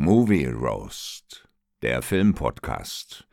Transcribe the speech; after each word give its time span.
Movie 0.00 0.46
Roast, 0.46 1.48
der 1.82 2.02
Filmpodcast 2.02 3.26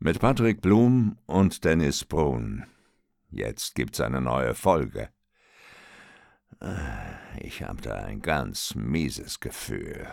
mit 0.00 0.18
Patrick 0.18 0.60
Blum 0.60 1.16
und 1.26 1.64
Dennis 1.64 2.04
Brun. 2.04 2.64
Jetzt 3.30 3.76
gibt's 3.76 4.00
eine 4.00 4.20
neue 4.20 4.54
Folge. 4.54 5.10
Ich 7.40 7.62
habe 7.62 7.80
da 7.80 7.94
ein 7.94 8.22
ganz 8.22 8.74
mieses 8.74 9.38
Gefühl. 9.38 10.08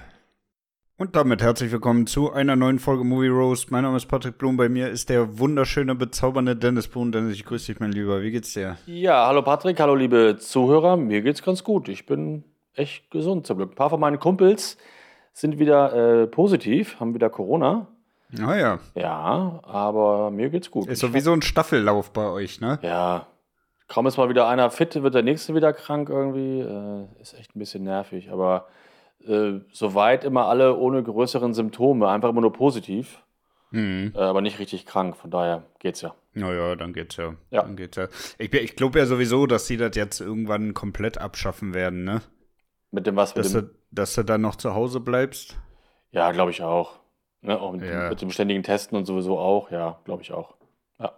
Und 0.98 1.16
damit 1.16 1.42
herzlich 1.42 1.72
willkommen 1.72 2.06
zu 2.06 2.32
einer 2.32 2.56
neuen 2.56 2.78
Folge 2.78 3.04
Movie 3.04 3.30
Roast. 3.30 3.72
Mein 3.72 3.82
Name 3.82 3.98
ist 3.98 4.06
Patrick 4.06 4.38
Blum. 4.38 4.56
Bei 4.56 4.70
mir 4.70 4.92
ist 4.92 5.10
der 5.10 5.40
wunderschöne, 5.40 5.96
bezaubernde 5.96 6.56
Dennis 6.56 6.88
Brun. 6.88 7.12
Dennis, 7.12 7.34
ich 7.34 7.44
grüße 7.44 7.72
dich, 7.72 7.80
mein 7.80 7.92
Lieber. 7.92 8.22
Wie 8.22 8.30
geht's 8.30 8.54
dir? 8.54 8.78
Ja, 8.86 9.26
hallo 9.26 9.42
Patrick, 9.42 9.80
hallo 9.80 9.96
liebe 9.96 10.38
Zuhörer. 10.38 10.96
Mir 10.96 11.24
geht's 11.24 11.42
ganz 11.42 11.64
gut. 11.64 11.90
Ich 11.90 12.06
bin 12.06 12.44
echt 12.76 13.10
gesund 13.10 13.48
zum 13.48 13.58
Glück. 13.58 13.72
Ein 13.72 13.76
paar 13.76 13.90
von 13.90 14.00
meinen 14.00 14.20
Kumpels 14.20 14.78
sind 15.38 15.60
wieder 15.60 15.94
äh, 16.24 16.28
positiv, 16.28 17.00
haben 17.00 17.14
wieder 17.14 17.30
Corona. 17.30 17.86
Ah 18.42 18.56
ja. 18.56 18.80
Ja, 18.96 19.60
aber 19.62 20.32
mir 20.32 20.50
geht's 20.50 20.72
gut. 20.72 20.88
Ist 20.88 21.00
sowieso 21.00 21.32
ein 21.32 21.44
Staffellauf 21.44 22.12
bei 22.12 22.28
euch, 22.28 22.60
ne? 22.60 22.80
Ja. 22.82 23.28
Kaum 23.88 24.08
ist 24.08 24.18
mal 24.18 24.30
wieder 24.30 24.48
einer 24.48 24.72
fit, 24.72 25.02
wird 25.02 25.14
der 25.14 25.22
nächste 25.22 25.54
wieder 25.54 25.74
krank 25.74 26.10
irgendwie. 26.10 26.62
Äh, 26.62 27.22
ist 27.22 27.36
echt 27.36 27.56
ein 27.56 27.60
bisschen 27.60 27.84
nervig. 27.84 28.32
Aber 28.32 28.68
äh, 29.28 29.60
soweit 29.72 30.24
immer 30.24 30.48
alle 30.48 30.76
ohne 30.76 31.04
größeren 31.04 31.54
Symptome, 31.54 32.10
einfach 32.10 32.30
immer 32.30 32.42
nur 32.42 32.54
positiv. 32.54 33.24
Mhm. 33.70 34.14
Äh, 34.16 34.20
aber 34.20 34.42
nicht 34.42 34.58
richtig 34.58 34.88
krank. 34.88 35.18
Von 35.18 35.30
daher 35.30 35.66
geht's 35.78 36.02
ja. 36.02 36.16
Naja, 36.34 36.76
dann 36.76 36.94
geht's 36.94 37.16
ja. 37.18 37.36
Ja. 37.52 37.62
Dann 37.62 37.76
geht's 37.76 37.96
ja. 37.96 38.08
Ich, 38.40 38.52
ich 38.52 38.76
glaube 38.76 38.98
ja 38.98 39.06
sowieso, 39.06 39.46
dass 39.46 39.68
sie 39.68 39.78
das 39.78 39.96
jetzt 39.96 40.20
irgendwann 40.20 40.74
komplett 40.74 41.20
abschaffen 41.20 41.76
werden, 41.76 42.04
ne? 42.06 42.22
Mit 42.90 43.06
dem 43.06 43.16
was? 43.16 43.36
Mit 43.36 43.46
dem, 43.46 43.54
du, 43.54 43.70
dass 43.92 44.16
du 44.16 44.24
dann 44.24 44.42
noch 44.42 44.56
zu 44.56 44.74
Hause 44.74 45.00
bleibst. 45.00 45.58
ja, 46.12 46.32
glaube 46.32 46.52
ich 46.52 46.62
auch. 46.64 47.00
Ne? 47.42 47.60
Auch 47.60 47.72
mit, 47.74 47.84
Ja. 47.84 48.10
mit 48.10 48.22
dem 48.22 48.32
ständigen 48.32 48.64
Testen 48.64 48.98
und 48.98 49.06
sowieso 49.06 49.38
auch. 49.38 49.70
Ja, 49.72 50.00
glaube 50.06 50.22
ich 50.24 50.32
auch. 50.34 50.56
Ja. 51.00 51.14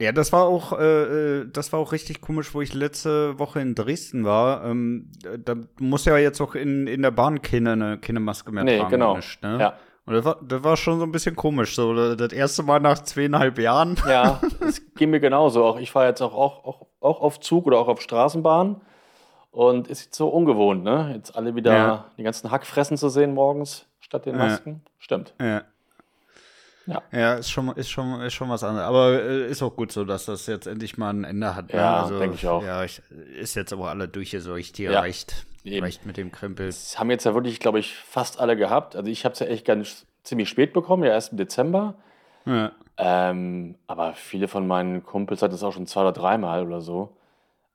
Ja, 0.00 0.12
das 0.12 0.32
war 0.32 0.44
auch, 0.44 0.78
äh, 0.78 1.40
äh, 1.40 1.50
das 1.50 1.72
war 1.72 1.80
auch 1.80 1.92
richtig 1.92 2.20
komisch, 2.20 2.52
wo 2.54 2.60
ich 2.60 2.74
letzte 2.74 3.38
Woche 3.38 3.60
in 3.60 3.74
Dresden 3.74 4.24
war. 4.26 4.64
Ähm, 4.66 5.10
da 5.38 5.54
muss 5.80 6.04
ja 6.04 6.18
jetzt 6.18 6.40
auch 6.42 6.54
in, 6.54 6.86
in 6.86 7.00
der 7.02 7.10
Bahn 7.10 7.40
keine, 7.40 7.98
keine 7.98 8.20
Maske 8.20 8.52
mehr 8.52 8.64
Nee, 8.64 8.76
tragen. 8.78 8.90
genau. 8.90 9.16
nicht, 9.16 9.42
ne? 9.42 9.58
Ja. 9.58 9.74
Und 10.04 10.14
das 10.14 10.24
war, 10.24 10.38
das 10.46 10.62
war 10.64 10.76
schon 10.76 10.98
so 10.98 11.04
ein 11.06 11.12
bisschen 11.12 11.36
komisch. 11.36 11.74
So, 11.74 12.14
das 12.14 12.32
erste 12.32 12.62
Mal 12.62 12.80
nach 12.80 13.02
zweieinhalb 13.02 13.58
Jahren. 13.58 13.96
Ja, 14.08 14.40
es 14.60 14.82
ging 14.94 15.10
mir 15.10 15.20
genauso. 15.20 15.64
Auch 15.64 15.78
ich 15.78 15.90
fahre 15.90 16.08
jetzt 16.08 16.20
auch, 16.22 16.34
auch, 16.34 16.64
auch, 16.64 16.86
auch 17.00 17.20
auf 17.20 17.40
Zug 17.40 17.66
oder 17.66 17.78
auch 17.78 17.88
auf 17.88 18.00
Straßenbahn. 18.00 18.80
Und 19.50 19.88
ist 19.88 20.04
jetzt 20.04 20.14
so 20.16 20.28
ungewohnt, 20.28 20.84
ne? 20.84 21.12
Jetzt 21.14 21.34
alle 21.36 21.54
wieder 21.54 21.74
Ja. 21.74 22.04
die 22.18 22.22
ganzen 22.22 22.50
Hackfressen 22.50 22.96
zu 22.96 23.08
sehen 23.08 23.34
morgens 23.34 23.86
statt 24.00 24.26
den 24.26 24.36
Ja. 24.36 24.44
Masken. 24.46 24.82
Stimmt. 24.98 25.34
Ja. 25.40 25.62
Ja. 26.86 27.02
Ja, 27.12 27.34
ist 27.34 27.50
schon, 27.50 27.68
ist 27.76 27.90
schon, 27.90 28.20
ist 28.22 28.32
schon 28.32 28.48
was 28.48 28.64
anderes. 28.64 28.86
Aber 28.88 29.12
äh, 29.22 29.46
ist 29.50 29.62
auch 29.62 29.76
gut 29.76 29.92
so, 29.92 30.04
dass 30.04 30.24
das 30.24 30.46
jetzt 30.46 30.66
endlich 30.66 30.96
mal 30.96 31.10
ein 31.10 31.24
Ende 31.24 31.54
hat. 31.54 31.68
ne? 31.72 31.78
Ja, 31.78 32.08
denk 32.08 32.34
ich 32.34 32.46
auch. 32.48 32.62
Ja, 32.62 32.82
ich, 32.82 33.02
ist 33.38 33.56
jetzt 33.56 33.72
aber 33.74 33.90
alle 33.90 34.08
durchgeseucht. 34.08 34.76
Hier 34.78 34.92
Ja, 34.92 35.00
reicht, 35.00 35.46
eben. 35.64 35.84
reicht 35.84 36.06
mit 36.06 36.16
dem 36.16 36.32
Krempel. 36.32 36.66
Das 36.66 36.98
haben 36.98 37.10
jetzt 37.10 37.24
ja 37.24 37.34
wirklich, 37.34 37.60
glaube 37.60 37.78
ich, 37.78 37.94
fast 37.94 38.40
alle 38.40 38.56
gehabt. 38.56 38.96
Also 38.96 39.10
ich 39.10 39.24
habe 39.26 39.34
es 39.34 39.38
ja 39.40 39.46
echt 39.46 39.66
ganz 39.66 40.06
ziemlich 40.24 40.48
spät 40.48 40.72
bekommen, 40.72 41.04
ja 41.04 41.10
erst 41.10 41.32
im 41.32 41.38
Dezember. 41.38 41.94
Ja. 42.46 42.72
Ähm, 42.96 43.74
aber 43.86 44.14
viele 44.14 44.48
von 44.48 44.66
meinen 44.66 45.04
Kumpels 45.04 45.42
hatten 45.42 45.54
es 45.54 45.62
auch 45.62 45.72
schon 45.74 45.86
zwei 45.86 46.00
oder 46.02 46.12
dreimal 46.12 46.66
oder 46.66 46.80
so. 46.80 47.14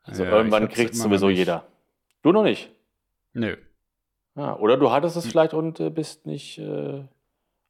Also 0.03 0.23
Ja, 0.23 0.31
irgendwann 0.31 0.67
kriegt 0.69 0.93
es 0.93 0.99
sowieso 1.01 1.27
nicht. 1.27 1.37
jeder. 1.39 1.65
Du 2.21 2.31
noch 2.31 2.43
nicht. 2.43 2.71
Nö. 3.33 3.55
Ja, 4.35 4.57
oder 4.57 4.77
du 4.77 4.91
hattest 4.91 5.15
Hm. 5.15 5.19
es 5.19 5.27
vielleicht 5.27 5.53
und 5.53 5.79
äh, 5.79 5.89
bist 5.89 6.25
nicht, 6.25 6.57
äh, 6.59 7.03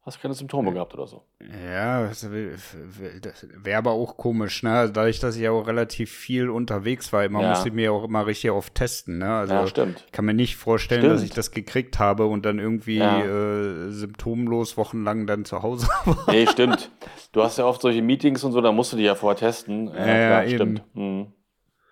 hast 0.02 0.20
keine 0.20 0.34
Symptome 0.34 0.72
gehabt 0.72 0.94
oder 0.94 1.06
so. 1.06 1.22
Ja, 1.62 2.06
das 2.08 2.28
wäre 2.30 3.78
aber 3.78 3.92
auch 3.92 4.16
komisch, 4.16 4.62
ne? 4.62 4.90
Dadurch, 4.92 5.20
dass 5.20 5.36
ich 5.36 5.48
auch 5.48 5.66
relativ 5.66 6.10
viel 6.10 6.48
unterwegs 6.50 7.12
war, 7.12 7.24
immer 7.24 7.40
Ja. 7.42 7.50
musste 7.50 7.68
ich 7.68 7.74
mir 7.74 7.92
auch 7.92 8.04
immer 8.04 8.26
richtig 8.26 8.50
oft 8.50 8.74
testen, 8.74 9.18
ne? 9.18 9.34
Also 9.34 9.54
ja, 9.54 9.66
stimmt. 9.66 10.04
ich 10.06 10.12
kann 10.12 10.24
mir 10.24 10.34
nicht 10.34 10.56
vorstellen, 10.56 11.02
Stimmt. 11.02 11.14
dass 11.14 11.22
ich 11.22 11.30
das 11.30 11.50
gekriegt 11.52 11.98
habe 11.98 12.26
und 12.26 12.44
dann 12.44 12.58
irgendwie 12.58 12.98
Ja. 12.98 13.20
äh, 13.24 13.90
symptomlos 13.90 14.76
wochenlang 14.76 15.26
dann 15.26 15.44
zu 15.44 15.62
Hause 15.62 15.86
war. 16.04 16.16
Nee, 16.28 16.46
stimmt. 16.46 16.90
Du 17.32 17.42
hast 17.42 17.58
ja 17.58 17.64
oft 17.66 17.80
solche 17.82 18.02
Meetings 18.02 18.42
und 18.44 18.52
so, 18.52 18.60
da 18.60 18.72
musst 18.72 18.92
du 18.92 18.96
die 18.96 19.02
ja 19.04 19.14
vorher 19.14 19.38
testen. 19.38 19.88
Ja, 19.88 20.06
ja, 20.06 20.42
eben. 20.44 20.54
stimmt. 20.54 20.82
Mhm. 20.96 21.32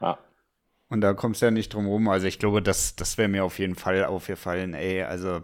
Ja. 0.01 0.19
Und 0.93 1.01
da 1.01 1.15
kommst 1.15 1.41
du 1.41 1.47
ja 1.47 1.51
nicht 1.51 1.73
drum 1.73 1.87
rum. 1.87 2.07
Also 2.09 2.27
ich 2.27 2.39
glaube, 2.39 2.61
das, 2.61 2.97
das 2.97 3.17
wäre 3.17 3.27
mir 3.27 3.47
auf 3.47 3.59
jeden 3.59 3.77
Fall 3.77 4.05
aufgefallen, 4.05 4.75
ey. 4.75 5.03
Also, 5.03 5.41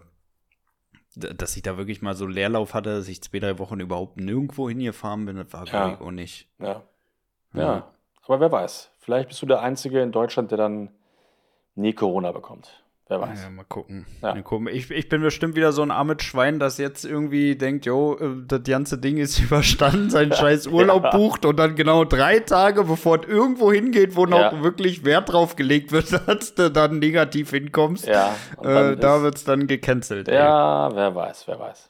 dass 1.16 1.56
ich 1.56 1.62
da 1.62 1.78
wirklich 1.78 2.02
mal 2.02 2.14
so 2.14 2.26
Leerlauf 2.26 2.74
hatte, 2.74 2.96
dass 2.96 3.08
ich 3.08 3.22
zwei, 3.22 3.38
drei 3.38 3.58
Wochen 3.58 3.80
überhaupt 3.80 4.18
nirgendwo 4.18 4.68
hingefahren 4.68 5.24
bin, 5.24 5.36
das 5.36 5.50
war 5.54 5.66
Ja. 5.66 5.94
ich 5.94 6.00
auch 6.02 6.10
nicht. 6.10 6.50
Ja. 6.58 6.82
Ja. 7.54 7.62
ja. 7.62 7.92
Aber 8.26 8.40
wer 8.40 8.52
weiß. 8.52 8.90
Vielleicht 8.98 9.28
bist 9.28 9.40
du 9.40 9.46
der 9.46 9.62
Einzige 9.62 10.02
in 10.02 10.12
Deutschland, 10.12 10.50
der 10.50 10.58
dann 10.58 10.90
nie 11.76 11.94
Corona 11.94 12.30
bekommt. 12.32 12.84
Wer 13.10 13.22
weiß. 13.22 13.42
Ja, 13.42 13.48
mal 13.48 13.64
gucken. 13.64 14.04
Ja. 14.20 14.34
Mal 14.34 14.42
gucken. 14.42 14.68
Ich, 14.68 14.90
ich 14.90 15.08
bin 15.08 15.22
bestimmt 15.22 15.56
wieder 15.56 15.72
so 15.72 15.80
ein 15.80 15.90
armes 15.90 16.22
Schwein, 16.22 16.58
das 16.58 16.76
jetzt 16.76 17.06
irgendwie 17.06 17.56
denkt, 17.56 17.86
jo, 17.86 18.18
äh, 18.20 18.42
das 18.46 18.62
ganze 18.64 18.98
Ding 18.98 19.16
ist 19.16 19.38
überstanden, 19.42 20.10
seinen 20.10 20.32
scheiß 20.34 20.66
Urlaub 20.66 21.04
Ja. 21.04 21.10
bucht 21.12 21.46
und 21.46 21.56
dann 21.58 21.74
genau 21.74 22.04
drei 22.04 22.40
Tage, 22.40 22.84
bevor 22.84 23.20
es 23.22 23.26
irgendwo 23.28 23.72
hingeht, 23.72 24.14
wo 24.14 24.26
noch 24.26 24.62
wirklich 24.62 25.06
Wert 25.06 25.32
drauf 25.32 25.56
gelegt 25.56 25.90
wird, 25.90 26.12
dass 26.28 26.54
du 26.54 26.70
dann 26.70 26.98
negativ 26.98 27.50
hinkommst, 27.50 28.06
Ja, 28.06 28.34
äh, 28.62 28.94
da 28.96 29.16
ist- 29.16 29.22
wird's 29.22 29.44
dann 29.44 29.66
gecancelt. 29.66 30.28
ey. 30.28 30.34
Ja, 30.34 30.94
wer 30.94 31.14
weiß, 31.14 31.48
wer 31.48 31.58
weiß. 31.58 31.88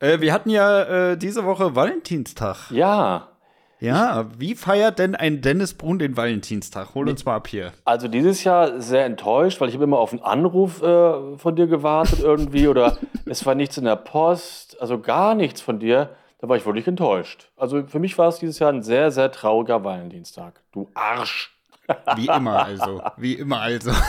Äh, 0.00 0.20
wir 0.20 0.32
hatten 0.32 0.50
ja 0.50 1.10
äh, 1.10 1.16
diese 1.18 1.44
Woche 1.44 1.74
Valentinstag. 1.74 2.70
Ja, 2.70 3.30
Ja, 3.80 4.26
wie 4.36 4.54
feiert 4.56 4.98
denn 4.98 5.14
ein 5.14 5.40
Dennis 5.40 5.74
Brun 5.74 5.98
den 5.98 6.16
Valentinstag? 6.16 6.94
Hol 6.94 7.08
uns 7.08 7.24
mal 7.24 7.36
ab 7.36 7.46
hier. 7.46 7.72
also 7.84 8.08
dieses 8.08 8.42
Jahr 8.42 8.80
sehr 8.80 9.04
enttäuscht, 9.04 9.60
weil 9.60 9.68
ich 9.68 9.74
habe 9.74 9.84
immer 9.84 9.98
auf 9.98 10.12
einen 10.12 10.22
Anruf 10.22 10.82
äh, 10.82 11.36
von 11.38 11.54
dir 11.54 11.68
gewartet 11.68 12.18
irgendwie 12.20 12.66
oder 12.66 12.98
es 13.26 13.46
war 13.46 13.54
nichts 13.54 13.78
in 13.78 13.84
der 13.84 13.96
Post, 13.96 14.80
also 14.80 14.98
gar 14.98 15.34
nichts 15.34 15.60
von 15.60 15.78
dir. 15.78 16.10
Da 16.40 16.48
war 16.48 16.56
ich 16.56 16.66
wirklich 16.66 16.86
enttäuscht. 16.86 17.50
Also 17.56 17.84
für 17.86 17.98
mich 17.98 18.16
war 18.16 18.28
es 18.28 18.38
dieses 18.38 18.58
Jahr 18.60 18.72
ein 18.72 18.82
sehr, 18.82 19.10
sehr 19.10 19.30
trauriger 19.32 19.82
Valentinstag. 19.84 20.60
Du 20.72 20.88
Arsch. 20.94 21.56
Wie 22.16 22.26
immer 22.26 22.64
also. 22.64 23.02
Wie 23.16 23.34
immer 23.34 23.60
also. 23.60 23.92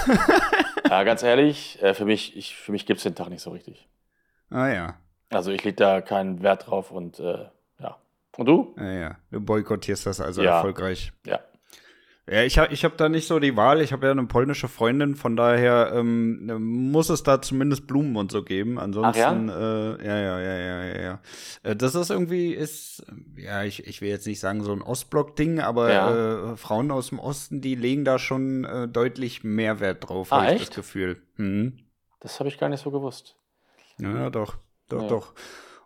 Ja, 0.89 1.03
ganz 1.03 1.21
ehrlich, 1.21 1.79
äh, 1.83 1.93
für 1.93 2.05
mich, 2.05 2.35
ich, 2.35 2.55
für 2.55 2.71
mich 2.71 2.87
gibt 2.87 2.97
es 2.97 3.03
den 3.03 3.13
Tag 3.13 3.29
nicht 3.29 3.43
so 3.43 3.51
richtig. 3.51 3.87
ah 4.49 4.67
ja. 4.67 4.95
Also 5.29 5.51
ich 5.51 5.63
lege 5.63 5.75
da 5.75 6.01
keinen 6.01 6.41
Wert 6.41 6.67
drauf 6.67 6.89
und 6.89 7.19
äh. 7.19 7.45
Und 8.37 8.45
du? 8.45 8.75
Ja, 8.77 8.91
ja. 8.91 9.17
Du 9.31 9.41
boykottierst 9.41 10.05
das 10.05 10.21
also 10.21 10.41
Ja. 10.43 10.55
erfolgreich. 10.57 11.11
Ja. 11.25 11.39
Ja, 12.31 12.43
ich 12.43 12.59
habe 12.59 12.71
ich 12.71 12.85
hab 12.85 12.95
da 12.95 13.09
nicht 13.09 13.25
so 13.25 13.39
die 13.39 13.57
Wahl. 13.57 13.81
Ich 13.81 13.91
habe 13.91 14.05
ja 14.05 14.11
eine 14.11 14.23
polnische 14.25 14.67
Freundin, 14.67 15.15
von 15.15 15.35
daher 15.35 15.91
ähm, 15.95 16.45
muss 16.91 17.09
es 17.09 17.23
da 17.23 17.41
zumindest 17.41 17.87
Blumen 17.87 18.15
und 18.17 18.31
so 18.31 18.43
geben. 18.43 18.77
Ansonsten, 18.77 19.49
äh, 19.49 20.05
ja, 20.05 20.19
ja, 20.19 20.39
ja, 20.39 20.57
ja, 20.59 20.83
ja, 20.85 21.01
ja. 21.01 21.19
Äh, 21.63 21.75
das 21.75 21.95
ist 21.95 22.11
irgendwie, 22.11 22.53
ist, 22.53 23.03
ja, 23.35 23.63
ich, 23.63 23.87
ich 23.87 24.01
will 24.01 24.09
jetzt 24.09 24.27
nicht 24.27 24.39
sagen 24.39 24.61
so 24.63 24.71
ein 24.73 24.83
Ostblock-Ding, 24.83 25.59
aber 25.59 25.91
Ja. 25.91 26.51
äh, 26.51 26.55
Frauen 26.55 26.91
aus 26.91 27.09
dem 27.09 27.17
Osten, 27.17 27.61
die 27.61 27.73
legen 27.73 28.05
da 28.05 28.19
schon 28.19 28.63
äh, 28.63 28.87
deutlich 28.87 29.43
mehr 29.43 29.79
Wert 29.79 30.07
drauf, 30.07 30.31
Ah, 30.31 30.43
habe 30.43 30.53
ich 30.53 30.67
das? 30.67 30.75
Gefühl. 30.75 31.23
Mhm. 31.37 31.79
Das 32.19 32.39
habe 32.39 32.47
ich 32.47 32.59
gar 32.59 32.69
nicht 32.69 32.83
so 32.83 32.91
gewusst. 32.91 33.37
Ja, 33.97 34.29
doch, 34.29 34.57
doch, 34.87 35.01
Ja. 35.01 35.07
doch. 35.07 35.33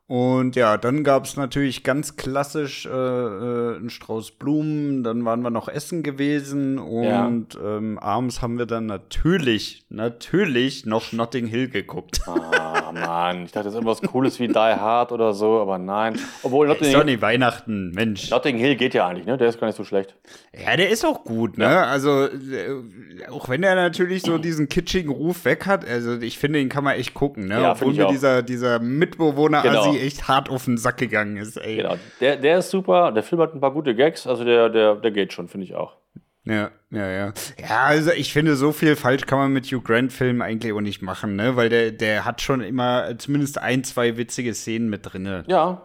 Und 0.05 0.57
ja, 0.57 0.77
dann 0.77 1.05
gab 1.05 1.23
es 1.23 1.37
natürlich 1.37 1.83
ganz 1.83 2.17
klassisch 2.17 2.85
äh, 2.85 2.89
äh, 2.89 3.75
einen 3.77 3.89
Strauß 3.89 4.31
Blumen, 4.31 5.01
dann 5.03 5.23
waren 5.23 5.41
wir 5.41 5.49
noch 5.49 5.69
essen 5.69 6.03
gewesen 6.03 6.77
und 6.77 7.57
ähm, 7.63 7.97
abends 7.99 8.41
haben 8.41 8.57
wir 8.57 8.65
dann 8.65 8.85
natürlich, 8.85 9.85
natürlich 9.87 10.85
noch 10.85 11.13
Notting 11.13 11.47
Hill 11.47 11.69
geguckt. 11.69 12.19
Ah, 12.27 12.82
Mann. 12.93 13.45
Ich 13.45 13.51
dachte, 13.51 13.65
das 13.65 13.73
ist 13.73 13.75
irgendwas 13.75 14.01
Cooles 14.01 14.39
wie 14.39 14.47
Die 14.47 14.53
Hard 14.55 15.11
oder 15.11 15.33
so, 15.33 15.59
aber 15.59 15.77
nein. 15.77 16.19
Obwohl 16.43 16.67
Notting, 16.67 17.05
nicht 17.05 17.21
Weihnachten, 17.21 17.91
Mensch. 17.91 18.29
Notting 18.29 18.57
Hill 18.57 18.75
geht 18.75 18.93
ja 18.93 19.07
eigentlich, 19.07 19.25
ne? 19.25 19.37
Der 19.37 19.47
ist 19.49 19.59
gar 19.59 19.67
nicht 19.67 19.75
so 19.75 19.83
schlecht. 19.83 20.15
Ja, 20.53 20.75
der 20.77 20.89
ist 20.89 21.05
auch 21.05 21.23
gut, 21.23 21.57
ne? 21.57 21.85
Also, 21.85 22.25
äh, 22.25 23.27
auch 23.31 23.49
wenn 23.49 23.63
er 23.63 23.75
natürlich 23.75 24.21
so 24.23 24.37
diesen 24.37 24.69
kitschigen 24.69 25.11
Ruf 25.11 25.45
weg 25.45 25.65
hat, 25.65 25.87
also 25.87 26.19
ich 26.19 26.37
finde, 26.37 26.59
den 26.59 26.69
kann 26.69 26.83
man 26.83 26.95
echt 26.95 27.13
gucken, 27.13 27.47
ne? 27.47 27.61
Ja, 27.61 27.71
Obwohl 27.71 27.93
mir 27.93 28.07
auch. 28.07 28.11
dieser, 28.11 28.41
dieser 28.43 28.79
Mitbewohner 28.79 29.61
Genau. 29.61 29.89
Asi 29.89 29.99
echt 29.99 30.27
hart 30.27 30.49
auf 30.49 30.65
den 30.65 30.77
Sack 30.77 30.97
gegangen 30.97 31.37
ist, 31.37 31.57
ey. 31.57 31.77
Genau. 31.77 31.95
Der, 32.21 32.37
der 32.37 32.59
ist 32.59 32.69
super. 32.69 33.11
Der 33.11 33.23
Film 33.23 33.41
hat 33.41 33.53
ein 33.53 33.61
paar 33.61 33.71
gute 33.71 33.95
Gags. 33.95 34.27
Also 34.27 34.43
der, 34.43 34.69
der, 34.69 34.95
der 34.95 35.11
geht 35.11 35.33
schon, 35.33 35.47
finde 35.47 35.65
ich 35.65 35.75
auch. 35.75 35.95
Ja, 36.45 36.71
ja, 36.91 37.09
ja. 37.09 37.33
Ja, 37.57 37.83
also 37.85 38.11
ich 38.11 38.33
finde, 38.33 38.55
so 38.55 38.71
viel 38.71 38.95
falsch 38.95 39.25
kann 39.25 39.39
man 39.39 39.53
mit 39.53 39.65
Hugh 39.67 39.81
Grant-Filmen 39.81 40.41
eigentlich 40.41 40.73
auch 40.73 40.81
nicht 40.81 41.01
machen, 41.01 41.35
ne? 41.35 41.55
Weil 41.55 41.69
der, 41.69 41.91
der 41.91 42.25
hat 42.25 42.41
schon 42.41 42.61
immer 42.61 43.17
zumindest 43.17 43.59
ein, 43.59 43.83
zwei 43.83 44.17
witzige 44.17 44.53
Szenen 44.53 44.89
mit 44.89 45.01
drinne. 45.03 45.45
Ja. 45.47 45.83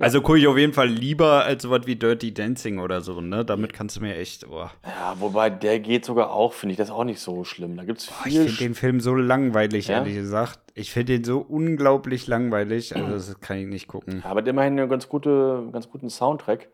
Also 0.00 0.20
gucke 0.20 0.38
ich 0.38 0.46
auf 0.46 0.56
jeden 0.56 0.72
Fall 0.72 0.86
lieber 0.88 1.44
als 1.44 1.64
sowas 1.64 1.80
wie 1.86 1.96
Dirty 1.96 2.32
Dancing 2.32 2.78
oder 2.78 3.00
so, 3.00 3.20
ne? 3.20 3.44
Damit 3.44 3.72
kannst 3.72 3.96
du 3.96 4.00
mir 4.00 4.14
echt. 4.14 4.46
Oh. 4.48 4.68
Ja, 4.84 5.16
wobei 5.18 5.50
der 5.50 5.80
geht 5.80 6.04
sogar 6.04 6.30
auch, 6.30 6.52
finde 6.52 6.74
ich, 6.74 6.76
das 6.76 6.88
ist 6.88 6.94
auch 6.94 7.02
nicht 7.02 7.18
so 7.18 7.42
schlimm. 7.42 7.76
Da 7.76 7.82
gibt's 7.82 8.06
viel. 8.06 8.14
Oh, 8.40 8.44
ich 8.44 8.50
finde 8.50 8.64
den 8.64 8.74
Film 8.76 9.00
so 9.00 9.16
langweilig, 9.16 9.88
ja? 9.88 9.98
ehrlich 9.98 10.14
gesagt. 10.14 10.60
Ich 10.74 10.92
finde 10.92 11.14
den 11.14 11.24
so 11.24 11.40
unglaublich 11.40 12.28
langweilig. 12.28 12.94
Also, 12.94 13.10
das 13.10 13.40
kann 13.40 13.56
ich 13.56 13.66
nicht 13.66 13.88
gucken. 13.88 14.20
Ja, 14.22 14.30
aber 14.30 14.46
immerhin 14.46 14.78
einen 14.78 14.88
ganz, 14.88 15.08
gute, 15.08 15.68
ganz 15.72 15.90
guten 15.90 16.10
Soundtrack. 16.10 16.68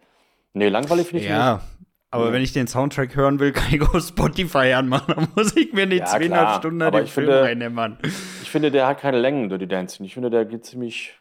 Nee, 0.52 0.68
langweilig 0.68 1.06
finde 1.08 1.24
ich 1.24 1.30
ja. 1.30 1.54
nicht. 1.54 1.64
Aber 2.14 2.26
ja. 2.26 2.32
wenn 2.32 2.42
ich 2.42 2.52
den 2.52 2.66
Soundtrack 2.66 3.16
hören 3.16 3.40
will, 3.40 3.52
kann 3.52 3.74
ich 3.74 3.82
auf 3.82 4.00
Spotify 4.00 4.72
anmachen. 4.72 5.14
Dann 5.16 5.28
muss 5.34 5.56
ich 5.56 5.72
mir 5.72 5.86
nicht 5.86 6.00
ja, 6.00 6.06
zweieinhalb 6.06 6.58
Stunden 6.58 6.82
aber 6.82 7.00
den 7.00 7.08
Film 7.08 7.30
reinnehmen. 7.30 7.98
Ich 8.42 8.50
finde, 8.50 8.70
der 8.70 8.86
hat 8.86 9.00
keine 9.00 9.18
Längen, 9.18 9.48
Dirty 9.48 9.66
Dancing. 9.66 10.06
Ich 10.06 10.14
finde, 10.14 10.30
der 10.30 10.44
geht 10.44 10.64
ziemlich 10.64 11.18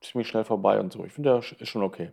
ziemlich 0.00 0.28
schnell 0.28 0.44
vorbei 0.44 0.78
und 0.80 0.92
so. 0.92 1.04
Ich 1.04 1.12
finde, 1.12 1.30
das 1.30 1.52
ist 1.52 1.68
schon 1.68 1.82
okay. 1.82 2.12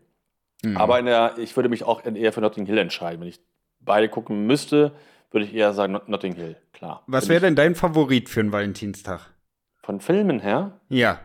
Mhm. 0.63 0.78
Aber 0.78 1.00
in 1.00 1.06
der, 1.06 1.36
ich 1.38 1.56
würde 1.56 1.69
mich 1.69 1.84
auch 1.84 2.04
eher 2.06 2.34
für 2.34 2.42
Notting 2.42 2.66
Hill 2.66 2.78
entscheiden. 2.78 3.22
Wenn 3.22 3.28
ich 3.28 3.40
beide 3.80 4.10
gucken 4.10 4.46
müsste, 4.46 4.94
würde 5.31 5.46
ich 5.46 5.54
eher 5.54 5.74
sagen 5.74 6.00
Notting 6.07 6.34
Hill, 6.34 6.56
klar. 6.72 7.04
Was 7.07 7.30
wäre 7.30 7.42
denn 7.42 7.56
dein 7.56 7.75
Favorit 7.75 8.30
für 8.30 8.39
einen 8.39 8.51
Valentinstag? 8.51 9.34
Von 9.81 10.00
Filmen 10.00 10.39
her? 10.39 10.80
Ja. 10.89 11.19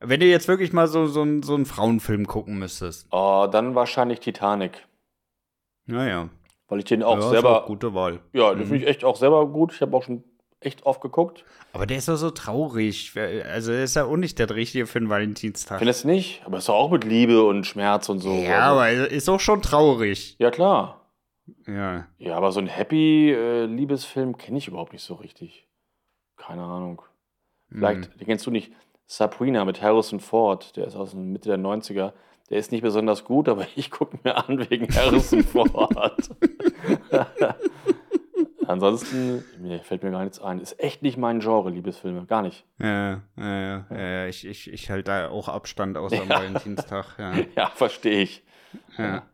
Wenn 0.00 0.20
du 0.20 0.26
jetzt 0.26 0.48
wirklich 0.48 0.72
mal 0.72 0.88
so, 0.88 1.06
so, 1.06 1.24
so 1.42 1.54
einen 1.54 1.66
Frauenfilm 1.66 2.26
gucken 2.26 2.58
müsstest. 2.58 3.06
Oh, 3.10 3.46
dann 3.50 3.74
wahrscheinlich 3.74 4.20
Titanic. 4.20 4.86
Naja. 5.86 6.28
Weil 6.68 6.78
ich 6.78 6.84
den 6.86 7.02
auch 7.02 7.18
ja, 7.18 7.28
selber. 7.28 7.64
Auch 7.64 7.66
gute 7.66 7.94
Wahl. 7.94 8.20
Ja, 8.32 8.50
den 8.50 8.60
mhm. 8.60 8.66
finde 8.66 8.84
ich 8.84 8.88
echt 8.88 9.04
auch 9.04 9.16
selber 9.16 9.46
gut. 9.46 9.72
Ich 9.72 9.80
habe 9.80 9.96
auch 9.96 10.02
schon 10.02 10.24
echt 10.60 10.86
oft 10.86 11.00
geguckt. 11.00 11.44
Aber 11.72 11.86
der 11.86 11.98
ist 11.98 12.08
doch 12.08 12.16
so 12.16 12.30
traurig. 12.30 13.12
Also, 13.16 13.72
der 13.72 13.84
ist 13.84 13.96
ja 13.96 14.04
auch 14.04 14.16
nicht 14.16 14.38
der 14.38 14.48
richtige 14.54 14.86
für 14.86 14.98
den 14.98 15.08
Valentinstag. 15.08 15.78
Findest 15.78 16.04
du 16.04 16.08
nicht? 16.08 16.42
Aber 16.46 16.58
ist 16.58 16.68
doch 16.68 16.74
auch 16.74 16.90
mit 16.90 17.04
Liebe 17.04 17.44
und 17.44 17.66
Schmerz 17.66 18.08
und 18.08 18.20
so. 18.20 18.32
Ja, 18.32 18.72
also. 18.72 18.80
aber 18.80 19.10
ist 19.10 19.28
auch 19.28 19.40
schon 19.40 19.62
traurig. 19.62 20.36
Ja, 20.38 20.50
klar. 20.50 21.00
Ja. 21.66 22.06
Ja, 22.18 22.36
aber 22.36 22.52
so 22.52 22.60
ein 22.60 22.66
Happy-Liebesfilm 22.66 24.30
äh, 24.30 24.34
kenne 24.34 24.58
ich 24.58 24.68
überhaupt 24.68 24.92
nicht 24.92 25.04
so 25.04 25.14
richtig. 25.14 25.68
Keine 26.36 26.62
Ahnung. 26.62 27.02
Vielleicht, 27.70 28.06
hm. 28.06 28.18
den 28.18 28.26
kennst 28.26 28.46
du 28.46 28.50
nicht. 28.50 28.72
Sabrina 29.06 29.64
mit 29.64 29.82
Harrison 29.82 30.20
Ford, 30.20 30.76
der 30.76 30.86
ist 30.86 30.96
aus 30.96 31.14
Mitte 31.14 31.50
der 31.50 31.58
90er. 31.58 32.12
Der 32.50 32.58
ist 32.58 32.72
nicht 32.72 32.82
besonders 32.82 33.24
gut, 33.24 33.48
aber 33.48 33.66
ich 33.76 33.90
gucke 33.90 34.18
mir 34.22 34.36
an 34.36 34.70
wegen 34.70 34.92
Harrison 34.94 35.42
Ford. 35.42 36.30
Ansonsten, 38.66 39.44
mir 39.60 39.80
fällt 39.80 40.02
mir 40.02 40.10
gar 40.10 40.22
nichts 40.22 40.40
ein. 40.40 40.58
Ist 40.58 40.80
echt 40.80 41.02
nicht 41.02 41.18
mein 41.18 41.40
Genre, 41.40 41.70
Liebesfilme. 41.70 42.24
Gar 42.26 42.42
nicht. 42.42 42.64
Ja, 42.78 43.22
ja, 43.36 43.86
ja. 43.90 44.26
ich, 44.26 44.46
ich, 44.46 44.72
ich 44.72 44.90
halte 44.90 45.04
da 45.04 45.28
auch 45.28 45.48
Abstand 45.48 45.98
aus 45.98 46.12
am 46.12 46.28
ja. 46.28 46.36
Valentinstag. 46.36 47.18
Ja, 47.18 47.34
ja 47.56 47.66
verstehe 47.74 48.22
ich. 48.22 48.42
Ja. 48.96 49.24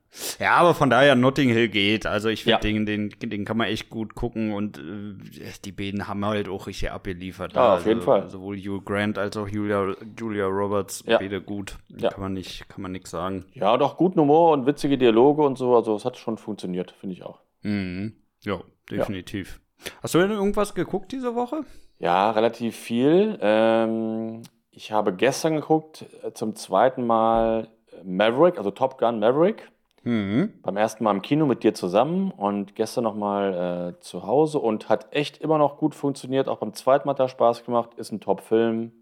Ja, 0.40 0.56
aber 0.56 0.74
von 0.74 0.90
daher 0.90 1.14
Notting 1.14 1.50
Hill 1.50 1.68
geht. 1.68 2.04
Also 2.04 2.28
ich 2.28 2.42
finde, 2.44 2.68
ja. 2.68 2.82
den, 2.82 2.86
den, 2.86 3.30
den 3.30 3.44
kann 3.44 3.56
man 3.56 3.68
echt 3.68 3.90
gut 3.90 4.14
gucken 4.14 4.52
und 4.52 4.78
äh, 4.78 5.52
die 5.64 5.72
beiden 5.72 6.08
haben 6.08 6.24
halt 6.24 6.48
auch 6.48 6.66
richtig 6.66 6.90
abgeliefert. 6.90 7.54
Ja, 7.54 7.74
auf 7.74 7.86
jeden 7.86 8.02
Fall. 8.02 8.28
Sowohl 8.28 8.56
Hugh 8.58 8.82
Grant 8.84 9.18
als 9.18 9.36
auch 9.36 9.48
Julia, 9.48 9.94
Julia 10.18 10.46
Roberts, 10.46 11.04
ja. 11.06 11.18
beide 11.18 11.40
gut. 11.40 11.78
Ja. 11.88 12.10
Kann 12.10 12.20
man 12.20 12.32
nicht, 12.32 12.68
kann 12.68 12.82
man 12.82 12.92
nichts 12.92 13.10
sagen. 13.10 13.44
Ja, 13.54 13.76
doch 13.76 13.96
guten 13.96 14.20
Humor 14.20 14.52
und 14.52 14.66
witzige 14.66 14.98
Dialoge 14.98 15.42
und 15.42 15.56
so. 15.56 15.76
Also 15.76 15.94
es 15.94 16.04
hat 16.04 16.16
schon 16.16 16.38
funktioniert, 16.38 16.90
finde 16.90 17.14
ich 17.14 17.22
auch. 17.22 17.40
Mhm. 17.62 18.14
Ja, 18.42 18.60
definitiv. 18.90 19.60
Hast 20.02 20.14
du 20.14 20.18
denn 20.18 20.30
irgendwas 20.30 20.74
geguckt 20.74 21.12
diese 21.12 21.34
Woche? 21.34 21.64
Ja, 21.98 22.30
relativ 22.32 22.76
viel. 22.76 23.38
Ähm, 23.40 24.42
ich 24.70 24.90
habe 24.90 25.14
gestern 25.14 25.56
geguckt, 25.56 26.06
äh, 26.22 26.32
zum 26.32 26.56
zweiten 26.56 27.06
Mal 27.06 27.68
Maverick, 28.04 28.58
also 28.58 28.70
Top 28.70 28.98
Gun 28.98 29.20
Maverick. 29.20 29.70
Mhm. 30.02 30.54
Beim 30.62 30.76
ersten 30.76 31.04
Mal 31.04 31.10
im 31.10 31.22
Kino 31.22 31.46
mit 31.46 31.62
dir 31.62 31.74
zusammen 31.74 32.30
und 32.30 32.74
gestern 32.74 33.04
nochmal 33.04 33.94
äh, 33.96 34.00
zu 34.00 34.26
Hause 34.26 34.58
und 34.58 34.88
hat 34.88 35.08
echt 35.14 35.38
immer 35.38 35.58
noch 35.58 35.76
gut 35.76 35.94
funktioniert. 35.94 36.48
Auch 36.48 36.58
beim 36.58 36.72
zweiten 36.72 37.06
Mal 37.06 37.12
hat 37.12 37.20
er 37.20 37.28
Spaß 37.28 37.64
gemacht. 37.64 37.90
Ist 37.96 38.12
ein 38.12 38.20
Top-Film. 38.20 38.92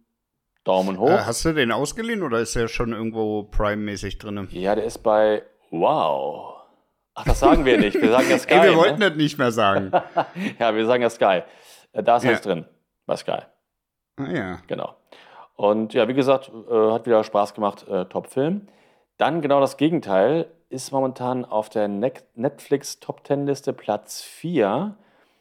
Daumen 0.64 0.98
hoch. 0.98 1.08
Äh, 1.08 1.18
hast 1.24 1.44
du 1.44 1.52
den 1.52 1.72
ausgeliehen 1.72 2.22
oder 2.22 2.40
ist 2.40 2.54
der 2.56 2.68
schon 2.68 2.92
irgendwo 2.92 3.44
Prime-mäßig 3.44 4.18
drin? 4.18 4.48
Ja, 4.50 4.74
der 4.74 4.84
ist 4.84 4.98
bei 4.98 5.42
Wow. 5.70 6.56
Ach, 7.14 7.24
das 7.24 7.40
sagen 7.40 7.64
wir 7.64 7.78
nicht. 7.78 8.00
Wir 8.00 8.10
sagen 8.10 8.28
ja 8.30 8.38
Sky. 8.38 8.54
Ey, 8.54 8.70
wir 8.70 8.76
wollten 8.76 8.98
ne? 8.98 9.08
das 9.10 9.16
nicht 9.16 9.38
mehr 9.38 9.52
sagen. 9.52 9.92
ja, 10.58 10.74
wir 10.74 10.86
sagen 10.86 11.02
ja 11.02 11.10
Sky. 11.10 11.42
Äh, 11.92 12.02
da 12.02 12.16
ist 12.16 12.24
ja. 12.24 12.30
alles 12.30 12.42
drin 12.42 12.64
bei 13.06 13.16
Sky. 13.16 13.40
Ah 14.16 14.30
ja. 14.30 14.58
Genau. 14.66 14.96
Und 15.54 15.94
ja, 15.94 16.06
wie 16.08 16.14
gesagt, 16.14 16.50
äh, 16.70 16.92
hat 16.92 17.06
wieder 17.06 17.24
Spaß 17.24 17.54
gemacht. 17.54 17.86
Äh, 17.88 18.04
Top-Film. 18.06 18.68
Dann 19.16 19.40
genau 19.40 19.60
das 19.60 19.76
Gegenteil 19.76 20.46
ist 20.70 20.92
momentan 20.92 21.44
auf 21.44 21.68
der 21.68 21.88
Netflix 21.88 23.00
Top 23.00 23.24
Ten 23.24 23.46
Liste 23.46 23.72
Platz 23.72 24.22
4. 24.22 24.96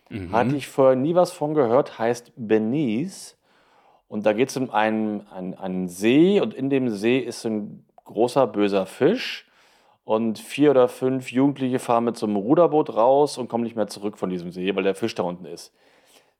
Mhm. 0.10 0.32
Hatte 0.32 0.56
ich 0.56 0.68
vorher 0.68 0.96
nie 0.96 1.16
was 1.16 1.32
von 1.32 1.54
gehört, 1.54 2.00
heißt 2.00 2.32
Benice. 2.36 3.38
Und 4.08 4.26
da 4.26 4.34
geht 4.34 4.50
es 4.50 4.58
um 4.58 4.70
einen, 4.70 5.28
einen, 5.28 5.54
einen 5.54 5.90
See 5.90 6.40
und 6.40 6.54
in 6.54 6.70
dem 6.70 6.90
See 6.90 7.20
ist 7.20 7.46
ein 7.46 7.86
großer 8.06 8.48
böser 8.48 8.86
Fisch 8.86 9.50
und 10.06 10.40
vier 10.40 10.72
oder 10.72 10.88
fünf 10.88 11.32
Jugendliche 11.34 11.80
fahren 11.80 12.06
mit 12.06 12.18
so 12.18 12.26
einem 12.26 12.38
Ruderboot 12.38 12.96
raus 12.96 13.38
und 13.38 13.50
kommen 13.50 13.66
nicht 13.66 13.76
mehr 13.76 13.88
zurück 13.88 14.18
von 14.18 14.30
diesem 14.30 14.52
See, 14.54 14.74
weil 14.74 14.84
der 14.84 14.96
Fisch 14.96 15.14
da 15.16 15.24
unten 15.24 15.44
ist. 15.44 15.74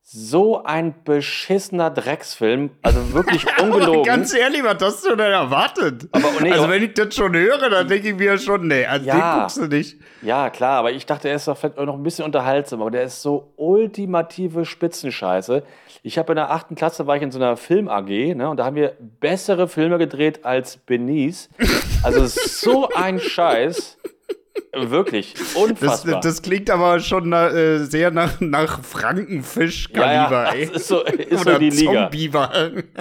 So 0.10 0.64
ein 0.64 1.04
beschissener 1.04 1.90
Drecksfilm, 1.90 2.70
also 2.82 3.12
wirklich 3.12 3.46
ungelogen. 3.62 4.04
Ganz 4.04 4.34
ehrlich, 4.34 4.64
was 4.64 4.82
hast 4.82 5.06
du 5.06 5.18
denn 5.18 5.34
erwartet? 5.34 6.08
Aber, 6.14 6.32
nee, 6.42 6.54
also 6.54 6.70
wenn 6.70 6.82
ich 6.82 6.94
das 6.94 7.14
schon 7.14 7.36
höre, 7.36 7.70
dann 7.70 7.90
denke 7.90 8.12
ich 8.12 8.16
mir 8.16 8.38
schon, 8.38 8.70
nee, 8.70 8.86
also 8.86 9.06
ja, 9.06 9.16
den 9.16 9.40
guckst 9.42 9.58
du 9.58 9.68
nicht. 9.68 9.98
Ja, 10.22 10.50
klar, 10.50 10.80
aber 10.80 10.94
ich 10.94 11.06
dachte, 11.06 11.28
er 11.28 11.36
ist 11.36 11.50
doch 11.50 11.62
noch 11.62 11.96
ein 11.96 12.04
bisschen 12.04 12.24
unterhaltsam, 12.24 12.80
aber 12.80 12.92
der 12.92 13.04
ist 13.04 13.22
so 13.22 13.52
ultimative 13.58 14.64
Spitzenscheiße. 14.64 15.64
Ich 16.04 16.18
habe 16.18 16.32
in 16.32 16.38
der 16.38 16.52
achten 16.52 16.76
Klasse, 16.76 17.06
war 17.06 17.18
ich 17.18 17.22
in 17.22 17.32
so 17.32 17.40
einer 17.40 17.58
Film-AG, 17.58 18.34
ne, 18.34 18.50
und 18.50 18.56
da 18.56 18.64
haben 18.64 18.78
wir 18.78 18.96
bessere 19.20 19.68
Filme 19.68 19.98
gedreht 19.98 20.46
als 20.46 20.78
Benice. 20.78 21.50
Also 22.04 22.26
so 22.28 22.88
ein 22.96 23.20
Scheiß. 23.20 23.98
Wirklich, 24.74 25.34
unfassbar. 25.56 26.22
Das, 26.22 26.36
das, 26.36 26.42
klingt 26.42 26.70
aber 26.70 27.00
schon 27.00 27.32
äh, 27.34 27.80
sehr 27.80 28.12
nach, 28.12 28.40
nach 28.40 28.84
Frankenfisch-Kaliber, 28.84 30.12
ja, 30.12 30.46
ja, 30.46 30.54
ey. 30.54 30.64
Ist 30.64 30.88
so, 30.88 31.04
ist 31.04 31.42
Oder 31.42 31.54
so 31.54 31.60
die 31.60 31.70
Liga. 31.70 32.10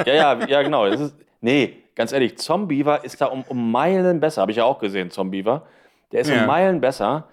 Ja, 0.06 0.14
ja, 0.14 0.46
ja, 0.46 0.62
genau. 0.62 0.88
Das 0.88 1.00
ist, 1.00 1.14
nee, 1.40 1.76
ganz 1.94 2.12
ehrlich, 2.12 2.38
Zombiever 2.38 3.04
ist 3.04 3.20
da 3.20 3.26
um, 3.26 3.42
um 3.48 3.70
Meilen 3.70 4.20
besser. 4.20 4.42
Habe 4.42 4.52
ich 4.52 4.58
ja 4.58 4.64
auch 4.64 4.78
gesehen, 4.78 5.10
Zombiever. 5.10 5.66
Der 6.12 6.20
ist 6.20 6.30
ja. 6.30 6.40
um 6.40 6.46
Meilen 6.46 6.80
besser. 6.80 7.28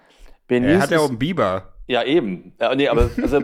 Benice 0.46 0.72
er 0.72 0.80
hat 0.80 0.90
ja 0.90 0.98
auch 0.98 1.08
einen 1.08 1.18
Biber. 1.18 1.74
Ja, 1.86 2.02
eben. 2.02 2.54
Ja, 2.60 2.74
nee, 2.74 2.88
aber 2.88 3.10
also, 3.20 3.40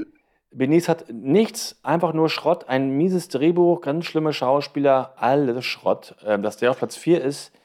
Benice 0.52 0.88
hat 0.88 1.06
nichts, 1.12 1.80
einfach 1.82 2.12
nur 2.12 2.28
Schrott. 2.28 2.68
Ein 2.68 2.90
mieses 2.90 3.28
Drehbuch, 3.28 3.80
ganz 3.80 4.04
schlimme 4.04 4.32
Schauspieler, 4.32 5.14
alles 5.16 5.64
Schrott. 5.64 6.16
Ähm, 6.24 6.42
dass 6.42 6.56
der 6.58 6.70
auf 6.70 6.78
Platz 6.78 6.96
4 6.96 7.22
ist, 7.22 7.52
äh, 7.54 7.58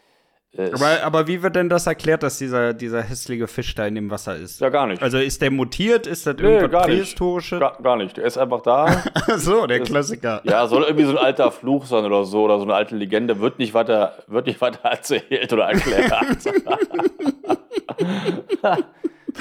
aber, 0.58 1.04
aber 1.04 1.28
wie 1.28 1.44
wird 1.44 1.56
denn 1.56 1.70
das 1.70 1.86
erklärt, 1.86 2.24
dass 2.24 2.40
dieser, 2.40 2.74
dieser 2.74 3.04
hässliche 3.04 3.48
Fisch 3.48 3.76
da 3.76 3.86
in 3.86 3.94
dem 3.96 4.10
Wasser 4.10 4.36
ist? 4.36 4.60
Ja, 4.60 4.70
gar 4.70 4.88
nicht. 4.88 5.02
Also 5.02 5.20
ist 5.20 5.42
der 5.44 5.52
mutiert? 5.52 6.08
Ist 6.08 6.26
das 6.26 6.38
nee, 6.38 6.56
irgendwas 6.56 6.86
prähistorische? 6.88 7.60
Gar, 7.60 7.78
gar, 7.82 7.96
nicht. 7.98 8.18
Der 8.18 8.26
ist 8.26 8.38
einfach 8.38 8.62
da. 8.62 9.04
so, 9.38 9.68
der 9.68 9.82
ist, 9.82 9.90
Klassiker. 9.90 10.42
Ja, 10.44 10.66
soll 10.66 10.84
irgendwie 10.84 11.06
so 11.06 11.12
ein 11.12 11.18
alter 11.18 11.52
Fluch 11.52 11.86
sein 11.86 12.04
oder 12.04 12.26
so, 12.26 12.44
oder 12.44 12.58
so 12.58 12.64
eine 12.64 12.74
alte 12.74 12.96
Legende. 12.96 13.40
Wird 13.40 13.60
nicht 13.60 13.76
weiter, 13.76 14.16
wird 14.28 14.48
nicht 14.48 14.60
weiter 14.60 14.80
erzählt 14.90 15.54
oder 15.54 15.66
erklärt. 15.66 16.12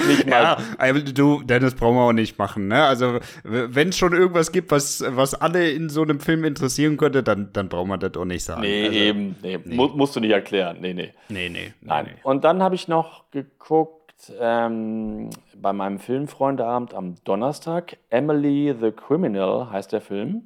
nicht 0.07 0.27
mal. 0.27 0.57
Ja, 0.79 0.93
du, 0.93 1.41
Dennis, 1.43 1.75
brauchen 1.75 1.95
wir 1.95 2.01
auch 2.01 2.13
nicht 2.13 2.37
machen. 2.37 2.67
Ne? 2.67 2.83
Also, 2.83 3.19
wenn 3.43 3.89
es 3.89 3.97
schon 3.97 4.13
irgendwas 4.13 4.51
gibt, 4.51 4.71
was, 4.71 5.03
was 5.07 5.33
alle 5.33 5.69
in 5.71 5.89
so 5.89 6.01
einem 6.01 6.19
Film 6.19 6.43
interessieren 6.43 6.97
könnte, 6.97 7.23
dann, 7.23 7.51
dann 7.53 7.69
brauchen 7.69 7.89
wir 7.89 7.97
das 7.97 8.15
auch 8.15 8.25
nicht 8.25 8.43
sagen. 8.43 8.61
Nee, 8.61 8.85
also, 8.87 8.97
eben. 8.97 9.35
Nee. 9.41 9.59
Nee. 9.63 9.75
musst 9.75 10.15
du 10.15 10.19
nicht 10.19 10.31
erklären. 10.31 10.77
Nee, 10.81 10.93
nee. 10.93 11.13
Nee, 11.29 11.49
nee. 11.49 11.73
Nein. 11.81 12.05
Nee. 12.05 12.19
Und 12.23 12.43
dann 12.43 12.61
habe 12.63 12.75
ich 12.75 12.87
noch 12.87 13.29
geguckt 13.31 14.33
ähm, 14.39 15.29
bei 15.55 15.73
meinem 15.73 15.99
Filmfreundeabend 15.99 16.93
am 16.93 17.15
Donnerstag. 17.23 17.97
Emily 18.09 18.75
the 18.79 18.91
Criminal 18.91 19.71
heißt 19.71 19.93
der 19.93 20.01
Film. 20.01 20.43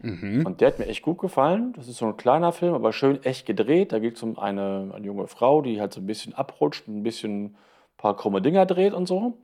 Mhm. 0.00 0.46
Und 0.46 0.60
der 0.60 0.68
hat 0.68 0.78
mir 0.78 0.86
echt 0.86 1.02
gut 1.02 1.18
gefallen. 1.18 1.72
Das 1.74 1.88
ist 1.88 1.98
so 1.98 2.06
ein 2.06 2.16
kleiner 2.16 2.52
Film, 2.52 2.74
aber 2.74 2.92
schön 2.92 3.22
echt 3.24 3.46
gedreht. 3.46 3.92
Da 3.92 3.98
geht 3.98 4.16
es 4.16 4.22
um 4.22 4.38
eine, 4.38 4.92
eine 4.94 5.04
junge 5.04 5.26
Frau, 5.26 5.62
die 5.62 5.80
halt 5.80 5.92
so 5.92 6.00
ein 6.00 6.06
bisschen 6.06 6.34
abrutscht, 6.34 6.86
ein 6.86 7.02
bisschen 7.02 7.56
paar 7.98 8.16
krumme 8.16 8.40
Dinger 8.40 8.64
dreht 8.64 8.94
und 8.94 9.06
so. 9.06 9.34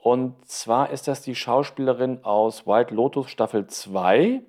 Und 0.00 0.34
zwar 0.48 0.90
ist 0.90 1.08
das 1.08 1.20
die 1.20 1.34
Schauspielerin 1.34 2.24
aus 2.24 2.66
White 2.66 2.94
Lotus 2.94 3.28
Staffel 3.28 3.66
2. 3.66 4.40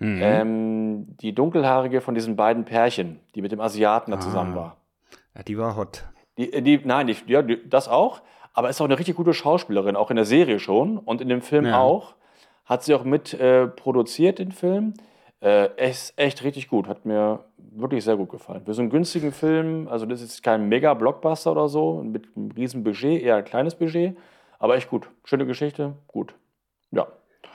Mhm. 0.00 0.20
Ähm, 0.22 1.16
die 1.20 1.34
dunkelhaarige 1.34 2.00
von 2.00 2.14
diesen 2.14 2.36
beiden 2.36 2.64
Pärchen, 2.64 3.20
die 3.34 3.42
mit 3.42 3.50
dem 3.50 3.60
Asiaten 3.60 4.10
da 4.10 4.18
ah. 4.18 4.20
zusammen 4.20 4.54
war. 4.54 4.76
Ja, 5.34 5.42
die 5.42 5.58
war 5.58 5.76
hot. 5.76 6.04
Die, 6.36 6.52
äh, 6.52 6.62
die, 6.62 6.80
nein, 6.84 7.06
die, 7.06 7.16
ja, 7.26 7.42
die, 7.42 7.68
das 7.68 7.88
auch. 7.88 8.20
Aber 8.52 8.68
ist 8.68 8.80
auch 8.80 8.86
eine 8.86 8.98
richtig 8.98 9.16
gute 9.16 9.34
Schauspielerin, 9.34 9.96
auch 9.96 10.10
in 10.10 10.16
der 10.16 10.24
Serie 10.24 10.58
schon 10.58 10.98
und 10.98 11.20
in 11.20 11.28
dem 11.28 11.42
Film 11.42 11.66
ja. 11.66 11.80
auch. 11.80 12.14
Hat 12.64 12.82
sie 12.82 12.94
auch 12.94 13.04
mit 13.04 13.34
äh, 13.34 13.66
produziert, 13.66 14.40
den 14.40 14.52
Film. 14.52 14.94
Äh, 15.40 15.90
ist 15.90 16.14
echt 16.16 16.42
richtig 16.42 16.68
gut. 16.68 16.88
Hat 16.88 17.04
mir 17.06 17.44
wirklich 17.56 18.04
sehr 18.04 18.16
gut 18.16 18.30
gefallen. 18.30 18.64
Für 18.64 18.74
so 18.74 18.82
einen 18.82 18.90
günstigen 18.90 19.32
Film, 19.32 19.88
also 19.88 20.06
das 20.06 20.20
ist 20.20 20.42
kein 20.42 20.68
Mega-Blockbuster 20.68 21.52
oder 21.52 21.68
so, 21.68 22.02
mit 22.02 22.28
einem 22.36 22.50
riesen 22.50 22.82
Budget, 22.82 23.22
eher 23.22 23.36
ein 23.36 23.44
kleines 23.44 23.74
Budget, 23.74 24.16
aber 24.58 24.76
echt 24.76 24.90
gut. 24.90 25.08
Schöne 25.24 25.46
Geschichte, 25.46 25.94
gut. 26.08 26.34
Ja. 26.90 27.06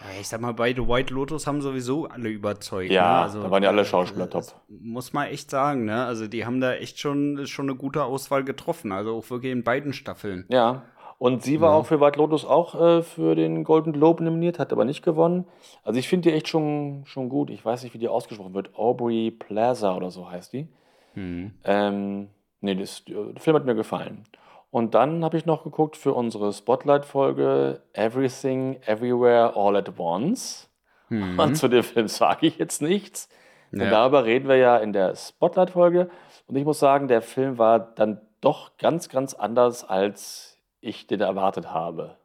Ja, 0.04 0.20
ich 0.20 0.28
sag 0.28 0.42
mal, 0.42 0.54
bei 0.54 0.74
The 0.74 0.88
White 0.88 1.13
Lotus 1.13 1.48
haben 1.48 1.62
sowieso 1.62 2.08
alle 2.08 2.30
überzeugt. 2.30 2.92
Ja, 2.92 3.04
ne? 3.04 3.22
also, 3.24 3.44
da 3.44 3.52
waren 3.52 3.63
ja 3.63 3.70
alle 3.70 3.86
Schauspieler 3.86 4.30
top. 4.30 4.46
Muss 4.68 5.13
man 5.13 5.28
echt 5.28 5.50
sagen, 5.50 5.86
ne? 5.86 6.06
Also 6.06 6.28
die 6.28 6.46
haben 6.46 6.60
da 6.60 6.74
echt 6.74 7.00
schon, 7.00 7.46
schon 7.48 7.70
eine 7.70 7.78
gute 7.78 8.04
Auswahl 8.04 8.44
getroffen. 8.44 8.92
Also 8.92 9.16
auch 9.16 9.30
wirklich 9.30 9.52
in 9.52 9.63
beiden 9.63 9.94
Staffeln. 9.94 10.46
Ja. 10.50 10.84
Und 11.24 11.42
sie 11.42 11.62
war 11.62 11.72
ja. 11.72 11.77
auch 11.77 11.86
für 11.86 12.01
White 12.01 12.20
Lotus 12.20 12.44
auch 12.44 12.75
äh, 12.75 13.01
für 13.01 13.34
den 13.34 13.63
Golden 13.63 13.94
Globe 13.94 14.25
nominiert, 14.25 14.60
hat 14.60 14.74
aber 14.74 14.84
nicht 14.84 15.06
gewonnen. 15.06 15.46
Also 15.86 15.98
ich 15.98 16.10
finde 16.10 16.30
die 16.30 16.36
echt 16.36 16.50
schon, 16.50 17.03
schon 17.06 17.30
gut. 17.30 17.50
Ich 17.50 17.63
weiß 17.63 17.82
nicht, 17.84 17.94
wie 17.94 17.98
die 17.98 18.10
ausgesprochen 18.10 18.53
wird. 18.53 18.77
Aubrey 18.77 19.32
Plaza 19.32 19.96
oder 19.96 20.12
so 20.12 20.30
heißt 20.30 20.51
die. 20.51 20.68
Mhm. 21.15 21.53
Ähm, 21.63 22.27
nee, 22.60 22.75
das, 22.75 23.06
der 23.06 23.39
Film 23.39 23.56
hat 23.56 23.63
mir 23.63 23.74
gefallen. 23.74 24.25
Und 24.70 24.96
dann 24.96 25.24
habe 25.24 25.38
ich 25.38 25.46
noch 25.46 25.63
geguckt 25.63 25.96
für 25.96 26.13
unsere 26.13 26.51
Spotlight-Folge 26.51 27.80
Everything, 27.94 28.82
Everywhere, 28.86 29.56
All 29.56 29.77
at 29.77 29.98
Once. 29.98 30.70
Mhm. 31.08 31.39
Und 31.39 31.56
zu 31.56 31.70
dem 31.70 31.84
Film 31.84 32.10
sage 32.10 32.48
ich 32.48 32.58
jetzt 32.58 32.82
nichts. 32.82 33.30
Ja. 33.72 33.84
Und 33.84 33.92
darüber 33.92 34.25
reden 34.25 34.50
wir 34.50 34.58
ja 34.58 34.75
in 34.75 34.92
der 34.92 35.15
Spotlight-Folge. 35.15 36.10
Und 36.48 36.58
ich 36.58 36.65
muss 36.65 36.80
sagen, 36.80 37.08
der 37.08 37.22
Film 37.22 37.58
war 37.58 37.80
dann 37.80 38.20
doch 38.42 38.75
ganz, 38.77 39.08
ganz 39.08 39.34
anders, 39.34 39.88
als 39.88 40.53
ich 40.84 41.08
den 41.08 41.22
erwartet 41.22 41.72
habe. 41.72 42.18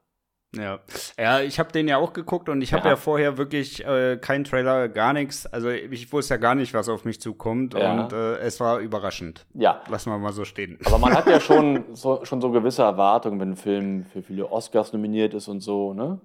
Ja, 0.57 0.79
ja, 1.19 1.41
ich 1.41 1.59
habe 1.59 1.73
den 1.73 1.89
ja 1.89 1.99
auch 1.99 2.15
geguckt 2.15 2.49
und 2.49 2.63
ich 2.63 2.73
habe 2.73 2.85
ja. 2.85 2.91
ja. 2.91 2.97
vorher 2.97 3.37
wirklich 3.37 3.85
äh, 3.85 4.17
keinen 4.17 4.45
Trailer, 4.45 4.89
gar 4.89 5.13
nichts. 5.13 5.45
Also 5.47 5.69
ich 5.69 6.11
wusste 6.11 6.35
ja 6.35 6.39
gar 6.39 6.55
nicht, 6.55 6.73
was 6.73 6.89
auf 6.89 7.05
mich 7.05 7.21
zukommt 7.21 7.75
ja. 7.75 7.93
und 7.93 8.13
äh, 8.15 8.39
es 8.39 8.59
war 8.59 8.79
überraschend. 8.79 9.47
Ja. 9.53 9.83
Lassen 9.91 10.11
wir 10.11 10.17
mal 10.17 10.33
so 10.33 10.47
stehen. 10.47 10.79
Aber 10.87 10.99
man 10.99 11.15
hat 11.15 11.27
ja 11.27 11.39
schon 11.41 11.85
so, 11.93 12.25
schon 12.25 12.41
so 12.41 12.51
gewisse 12.51 12.83
Erwartungen, 12.83 13.39
wenn 13.41 13.51
ein 13.51 13.57
Film 13.57 14.05
für 14.07 14.23
viele 14.23 14.51
Oscars 14.51 14.95
nominiert 14.95 15.35
ist 15.35 15.49
und 15.49 15.61
so, 15.61 15.93
ne? 15.93 16.19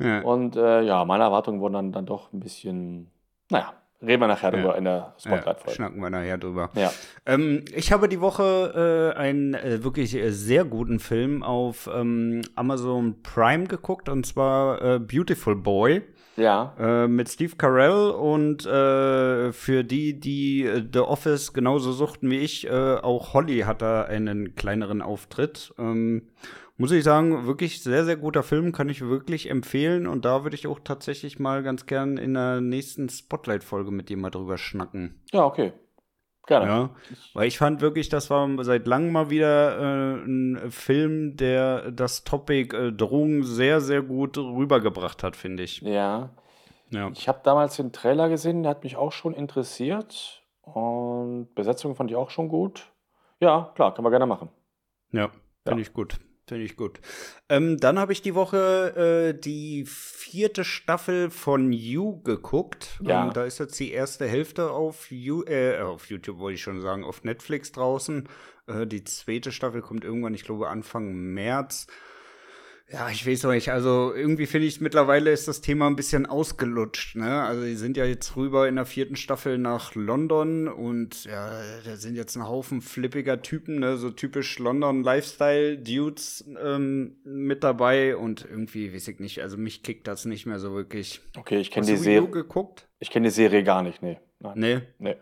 Ja. 0.00 0.22
Und 0.22 0.56
äh, 0.56 0.82
ja, 0.82 1.04
meine 1.04 1.24
Erwartungen 1.24 1.60
wurden 1.60 1.74
dann, 1.74 1.92
dann 1.92 2.06
doch 2.06 2.32
ein 2.32 2.40
bisschen, 2.40 3.10
naja, 3.50 3.74
Reden 4.02 4.22
wir 4.22 4.28
nachher 4.28 4.50
drüber 4.50 4.78
in 4.78 4.84
der 4.84 5.14
Spotlight-Folge. 5.18 5.68
Ja, 5.68 5.74
schnacken 5.74 6.00
wir 6.00 6.08
nachher 6.08 6.38
drüber. 6.38 6.70
Ja. 6.74 6.90
Ähm, 7.26 7.66
ich 7.74 7.92
habe 7.92 8.08
die 8.08 8.20
Woche 8.20 9.12
äh, 9.14 9.18
einen 9.18 9.52
äh, 9.52 9.84
wirklich 9.84 10.14
äh, 10.14 10.30
sehr 10.30 10.64
guten 10.64 11.00
Film 11.00 11.42
auf 11.42 11.88
ähm, 11.94 12.40
Amazon 12.54 13.22
Prime 13.22 13.66
geguckt 13.66 14.08
und 14.08 14.24
zwar 14.24 14.80
äh, 14.80 14.98
Beautiful 14.98 15.54
Boy. 15.54 16.02
Ja. 16.36 16.74
Äh, 16.78 17.08
mit 17.08 17.28
Steve 17.28 17.56
Carell 17.56 18.12
und 18.12 18.64
äh, 18.64 19.52
für 19.52 19.84
die, 19.84 20.18
die 20.18 20.66
The 20.90 21.00
Office 21.00 21.52
genauso 21.52 21.92
suchten 21.92 22.30
wie 22.30 22.38
ich, 22.38 22.70
auch 22.70 23.34
Holly 23.34 23.60
hat 23.60 23.82
da 23.82 24.04
einen 24.04 24.54
kleineren 24.54 25.02
Auftritt. 25.02 25.74
Ähm, 25.78 26.22
muss 26.80 26.92
ich 26.92 27.04
sagen, 27.04 27.46
wirklich 27.46 27.82
sehr, 27.82 28.06
sehr 28.06 28.16
guter 28.16 28.42
Film, 28.42 28.72
kann 28.72 28.88
ich 28.88 29.02
wirklich 29.02 29.50
empfehlen. 29.50 30.06
Und 30.06 30.24
da 30.24 30.44
würde 30.44 30.56
ich 30.56 30.66
auch 30.66 30.80
tatsächlich 30.82 31.38
mal 31.38 31.62
ganz 31.62 31.84
gern 31.84 32.16
in 32.16 32.32
der 32.32 32.62
nächsten 32.62 33.10
Spotlight-Folge 33.10 33.90
mit 33.90 34.08
dir 34.08 34.16
mal 34.16 34.30
drüber 34.30 34.56
schnacken. 34.56 35.20
Ja, 35.30 35.44
okay. 35.44 35.74
Gerne. 36.46 36.66
Ja, 36.66 36.90
weil 37.34 37.48
ich 37.48 37.58
fand 37.58 37.82
wirklich, 37.82 38.08
das 38.08 38.30
war 38.30 38.48
seit 38.64 38.86
langem 38.86 39.12
mal 39.12 39.28
wieder 39.28 39.78
äh, 39.78 40.24
ein 40.24 40.70
Film, 40.70 41.36
der 41.36 41.90
das 41.90 42.24
Topic 42.24 42.74
äh, 42.74 42.92
Drogen 42.92 43.42
sehr, 43.44 43.82
sehr 43.82 44.00
gut 44.00 44.38
rübergebracht 44.38 45.22
hat, 45.22 45.36
finde 45.36 45.64
ich. 45.64 45.82
Ja. 45.82 46.30
ja. 46.88 47.10
Ich 47.10 47.28
habe 47.28 47.40
damals 47.44 47.76
den 47.76 47.92
Trailer 47.92 48.30
gesehen, 48.30 48.62
der 48.62 48.70
hat 48.70 48.84
mich 48.84 48.96
auch 48.96 49.12
schon 49.12 49.34
interessiert. 49.34 50.42
Und 50.62 51.54
Besetzung 51.54 51.94
fand 51.94 52.10
ich 52.10 52.16
auch 52.16 52.30
schon 52.30 52.48
gut. 52.48 52.90
Ja, 53.38 53.70
klar, 53.74 53.92
können 53.92 54.06
wir 54.06 54.10
gerne 54.10 54.26
machen. 54.26 54.48
Ja, 55.12 55.28
finde 55.62 55.82
ja. 55.82 55.86
ich 55.86 55.92
gut. 55.92 56.18
Finde 56.50 56.64
ich 56.64 56.74
gut. 56.74 56.98
Ähm, 57.48 57.78
dann 57.78 58.00
habe 58.00 58.12
ich 58.12 58.22
die 58.22 58.34
Woche 58.34 59.28
äh, 59.30 59.40
die 59.40 59.84
vierte 59.86 60.64
Staffel 60.64 61.30
von 61.30 61.72
You 61.72 62.20
geguckt. 62.24 62.98
Ja. 63.04 63.24
Ähm, 63.24 63.32
da 63.32 63.44
ist 63.44 63.60
jetzt 63.60 63.78
die 63.78 63.92
erste 63.92 64.26
Hälfte 64.26 64.72
auf, 64.72 65.12
you, 65.12 65.44
äh, 65.44 65.78
auf 65.78 66.10
YouTube, 66.10 66.40
wollte 66.40 66.56
ich 66.56 66.62
schon 66.62 66.80
sagen, 66.80 67.04
auf 67.04 67.22
Netflix 67.22 67.70
draußen. 67.70 68.28
Äh, 68.66 68.88
die 68.88 69.04
zweite 69.04 69.52
Staffel 69.52 69.80
kommt 69.80 70.02
irgendwann, 70.02 70.34
ich 70.34 70.42
glaube, 70.42 70.68
Anfang 70.70 71.12
März. 71.12 71.86
Ja, 72.92 73.08
ich 73.08 73.24
weiß 73.24 73.44
noch 73.44 73.52
nicht. 73.52 73.70
Also 73.70 74.12
irgendwie 74.14 74.46
finde 74.46 74.66
ich 74.66 74.80
mittlerweile 74.80 75.30
ist 75.30 75.46
das 75.46 75.60
Thema 75.60 75.86
ein 75.86 75.94
bisschen 75.94 76.26
ausgelutscht. 76.26 77.14
Ne? 77.16 77.42
Also 77.42 77.62
die 77.62 77.76
sind 77.76 77.96
ja 77.96 78.04
jetzt 78.04 78.34
rüber 78.36 78.68
in 78.68 78.76
der 78.76 78.84
vierten 78.84 79.14
Staffel 79.14 79.58
nach 79.58 79.94
London 79.94 80.66
und 80.66 81.24
ja, 81.24 81.62
da 81.84 81.96
sind 81.96 82.16
jetzt 82.16 82.36
ein 82.36 82.48
Haufen 82.48 82.80
flippiger 82.80 83.42
Typen, 83.42 83.78
ne? 83.78 83.96
so 83.96 84.10
typisch 84.10 84.58
London 84.58 85.04
Lifestyle 85.04 85.78
Dudes 85.78 86.44
ähm, 86.60 87.16
mit 87.24 87.62
dabei 87.62 88.16
und 88.16 88.44
irgendwie 88.48 88.92
weiß 88.92 89.06
ich 89.08 89.20
nicht. 89.20 89.40
Also 89.42 89.56
mich 89.56 89.84
kickt 89.84 90.08
das 90.08 90.24
nicht 90.24 90.46
mehr 90.46 90.58
so 90.58 90.74
wirklich. 90.74 91.20
Okay, 91.38 91.60
ich 91.60 91.70
kenne 91.70 91.86
die 91.86 91.96
Serie. 91.96 92.28
geguckt? 92.28 92.88
Ich 92.98 93.10
kenne 93.10 93.28
die 93.28 93.34
Serie 93.34 93.62
gar 93.62 93.82
nicht, 93.82 94.02
nee. 94.02 94.18
Nein. 94.42 94.54
Nee. 94.56 94.80
nee. 94.98 95.16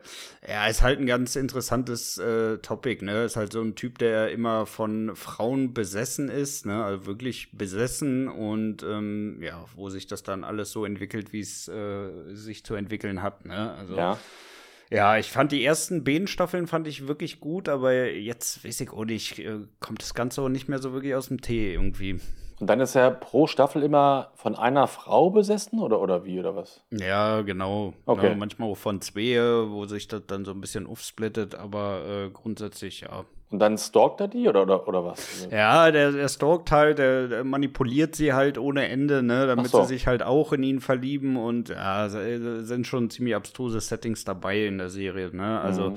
Ja, 0.48 0.68
ist 0.68 0.82
halt 0.82 1.00
ein 1.00 1.06
ganz 1.06 1.34
interessantes 1.34 2.18
äh, 2.18 2.58
Topic, 2.58 3.04
ne? 3.04 3.24
Ist 3.24 3.34
halt 3.34 3.52
so 3.52 3.60
ein 3.60 3.74
Typ, 3.74 3.98
der 3.98 4.30
immer 4.30 4.64
von 4.64 5.16
Frauen 5.16 5.74
besessen 5.74 6.28
ist, 6.28 6.66
ne? 6.66 6.84
Also 6.84 7.06
wirklich 7.06 7.50
besessen 7.52 8.28
und 8.28 8.84
ähm, 8.84 9.42
ja, 9.42 9.64
wo 9.74 9.90
sich 9.90 10.06
das 10.06 10.22
dann 10.22 10.44
alles 10.44 10.70
so 10.70 10.84
entwickelt, 10.84 11.32
wie 11.32 11.40
es 11.40 11.66
äh, 11.66 12.10
sich 12.32 12.64
zu 12.64 12.74
entwickeln 12.74 13.20
hat, 13.20 13.44
ne? 13.44 13.72
Also 13.72 13.96
ja. 13.96 14.18
Ja, 14.90 15.18
ich 15.18 15.30
fand 15.30 15.52
die 15.52 15.62
ersten 15.62 16.02
Behen-Staffeln 16.02 16.66
fand 16.66 16.86
ich 16.86 17.08
wirklich 17.08 17.40
gut, 17.40 17.68
aber 17.68 18.10
jetzt 18.10 18.64
weiß 18.64 18.80
ich 18.80 18.90
auch 18.90 19.04
nicht, 19.04 19.38
äh, 19.38 19.58
kommt 19.80 20.00
das 20.00 20.14
Ganze 20.14 20.40
auch 20.40 20.48
nicht 20.48 20.68
mehr 20.68 20.78
so 20.78 20.92
wirklich 20.92 21.14
aus 21.14 21.28
dem 21.28 21.42
Tee 21.42 21.74
irgendwie. 21.74 22.20
Und 22.60 22.66
dann 22.66 22.80
ist 22.80 22.96
er 22.96 23.10
pro 23.10 23.46
Staffel 23.46 23.82
immer 23.82 24.30
von 24.34 24.56
einer 24.56 24.86
Frau 24.88 25.30
besessen 25.30 25.78
oder, 25.78 26.00
oder 26.00 26.24
wie 26.24 26.40
oder 26.40 26.56
was? 26.56 26.82
Ja, 26.90 27.42
genau. 27.42 27.94
Okay. 28.04 28.30
Ja, 28.30 28.34
manchmal 28.34 28.70
auch 28.70 28.76
von 28.76 29.00
zwei, 29.00 29.38
wo 29.68 29.86
sich 29.86 30.08
das 30.08 30.22
dann 30.26 30.44
so 30.44 30.50
ein 30.50 30.60
bisschen 30.60 30.86
aufsplittet, 30.86 31.54
aber 31.54 32.02
äh, 32.06 32.30
grundsätzlich 32.30 33.02
ja. 33.02 33.24
Und 33.50 33.60
dann 33.60 33.78
stalkt 33.78 34.20
er 34.20 34.28
die 34.28 34.46
oder, 34.46 34.62
oder, 34.62 34.86
oder 34.86 35.04
was? 35.04 35.48
Ja, 35.50 35.90
der, 35.90 36.12
der 36.12 36.28
stalkt 36.28 36.70
halt, 36.70 36.98
der, 36.98 37.28
der 37.28 37.44
manipuliert 37.44 38.14
sie 38.14 38.34
halt 38.34 38.58
ohne 38.58 38.88
Ende, 38.88 39.22
ne, 39.22 39.46
damit 39.46 39.68
so. 39.68 39.82
sie 39.82 39.88
sich 39.94 40.06
halt 40.06 40.22
auch 40.22 40.52
in 40.52 40.62
ihn 40.62 40.80
verlieben 40.80 41.36
und 41.36 41.70
ja, 41.70 42.08
sind 42.08 42.86
schon 42.86 43.08
ziemlich 43.08 43.34
abstruse 43.34 43.80
Settings 43.80 44.24
dabei 44.24 44.66
in 44.66 44.78
der 44.78 44.90
Serie, 44.90 45.34
ne? 45.34 45.60
Also 45.60 45.90
mhm. 45.90 45.96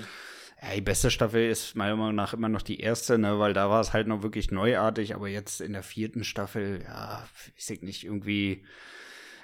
Ja, 0.62 0.76
die 0.76 0.82
beste 0.82 1.10
Staffel 1.10 1.50
ist 1.50 1.76
meiner 1.76 1.96
Meinung 1.96 2.16
nach 2.16 2.34
immer 2.34 2.50
noch 2.50 2.62
die 2.62 2.80
erste, 2.80 3.18
ne, 3.18 3.40
weil 3.40 3.54
da 3.54 3.70
war 3.70 3.82
es 3.82 3.94
halt 3.94 4.08
noch 4.08 4.22
wirklich 4.22 4.52
neuartig, 4.52 5.16
aber 5.16 5.28
jetzt 5.28 5.60
in 5.60 5.74
der 5.74 5.84
vierten 5.84 6.24
Staffel, 6.24 6.84
ja, 6.84 7.28
ich 7.56 7.66
sehe 7.66 7.80
nicht, 7.82 8.04
irgendwie, 8.04 8.64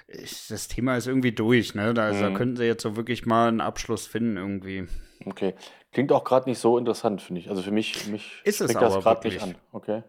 das 0.06 0.68
Thema 0.68 0.96
ist 0.96 1.06
irgendwie 1.06 1.32
durch, 1.32 1.74
ne? 1.74 1.92
Da, 1.92 2.04
also, 2.04 2.24
mhm. 2.24 2.32
da 2.32 2.38
könnten 2.38 2.56
sie 2.56 2.64
jetzt 2.64 2.82
so 2.82 2.96
wirklich 2.96 3.26
mal 3.26 3.48
einen 3.48 3.60
Abschluss 3.60 4.06
finden, 4.06 4.36
irgendwie. 4.36 4.86
Okay. 5.24 5.54
Klingt 5.92 6.12
auch 6.12 6.24
gerade 6.24 6.48
nicht 6.48 6.58
so 6.58 6.78
interessant, 6.78 7.20
finde 7.20 7.40
ich. 7.40 7.50
Also 7.50 7.62
für 7.62 7.70
mich, 7.72 8.06
mich 8.06 8.40
ist 8.44 8.60
es 8.60 8.72
das 8.72 8.94
gerade 9.02 9.28
nicht 9.28 9.42
an. 9.42 9.56
Okay. 9.72 10.02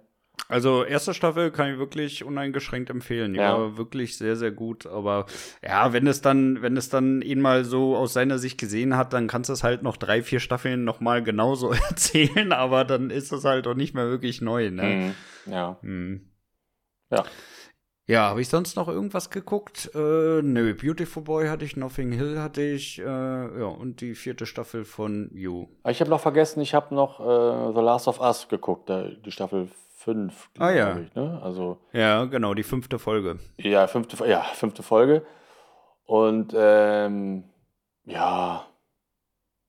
Also 0.47 0.83
erste 0.83 1.13
Staffel 1.13 1.51
kann 1.51 1.71
ich 1.71 1.77
wirklich 1.77 2.23
uneingeschränkt 2.23 2.89
empfehlen. 2.89 3.35
Ja. 3.35 3.57
ja, 3.57 3.77
wirklich 3.77 4.17
sehr, 4.17 4.35
sehr 4.35 4.51
gut. 4.51 4.85
Aber 4.87 5.25
ja, 5.63 5.93
wenn 5.93 6.07
es 6.07 6.21
dann, 6.21 6.61
wenn 6.61 6.77
es 6.77 6.89
dann 6.89 7.21
ihn 7.21 7.41
mal 7.41 7.65
so 7.65 7.95
aus 7.95 8.13
seiner 8.13 8.39
Sicht 8.39 8.59
gesehen 8.59 8.97
hat, 8.97 9.13
dann 9.13 9.27
kannst 9.27 9.49
du 9.49 9.53
es 9.53 9.63
halt 9.63 9.83
noch 9.83 9.97
drei, 9.97 10.23
vier 10.23 10.39
Staffeln 10.39 10.83
noch 10.83 11.01
mal 11.01 11.21
genauso 11.21 11.71
erzählen. 11.89 12.51
Aber 12.51 12.85
dann 12.85 13.09
ist 13.09 13.31
es 13.31 13.43
halt 13.43 13.67
auch 13.67 13.75
nicht 13.75 13.93
mehr 13.93 14.07
wirklich 14.09 14.41
neu. 14.41 14.71
Ne? 14.71 15.15
Mhm. 15.45 15.51
Ja. 15.51 15.77
Mhm. 15.81 16.29
Ja. 17.11 17.23
Ja, 18.07 18.29
habe 18.29 18.41
ich 18.41 18.49
sonst 18.49 18.75
noch 18.75 18.87
irgendwas 18.87 19.29
geguckt? 19.29 19.91
Äh, 19.93 20.41
nö, 20.41 20.73
Beautiful 20.73 21.21
Boy 21.21 21.47
hatte 21.47 21.63
ich, 21.63 21.77
Nothing 21.77 22.11
Hill 22.11 22.39
hatte 22.39 22.63
ich, 22.63 22.97
äh, 22.97 23.03
ja, 23.03 23.67
und 23.67 24.01
die 24.01 24.15
vierte 24.15 24.47
Staffel 24.47 24.83
von 24.83 25.29
You. 25.31 25.67
Ich 25.87 25.99
habe 26.01 26.09
noch 26.09 26.19
vergessen, 26.19 26.59
ich 26.61 26.73
habe 26.73 26.95
noch 26.95 27.19
äh, 27.19 27.71
The 27.71 27.81
Last 27.81 28.07
of 28.07 28.19
Us 28.19 28.47
geguckt, 28.47 28.89
die 28.89 29.31
Staffel 29.31 29.69
fünf. 29.99 30.49
Ah 30.57 30.71
ja. 30.71 30.97
Ich, 30.97 31.13
ne? 31.13 31.39
also, 31.43 31.77
ja, 31.91 32.23
genau, 32.25 32.53
die 32.53 32.63
fünfte 32.63 32.99
Folge. 32.99 33.37
Ja, 33.57 33.85
fünfte, 33.87 34.25
ja, 34.27 34.41
fünfte 34.41 34.81
Folge. 34.81 35.25
Und 36.05 36.53
ähm, 36.57 37.43
ja, 38.05 38.65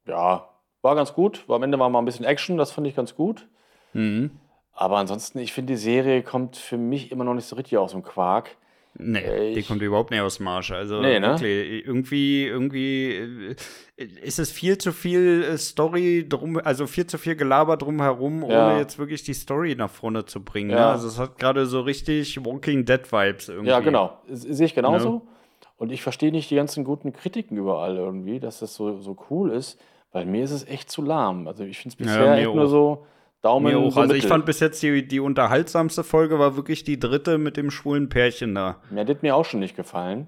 ja, 0.06 0.48
war 0.82 0.94
ganz 0.94 1.12
gut. 1.14 1.44
Am 1.48 1.62
Ende 1.62 1.78
war 1.78 1.90
mal 1.90 1.98
ein 1.98 2.04
bisschen 2.04 2.24
Action, 2.24 2.56
das 2.56 2.70
fand 2.70 2.86
ich 2.86 2.94
ganz 2.94 3.16
gut. 3.16 3.48
Mhm. 3.92 4.30
Aber 4.72 4.98
ansonsten, 4.98 5.40
ich 5.40 5.52
finde, 5.52 5.72
die 5.72 5.78
Serie 5.78 6.22
kommt 6.22 6.56
für 6.56 6.78
mich 6.78 7.10
immer 7.10 7.24
noch 7.24 7.34
nicht 7.34 7.46
so 7.46 7.56
richtig 7.56 7.76
aus 7.78 7.90
dem 7.90 8.02
Quark. 8.02 8.56
Nee, 8.98 9.20
äh, 9.20 9.54
die 9.54 9.62
kommt 9.62 9.82
überhaupt 9.82 10.10
nicht 10.10 10.20
aus 10.20 10.38
dem 10.38 10.44
Marsch. 10.44 10.72
Also 10.72 11.00
nee, 11.00 11.20
ne? 11.20 11.28
wirklich, 11.28 11.86
irgendwie, 11.86 12.46
irgendwie 12.46 13.56
äh, 13.96 14.04
ist 14.22 14.38
es 14.38 14.50
viel 14.50 14.78
zu 14.78 14.92
viel 14.92 15.44
äh, 15.44 15.58
Story 15.58 16.26
drum, 16.28 16.60
also 16.62 16.86
viel 16.86 17.06
zu 17.06 17.16
viel 17.16 17.36
Gelaber 17.36 17.76
drumherum, 17.76 18.42
ohne 18.42 18.52
ja. 18.52 18.78
jetzt 18.78 18.98
wirklich 18.98 19.22
die 19.22 19.34
Story 19.34 19.74
nach 19.76 19.90
vorne 19.90 20.24
zu 20.24 20.44
bringen. 20.44 20.68
Ne? 20.68 20.74
Ja. 20.74 20.80
Ne? 20.80 20.92
Also 20.92 21.08
es 21.08 21.18
hat 21.18 21.38
gerade 21.38 21.66
so 21.66 21.80
richtig 21.82 22.44
Walking 22.44 22.84
Dead 22.84 23.10
Vibes 23.10 23.48
irgendwie. 23.48 23.70
Ja, 23.70 23.80
genau. 23.80 24.18
Sehe 24.28 24.66
ich 24.66 24.74
genauso. 24.74 25.22
Ja. 25.24 25.32
Und 25.78 25.92
ich 25.92 26.02
verstehe 26.02 26.32
nicht 26.32 26.50
die 26.50 26.56
ganzen 26.56 26.84
guten 26.84 27.12
Kritiken 27.12 27.56
überall 27.56 27.96
irgendwie, 27.96 28.38
dass 28.38 28.58
das 28.58 28.74
so, 28.74 28.98
so 28.98 29.16
cool 29.30 29.50
ist, 29.50 29.80
weil 30.12 30.26
mir 30.26 30.44
ist 30.44 30.50
es 30.50 30.66
echt 30.66 30.90
zu 30.90 31.00
lahm. 31.00 31.46
Also 31.46 31.64
ich 31.64 31.78
finde 31.78 31.94
es 31.94 31.96
bisher 31.96 32.24
ja, 32.26 32.36
echt 32.36 32.54
nur 32.54 32.66
so 32.66 33.06
Daumen. 33.42 33.72
Mir. 33.72 33.90
So 33.90 34.00
also 34.00 34.14
ich 34.14 34.26
fand 34.26 34.44
bis 34.46 34.60
jetzt 34.60 34.82
die, 34.82 35.06
die 35.06 35.20
unterhaltsamste 35.20 36.04
Folge 36.04 36.38
war 36.38 36.56
wirklich 36.56 36.84
die 36.84 36.98
dritte 36.98 37.38
mit 37.38 37.56
dem 37.56 37.70
schwulen 37.70 38.08
Pärchen 38.08 38.54
da. 38.54 38.76
Ja, 38.94 39.04
das 39.04 39.16
hat 39.16 39.22
mir 39.22 39.34
auch 39.34 39.44
schon 39.44 39.60
nicht 39.60 39.76
gefallen. 39.76 40.26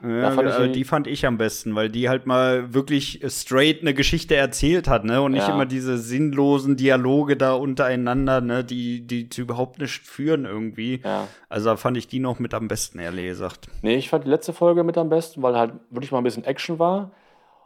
Ja, 0.00 0.30
fand 0.30 0.48
ich, 0.48 0.72
die 0.72 0.84
fand 0.84 1.06
ich 1.08 1.26
am 1.26 1.38
besten, 1.38 1.74
weil 1.74 1.88
die 1.88 2.08
halt 2.08 2.24
mal 2.24 2.72
wirklich 2.72 3.20
straight 3.26 3.80
eine 3.80 3.94
Geschichte 3.94 4.36
erzählt 4.36 4.86
hat, 4.86 5.04
ne? 5.04 5.20
Und 5.22 5.32
nicht 5.32 5.48
ja. 5.48 5.52
immer 5.52 5.66
diese 5.66 5.98
sinnlosen 5.98 6.76
Dialoge 6.76 7.36
da 7.36 7.54
untereinander, 7.54 8.40
ne? 8.40 8.62
Die, 8.62 9.04
die 9.04 9.28
zu 9.28 9.40
überhaupt 9.40 9.80
nicht 9.80 10.06
führen 10.06 10.44
irgendwie. 10.44 11.00
Ja. 11.02 11.26
Also 11.48 11.70
da 11.70 11.76
fand 11.76 11.96
ich 11.96 12.06
die 12.06 12.20
noch 12.20 12.38
mit 12.38 12.54
am 12.54 12.68
besten, 12.68 13.00
ehrlich 13.00 13.26
gesagt. 13.26 13.66
Nee, 13.82 13.96
ich 13.96 14.08
fand 14.08 14.24
die 14.24 14.30
letzte 14.30 14.52
Folge 14.52 14.84
mit 14.84 14.96
am 14.96 15.08
besten, 15.08 15.42
weil 15.42 15.56
halt 15.56 15.72
wirklich 15.90 16.12
mal 16.12 16.18
ein 16.18 16.24
bisschen 16.24 16.44
Action 16.44 16.78
war. 16.78 17.10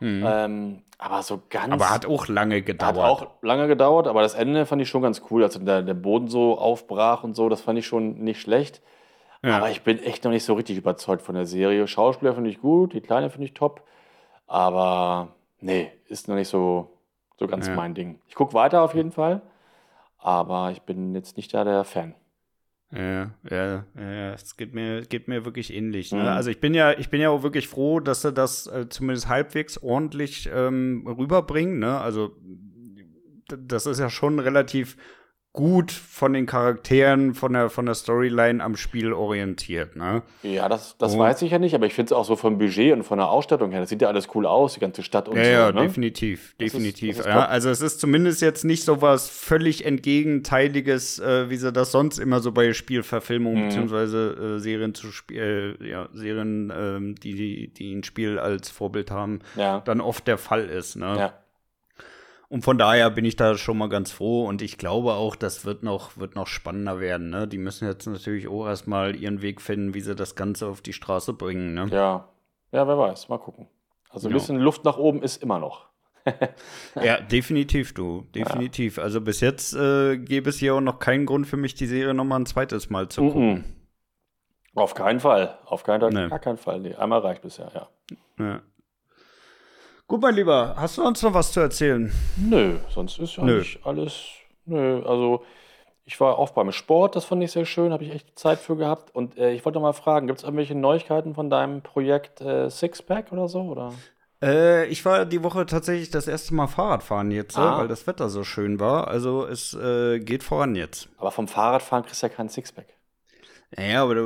Mhm. 0.00 0.25
Ähm, 0.26 0.82
aber 1.02 1.23
so 1.23 1.42
ganz. 1.50 1.73
Aber 1.73 1.90
hat 1.90 2.06
auch 2.06 2.28
lange 2.28 2.62
gedauert. 2.62 2.97
Hat 2.97 3.04
auch 3.04 3.26
lange 3.42 3.66
gedauert, 3.66 4.06
aber 4.06 4.23
das 4.23 4.35
Ende 4.35 4.66
fand 4.66 4.80
ich 4.82 4.88
schon 4.88 5.02
ganz 5.02 5.23
cool. 5.30 5.42
Also 5.42 5.59
der, 5.59 5.82
der 5.82 5.94
Boden 5.94 6.28
so 6.28 6.59
aufbrach 6.59 7.25
und 7.25 7.35
so, 7.35 7.49
das 7.49 7.61
fand 7.61 7.78
ich 7.78 7.87
schon 7.87 8.23
nicht 8.23 8.40
schlecht. 8.40 8.80
Ja. 9.42 9.56
Aber 9.56 9.71
ich 9.71 9.82
bin 9.82 9.99
echt 9.99 10.23
noch 10.23 10.30
nicht 10.30 10.44
so 10.44 10.54
richtig 10.54 10.76
überzeugt 10.76 11.23
von 11.23 11.35
der 11.35 11.47
Serie. 11.47 11.88
Schauspieler 11.88 12.35
finde 12.35 12.50
ich 12.50 12.61
gut, 12.61 12.92
die 12.92 13.00
Kleine 13.00 13.30
finde 13.30 13.47
ich 13.47 13.54
top. 13.54 13.82
Aber 14.47 15.35
nee, 15.59 15.90
ist 16.06 16.28
noch 16.28 16.37
nicht 16.37 16.49
so, 16.49 16.92
so 17.37 17.49
ganz 17.49 17.66
ja. 17.66 17.75
mein 17.75 17.94
Ding. 17.94 18.21
Ich 18.28 18.37
gucke 18.37 18.54
weiter 18.54 18.82
auf 18.82 18.94
jeden 18.94 19.11
Fall, 19.11 19.42
aber 20.18 20.71
ich 20.71 20.82
bin 20.82 21.14
jetzt 21.16 21.37
nicht 21.37 21.52
da 21.52 21.64
der 21.64 21.82
Fan. 21.82 22.14
Ja, 22.94 23.30
ja, 23.50 23.87
ja, 23.96 24.32
es 24.34 24.56
geht 24.56 24.75
mir, 24.75 25.02
geht 25.02 25.26
mir 25.26 25.46
wirklich 25.46 25.72
ähnlich. 25.72 26.12
Ne? 26.12 26.20
Mhm. 26.20 26.26
Also 26.28 26.50
ich 26.50 26.61
bin 26.61 26.75
ja, 26.75 26.92
ich 26.92 27.08
bin 27.08 27.22
ja 27.22 27.30
auch 27.30 27.42
wirklich 27.42 27.66
froh, 27.66 28.00
dass 28.00 28.20
sie 28.20 28.32
das 28.32 28.66
äh, 28.66 28.87
zumindest 28.90 29.28
halbwegs 29.28 29.78
ordentlich 29.78 30.50
ähm, 30.52 31.06
rüberbringen. 31.06 31.78
Ne? 31.78 31.99
Also 31.99 32.37
das 33.46 33.87
ist 33.87 33.99
ja 33.99 34.11
schon 34.11 34.38
relativ 34.38 34.96
gut 35.54 35.92
von 35.92 36.32
den 36.32 36.47
Charakteren, 36.47 37.35
von 37.35 37.52
der, 37.52 37.68
von 37.68 37.85
der 37.85 37.94
Storyline 37.94 38.64
am 38.64 38.75
Spiel 38.75 39.12
orientiert. 39.12 39.97
Ne? 39.97 40.23
Ja, 40.42 40.66
das, 40.71 40.97
das 40.97 41.18
weiß 41.18 41.42
ich 41.42 41.50
ja 41.50 41.59
nicht, 41.59 41.75
aber 41.75 41.85
ich 41.85 41.92
finde 41.92 42.06
es 42.06 42.12
auch 42.12 42.25
so 42.25 42.37
vom 42.37 42.56
Budget 42.56 42.94
und 42.94 43.02
von 43.02 43.18
der 43.18 43.28
Ausstattung 43.28 43.71
her, 43.71 43.80
das 43.80 43.90
sieht 43.90 44.00
ja 44.00 44.09
alles 44.09 44.28
cool 44.35 44.47
aus, 44.47 44.75
die 44.75 44.80
ganze 44.80 45.02
Stadt 45.02 45.28
und 45.28 45.37
ja, 45.37 45.44
so. 45.44 45.50
Ja, 45.50 45.73
ne? 45.73 45.82
definitiv, 45.82 46.54
definitiv. 46.59 47.16
Das 47.16 47.18
ist, 47.18 47.26
das 47.26 47.35
ist 47.35 47.40
ja, 47.40 47.47
also 47.47 47.68
es 47.68 47.80
ist 47.82 48.00
zumindest 48.00 48.40
jetzt 48.40 48.64
nicht 48.64 48.85
so 48.85 49.02
was 49.02 49.28
völlig 49.28 49.85
entgegenteiliges, 49.85 51.18
äh, 51.18 51.50
wie 51.50 51.56
sie 51.56 51.71
das 51.71 51.92
sonst 51.92 52.18
immer 52.18 52.40
so 52.40 52.52
bei 52.52 52.73
Spielverfilmungen 52.73 53.64
mhm. 53.64 53.68
beziehungsweise 53.68 54.56
äh, 54.56 54.59
Serien 54.59 54.94
zu 54.94 55.12
Spiel, 55.12 55.76
äh, 55.82 55.87
ja, 55.87 56.09
Serien, 56.14 56.73
ähm, 56.75 57.14
die, 57.16 57.35
die, 57.35 57.68
die 57.68 57.94
ein 57.94 58.04
Spiel 58.04 58.38
als 58.38 58.71
Vorbild 58.71 59.11
haben, 59.11 59.40
ja. 59.56 59.82
dann 59.85 60.00
oft 60.00 60.26
der 60.26 60.38
Fall 60.38 60.71
ist. 60.71 60.97
Ne? 60.97 61.14
Ja. 61.18 61.41
Und 62.52 62.61
von 62.61 62.76
daher 62.76 63.09
bin 63.09 63.25
ich 63.25 63.37
da 63.37 63.56
schon 63.56 63.78
mal 63.78 63.88
ganz 63.88 64.12
froh 64.12 64.44
und 64.44 64.61
ich 64.61 64.76
glaube 64.76 65.14
auch, 65.14 65.37
das 65.37 65.64
wird 65.64 65.82
noch, 65.82 66.18
wird 66.18 66.35
noch 66.35 66.47
spannender 66.47 67.00
werden. 67.00 67.30
Ne? 67.30 67.49
Die 67.49 67.56
müssen 67.56 67.88
jetzt 67.88 68.06
natürlich 68.06 68.47
auch 68.47 68.66
erstmal 68.66 69.16
ihren 69.16 69.40
Weg 69.40 69.62
finden, 69.62 69.94
wie 69.94 70.02
sie 70.02 70.14
das 70.14 70.35
Ganze 70.35 70.66
auf 70.66 70.82
die 70.82 70.92
Straße 70.92 71.32
bringen. 71.32 71.73
Ne? 71.73 71.87
Ja, 71.90 72.28
ja, 72.71 72.87
wer 72.87 72.99
weiß, 72.99 73.30
mal 73.30 73.38
gucken. 73.38 73.68
Also 74.11 74.28
ein 74.28 74.35
bisschen 74.35 74.59
Luft 74.59 74.85
nach 74.85 74.99
oben 74.99 75.23
ist 75.23 75.42
immer 75.42 75.61
noch. 75.61 75.87
ja, 77.02 77.23
definitiv, 77.23 77.94
du. 77.94 78.26
Definitiv. 78.35 78.99
Ja. 78.99 79.04
Also 79.04 79.23
bis 79.23 79.40
jetzt 79.40 79.75
äh, 79.75 80.18
gäbe 80.18 80.50
es 80.50 80.59
hier 80.59 80.75
auch 80.75 80.82
noch 80.82 80.99
keinen 80.99 81.25
Grund 81.25 81.47
für 81.47 81.56
mich, 81.56 81.73
die 81.73 81.87
Serie 81.87 82.12
noch 82.12 82.25
mal 82.25 82.37
ein 82.37 82.44
zweites 82.44 82.90
Mal 82.90 83.09
zu 83.09 83.23
gucken. 83.23 83.49
Mm 83.49 83.56
-mm. 83.56 84.82
Auf 84.82 84.92
keinen 84.92 85.21
Fall. 85.21 85.59
Auf 85.64 85.85
keinen, 85.85 86.12
nee. 86.12 86.28
gar 86.28 86.38
keinen 86.38 86.59
Fall. 86.59 86.80
Nee, 86.80 86.97
einmal 86.97 87.21
reicht 87.21 87.40
bisher, 87.40 87.71
ja. 87.75 87.88
ja. 88.38 88.61
Gut, 90.12 90.21
mein 90.21 90.35
Lieber, 90.35 90.75
hast 90.76 90.99
du 90.99 91.02
uns 91.07 91.23
noch 91.23 91.33
was 91.33 91.52
zu 91.52 91.61
erzählen? 91.61 92.12
Nö, 92.37 92.76
sonst 92.90 93.19
ist 93.19 93.37
ja 93.37 93.45
nicht 93.45 93.81
alles. 93.83 94.26
Nö, 94.66 95.02
also 95.07 95.42
ich 96.04 96.21
war 96.21 96.38
auch 96.38 96.50
beim 96.50 96.71
Sport, 96.71 97.16
das 97.16 97.25
fand 97.25 97.42
ich 97.42 97.50
sehr 97.50 97.64
schön, 97.64 97.95
habe 97.95 98.04
ich 98.04 98.12
echt 98.12 98.38
Zeit 98.38 98.59
für 98.59 98.76
gehabt. 98.76 99.14
Und 99.14 99.38
äh, 99.38 99.52
ich 99.52 99.64
wollte 99.64 99.81
mal 99.81 99.95
fragen, 99.95 100.26
gibt 100.26 100.40
es 100.40 100.45
irgendwelche 100.45 100.75
Neuigkeiten 100.75 101.35
von 101.35 101.49
deinem 101.49 101.81
Projekt 101.81 102.42
äh, 102.42 102.69
Sixpack 102.69 103.33
oder 103.33 103.49
so? 103.49 103.62
Oder? 103.62 103.95
Äh, 104.42 104.85
ich 104.88 105.02
war 105.07 105.25
die 105.25 105.42
Woche 105.42 105.64
tatsächlich 105.64 106.11
das 106.11 106.28
erste 106.28 106.52
Mal 106.52 106.66
Fahrradfahren 106.66 107.31
jetzt, 107.31 107.57
ah. 107.57 107.78
weil 107.78 107.88
das 107.88 108.07
Wetter 108.07 108.28
so 108.28 108.45
schön 108.45 108.81
war. 108.81 109.09
Also 109.09 109.46
es 109.46 109.72
äh, 109.72 110.18
geht 110.18 110.42
voran 110.42 110.77
jetzt. 110.77 111.09
Aber 111.16 111.31
vom 111.31 111.48
Fahrradfahren 111.48 112.05
kriegst 112.05 112.22
du 112.22 112.27
ja 112.27 112.35
keinen 112.35 112.51
Sixpack. 112.51 112.98
Ja, 113.78 114.02
aber 114.02 114.16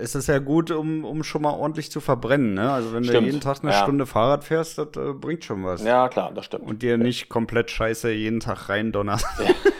es 0.00 0.14
ist 0.14 0.28
ja 0.28 0.38
gut, 0.38 0.70
um, 0.70 1.04
um 1.04 1.24
schon 1.24 1.42
mal 1.42 1.52
ordentlich 1.52 1.90
zu 1.90 2.00
verbrennen. 2.00 2.54
Ne? 2.54 2.70
Also 2.70 2.92
wenn 2.92 3.04
stimmt. 3.04 3.22
du 3.22 3.26
jeden 3.26 3.40
Tag 3.40 3.58
eine 3.62 3.72
ja. 3.72 3.82
Stunde 3.82 4.04
Fahrrad 4.04 4.44
fährst, 4.44 4.76
das 4.76 4.88
äh, 4.96 5.12
bringt 5.14 5.44
schon 5.44 5.64
was. 5.64 5.82
Ja, 5.82 6.08
klar, 6.08 6.30
das 6.34 6.44
stimmt. 6.44 6.66
Und 6.66 6.82
dir 6.82 6.98
nicht 6.98 7.28
komplett 7.30 7.70
scheiße 7.70 8.10
jeden 8.10 8.40
Tag 8.40 8.68
rein 8.68 8.92
donnerst. 8.92 9.26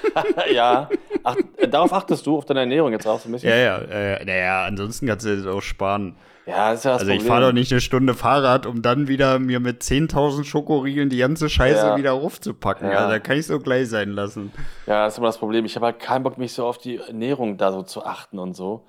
ja, 0.55 0.88
Ach, 1.25 1.37
darauf 1.70 1.92
achtest 1.92 2.27
du, 2.27 2.37
auf 2.37 2.44
deine 2.44 2.61
Ernährung 2.61 2.92
jetzt 2.92 3.07
auch 3.07 3.20
so 3.20 3.29
ein 3.29 3.33
bisschen? 3.33 3.51
Ja, 3.51 3.57
ja, 3.57 3.79
äh, 3.79 4.25
naja, 4.25 4.64
ansonsten 4.64 5.07
kannst 5.07 5.27
du 5.27 5.37
das 5.37 5.46
auch 5.46 5.62
sparen. 5.62 6.16
Ja, 6.46 6.72
ist 6.72 6.85
ja 6.85 6.92
das 6.92 7.03
Also 7.03 7.12
ich 7.12 7.22
fahre 7.22 7.46
doch 7.46 7.53
nicht 7.53 7.70
eine 7.70 7.81
Stunde 7.81 8.14
Fahrrad, 8.14 8.66
um 8.66 8.83
dann 8.83 9.07
wieder 9.07 9.38
mir 9.38 9.61
mit 9.61 9.83
10.000 9.83 10.44
Schokoriegeln 10.44 11.09
die 11.09 11.18
ganze 11.18 11.48
Scheiße 11.48 11.87
ja. 11.87 11.96
wieder 11.96 12.14
aufzupacken. 12.14 12.90
Ja. 12.90 12.98
Also 12.98 13.11
da 13.11 13.18
kann 13.20 13.37
ich 13.37 13.46
so 13.46 13.61
gleich 13.61 13.88
sein 13.88 14.11
lassen. 14.11 14.53
Ja, 14.87 15.05
das 15.05 15.14
ist 15.14 15.18
immer 15.18 15.29
das 15.29 15.38
Problem. 15.38 15.64
Ich 15.64 15.77
habe 15.77 15.87
halt 15.87 16.01
keinen 16.01 16.25
Bock, 16.25 16.38
mich 16.38 16.53
so 16.53 16.66
auf 16.66 16.79
die 16.79 16.96
Ernährung 16.96 17.59
da 17.59 17.70
so 17.70 17.83
zu 17.83 18.05
achten 18.05 18.40
und 18.40 18.55
so. 18.55 18.85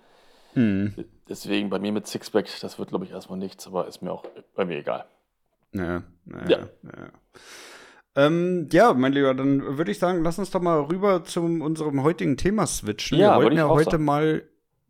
Hm. 0.54 0.94
Deswegen 1.28 1.70
bei 1.70 1.80
mir 1.80 1.92
mit 1.92 2.08
Sixpack, 2.08 2.48
das 2.62 2.78
wird, 2.80 2.90
glaube 2.90 3.06
ich, 3.06 3.12
erstmal 3.12 3.40
nichts, 3.40 3.66
aber 3.68 3.88
ist 3.88 4.02
mir 4.02 4.12
auch 4.12 4.24
bei 4.56 4.66
mir 4.66 4.78
egal. 4.78 5.06
Ja, 5.74 6.04
ja. 6.26 6.48
ja. 6.48 6.58
ja. 6.58 6.68
Ähm, 8.16 8.70
ja, 8.72 8.94
mein 8.94 9.14
Lieber, 9.14 9.34
dann 9.34 9.78
würde 9.78 9.92
ich 9.92 9.98
sagen, 9.98 10.24
lass 10.24 10.38
uns 10.38 10.52
doch 10.52 10.62
mal 10.62 10.82
rüber 10.82 11.24
zu 11.24 11.42
unserem 11.42 12.04
heutigen 12.04 12.38
Thema 12.38 12.68
switchen. 12.68 13.18
Ja, 13.18 13.38
Wir 13.38 13.44
wollten 13.44 13.58
ja 13.58 13.68
heute 13.68 13.92
sagen. 13.92 14.06
mal. 14.06 14.44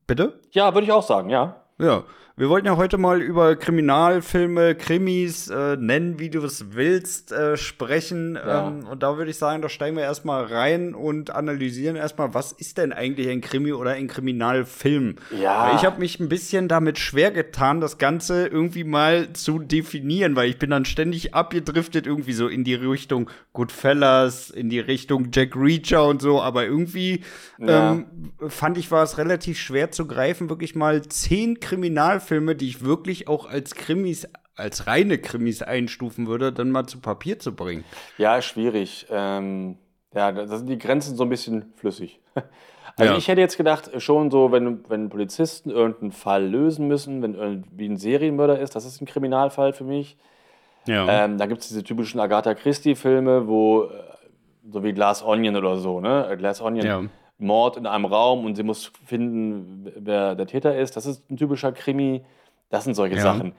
Bitte? 0.05 0.41
Ja, 0.51 0.73
würde 0.73 0.85
ich 0.85 0.91
auch 0.91 1.03
sagen, 1.03 1.29
ja. 1.29 1.63
Ja, 1.79 2.03
wir 2.35 2.49
wollten 2.49 2.65
ja 2.65 2.77
heute 2.77 2.97
mal 2.97 3.21
über 3.21 3.55
Kriminalfilme, 3.55 4.73
Krimis, 4.73 5.49
äh, 5.49 5.77
nennen, 5.77 6.17
wie 6.17 6.31
du 6.31 6.43
es 6.43 6.73
willst, 6.73 7.31
äh, 7.31 7.57
sprechen. 7.57 8.33
Ja. 8.33 8.69
Ähm, 8.69 8.87
und 8.87 9.03
da 9.03 9.17
würde 9.17 9.29
ich 9.29 9.37
sagen, 9.37 9.61
da 9.61 9.69
steigen 9.69 9.95
wir 9.95 10.03
erstmal 10.03 10.45
rein 10.45 10.95
und 10.95 11.29
analysieren 11.29 11.95
erstmal, 11.95 12.33
was 12.33 12.51
ist 12.51 12.79
denn 12.79 12.91
eigentlich 12.91 13.29
ein 13.29 13.41
Krimi 13.41 13.71
oder 13.71 13.91
ein 13.91 14.07
Kriminalfilm? 14.07 15.17
Ja. 15.39 15.75
Ich 15.75 15.85
habe 15.85 15.99
mich 15.99 16.19
ein 16.19 16.27
bisschen 16.27 16.67
damit 16.67 16.97
schwer 16.97 17.29
getan, 17.29 17.81
das 17.81 17.99
Ganze 17.99 18.47
irgendwie 18.47 18.83
mal 18.83 19.31
zu 19.33 19.59
definieren, 19.59 20.35
weil 20.35 20.49
ich 20.49 20.57
bin 20.57 20.71
dann 20.71 20.85
ständig 20.85 21.35
abgedriftet, 21.35 22.07
irgendwie 22.07 22.33
so 22.33 22.47
in 22.47 22.63
die 22.63 22.73
Richtung 22.73 23.29
Goodfellas, 23.53 24.49
in 24.49 24.71
die 24.71 24.79
Richtung 24.79 25.27
Jack 25.31 25.55
Reacher 25.55 26.07
und 26.07 26.19
so, 26.19 26.41
aber 26.41 26.65
irgendwie 26.65 27.21
ja. 27.59 27.91
ähm, 27.91 28.05
fand 28.47 28.79
ich, 28.79 28.89
war 28.89 29.03
es 29.03 29.19
relativ 29.19 29.59
schwer 29.59 29.91
zu 29.91 30.07
greifen, 30.07 30.49
wirklich 30.49 30.73
mal 30.73 31.03
zehn 31.03 31.59
Kriminalfilme 31.59 32.22
Kriminalfilme, 32.23 32.55
die 32.55 32.67
ich 32.67 32.83
wirklich 32.83 33.27
auch 33.27 33.45
als 33.45 33.75
Krimis, 33.75 34.27
als 34.55 34.87
reine 34.87 35.17
Krimis 35.17 35.61
einstufen 35.61 36.27
würde, 36.27 36.51
dann 36.51 36.71
mal 36.71 36.85
zu 36.87 36.99
Papier 36.99 37.39
zu 37.39 37.55
bringen. 37.55 37.83
Ja, 38.17 38.41
schwierig. 38.41 39.07
Ähm, 39.09 39.77
ja, 40.13 40.31
da 40.31 40.57
sind 40.57 40.67
die 40.67 40.77
Grenzen 40.77 41.15
so 41.15 41.23
ein 41.23 41.29
bisschen 41.29 41.73
flüssig. 41.75 42.19
Also 42.95 43.13
ja. 43.13 43.17
ich 43.17 43.27
hätte 43.27 43.41
jetzt 43.41 43.57
gedacht, 43.57 43.89
schon 44.03 44.29
so, 44.29 44.51
wenn, 44.51 44.87
wenn 44.87 45.09
Polizisten 45.09 45.71
irgendeinen 45.71 46.11
Fall 46.11 46.45
lösen 46.45 46.87
müssen, 46.87 47.23
wenn 47.23 47.33
irgendwie 47.33 47.87
ein 47.87 47.97
Serienmörder 47.97 48.59
ist, 48.59 48.75
das 48.75 48.85
ist 48.85 49.01
ein 49.01 49.07
Kriminalfall 49.07 49.73
für 49.73 49.83
mich. 49.83 50.15
Ja. 50.85 51.25
Ähm, 51.25 51.39
da 51.39 51.47
gibt 51.47 51.61
es 51.61 51.69
diese 51.69 51.83
typischen 51.83 52.19
Agatha 52.19 52.53
Christie-Filme, 52.53 53.47
wo, 53.47 53.85
äh, 53.85 53.87
so 54.71 54.83
wie 54.83 54.93
Glass 54.93 55.23
Onion 55.23 55.55
oder 55.55 55.77
so, 55.77 56.01
ne? 56.01 56.35
Glass 56.37 56.61
Onion. 56.61 56.85
Ja. 56.85 57.01
Mord 57.37 57.77
in 57.77 57.85
einem 57.85 58.05
Raum 58.05 58.45
und 58.45 58.55
sie 58.55 58.63
muss 58.63 58.91
finden, 59.05 59.91
wer 59.95 60.35
der 60.35 60.47
Täter 60.47 60.77
ist. 60.77 60.95
Das 60.95 61.05
ist 61.05 61.29
ein 61.29 61.37
typischer 61.37 61.71
Krimi. 61.71 62.23
Das 62.69 62.83
sind 62.83 62.95
solche 62.95 63.17
ja. 63.17 63.21
Sachen. 63.21 63.53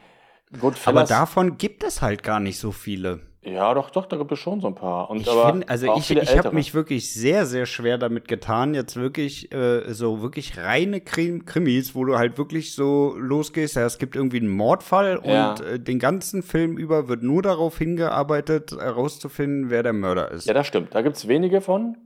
aber 0.86 1.04
davon 1.04 1.58
gibt 1.58 1.84
es 1.84 2.02
halt 2.02 2.22
gar 2.22 2.40
nicht 2.40 2.58
so 2.58 2.72
viele. 2.72 3.20
Ja, 3.46 3.74
doch, 3.74 3.90
doch, 3.90 4.06
da 4.06 4.16
gibt 4.16 4.32
es 4.32 4.38
schon 4.38 4.60
so 4.60 4.68
ein 4.68 4.74
paar. 4.74 5.10
Und 5.10 5.20
ich 5.20 5.28
finde, 5.28 5.68
also 5.68 5.94
ich, 5.96 6.10
ich 6.10 6.38
habe 6.38 6.54
mich 6.54 6.72
wirklich 6.72 7.12
sehr, 7.12 7.44
sehr 7.44 7.66
schwer 7.66 7.98
damit 7.98 8.26
getan, 8.26 8.72
jetzt 8.72 8.96
wirklich 8.96 9.52
äh, 9.52 9.92
so 9.92 10.22
wirklich 10.22 10.56
reine 10.56 11.02
Krim 11.02 11.44
Krimis, 11.44 11.94
wo 11.94 12.04
du 12.04 12.16
halt 12.16 12.38
wirklich 12.38 12.74
so 12.74 13.14
losgehst, 13.18 13.76
ja, 13.76 13.84
es 13.84 13.98
gibt 13.98 14.16
irgendwie 14.16 14.38
einen 14.38 14.48
Mordfall 14.48 15.20
ja. 15.24 15.50
und 15.50 15.60
äh, 15.60 15.78
den 15.78 15.98
ganzen 15.98 16.42
Film 16.42 16.78
über 16.78 17.08
wird 17.08 17.22
nur 17.22 17.42
darauf 17.42 17.76
hingearbeitet, 17.76 18.72
herauszufinden, 18.72 19.68
wer 19.68 19.82
der 19.82 19.92
Mörder 19.92 20.30
ist. 20.30 20.46
Ja, 20.46 20.54
das 20.54 20.66
stimmt. 20.66 20.94
Da 20.94 21.02
gibt 21.02 21.16
es 21.16 21.28
wenige 21.28 21.60
von. 21.60 21.98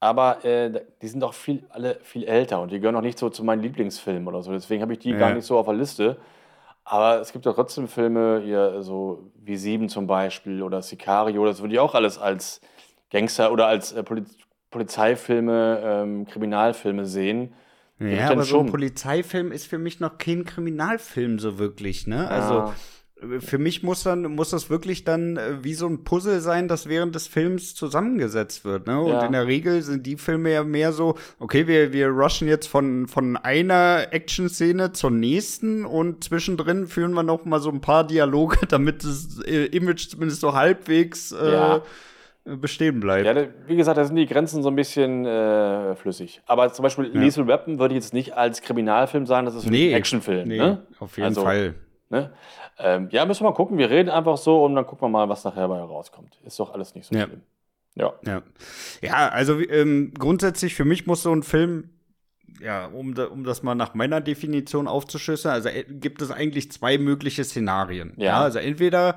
Aber 0.00 0.44
äh, 0.44 0.82
die 1.02 1.08
sind 1.08 1.22
auch 1.22 1.34
viel, 1.34 1.64
alle 1.68 1.98
viel 2.02 2.24
älter 2.24 2.60
und 2.60 2.72
die 2.72 2.80
gehören 2.80 2.96
auch 2.96 3.02
nicht 3.02 3.18
so 3.18 3.28
zu 3.28 3.44
meinen 3.44 3.62
Lieblingsfilmen 3.62 4.26
oder 4.26 4.42
so. 4.42 4.50
Deswegen 4.50 4.80
habe 4.82 4.94
ich 4.94 4.98
die 4.98 5.10
ja. 5.10 5.18
gar 5.18 5.34
nicht 5.34 5.44
so 5.44 5.58
auf 5.58 5.66
der 5.66 5.74
Liste. 5.74 6.16
Aber 6.84 7.20
es 7.20 7.32
gibt 7.32 7.44
ja 7.44 7.52
trotzdem 7.52 7.86
Filme, 7.86 8.40
hier 8.42 8.82
so 8.82 9.30
wie 9.36 9.56
Sieben 9.56 9.90
zum 9.90 10.06
Beispiel 10.06 10.62
oder 10.62 10.80
Sicario, 10.80 11.44
das 11.44 11.60
würde 11.60 11.74
ich 11.74 11.80
auch 11.80 11.94
alles 11.94 12.18
als 12.18 12.62
Gangster 13.10 13.52
oder 13.52 13.66
als 13.66 13.92
äh, 13.92 14.02
Poliz 14.02 14.36
Polizeifilme, 14.70 15.80
ähm, 15.82 16.26
Kriminalfilme 16.26 17.04
sehen. 17.04 17.54
Ja, 17.98 18.30
aber 18.30 18.44
so 18.44 18.60
ein 18.60 18.66
Polizeifilm 18.70 19.50
ist 19.50 19.66
für 19.66 19.78
mich 19.78 19.98
noch 19.98 20.16
kein 20.16 20.44
Kriminalfilm 20.44 21.40
so 21.40 21.58
wirklich, 21.58 22.06
ne? 22.06 22.28
Also 22.28 22.54
ja 22.54 22.74
für 23.40 23.58
mich 23.58 23.82
muss 23.82 24.02
dann 24.02 24.22
muss 24.22 24.50
das 24.50 24.70
wirklich 24.70 25.04
dann 25.04 25.36
äh, 25.36 25.62
wie 25.62 25.74
so 25.74 25.86
ein 25.86 26.04
Puzzle 26.04 26.40
sein, 26.40 26.68
das 26.68 26.88
während 26.88 27.14
des 27.14 27.26
Films 27.26 27.74
zusammengesetzt 27.74 28.64
wird. 28.64 28.86
Ne? 28.86 29.00
Und 29.00 29.12
ja. 29.12 29.26
in 29.26 29.32
der 29.32 29.46
Regel 29.46 29.82
sind 29.82 30.06
die 30.06 30.16
Filme 30.16 30.52
ja 30.52 30.64
mehr 30.64 30.92
so, 30.92 31.16
okay, 31.38 31.66
wir, 31.66 31.92
wir 31.92 32.08
rushen 32.08 32.48
jetzt 32.48 32.66
von, 32.66 33.06
von 33.08 33.36
einer 33.36 34.06
Action-Szene 34.10 34.92
zur 34.92 35.10
nächsten 35.10 35.84
und 35.84 36.24
zwischendrin 36.24 36.86
führen 36.86 37.12
wir 37.12 37.22
noch 37.22 37.44
mal 37.44 37.60
so 37.60 37.70
ein 37.70 37.80
paar 37.80 38.06
Dialoge, 38.06 38.58
damit 38.68 39.04
das 39.04 39.40
äh, 39.46 39.66
Image 39.66 40.08
zumindest 40.08 40.40
so 40.40 40.54
halbwegs 40.54 41.32
äh, 41.32 41.52
ja. 41.52 41.82
bestehen 42.44 43.00
bleibt. 43.00 43.26
Ja, 43.26 43.46
wie 43.66 43.76
gesagt, 43.76 43.98
da 43.98 44.04
sind 44.04 44.16
die 44.16 44.26
Grenzen 44.26 44.62
so 44.62 44.70
ein 44.70 44.76
bisschen 44.76 45.26
äh, 45.26 45.94
flüssig. 45.96 46.40
Aber 46.46 46.72
zum 46.72 46.82
Beispiel 46.82 47.10
ja. 47.12 47.20
Liesel 47.20 47.46
Weapon 47.46 47.78
würde 47.78 47.94
ich 47.94 48.02
jetzt 48.02 48.14
nicht 48.14 48.34
als 48.34 48.62
Kriminalfilm 48.62 49.26
sagen, 49.26 49.46
das 49.46 49.54
ist 49.54 49.68
nee, 49.68 49.90
ein 49.90 49.96
Actionfilm. 49.96 50.48
Nee, 50.48 50.58
ne? 50.58 50.86
auf 50.98 51.16
jeden 51.16 51.28
also, 51.28 51.42
Fall. 51.42 51.74
Ne? 52.10 52.32
Ähm, 52.82 53.08
ja, 53.10 53.24
müssen 53.26 53.44
wir 53.44 53.50
mal 53.50 53.56
gucken. 53.56 53.78
Wir 53.78 53.90
reden 53.90 54.08
einfach 54.08 54.36
so 54.36 54.64
und 54.64 54.74
dann 54.74 54.86
gucken 54.86 55.06
wir 55.06 55.08
mal, 55.08 55.28
was 55.28 55.44
nachher 55.44 55.68
bei 55.68 55.78
rauskommt. 55.78 56.38
Ist 56.44 56.58
doch 56.58 56.72
alles 56.72 56.94
nicht 56.94 57.06
so 57.06 57.14
ja. 57.14 57.26
schlimm. 57.26 57.42
Ja. 57.94 58.12
Ja, 58.24 58.42
ja 59.02 59.28
also 59.28 59.60
ähm, 59.60 60.12
grundsätzlich 60.18 60.74
für 60.74 60.84
mich 60.84 61.06
muss 61.06 61.22
so 61.22 61.32
ein 61.32 61.42
Film, 61.42 61.90
ja, 62.60 62.86
um, 62.86 63.14
um 63.14 63.44
das 63.44 63.62
mal 63.62 63.74
nach 63.74 63.94
meiner 63.94 64.20
Definition 64.20 64.88
aufzuschlüsseln, 64.88 65.54
also 65.54 65.68
äh, 65.68 65.84
gibt 65.88 66.22
es 66.22 66.30
eigentlich 66.30 66.70
zwei 66.72 66.98
mögliche 66.98 67.44
Szenarien. 67.44 68.14
Ja. 68.16 68.24
ja 68.24 68.40
also 68.40 68.58
entweder 68.58 69.16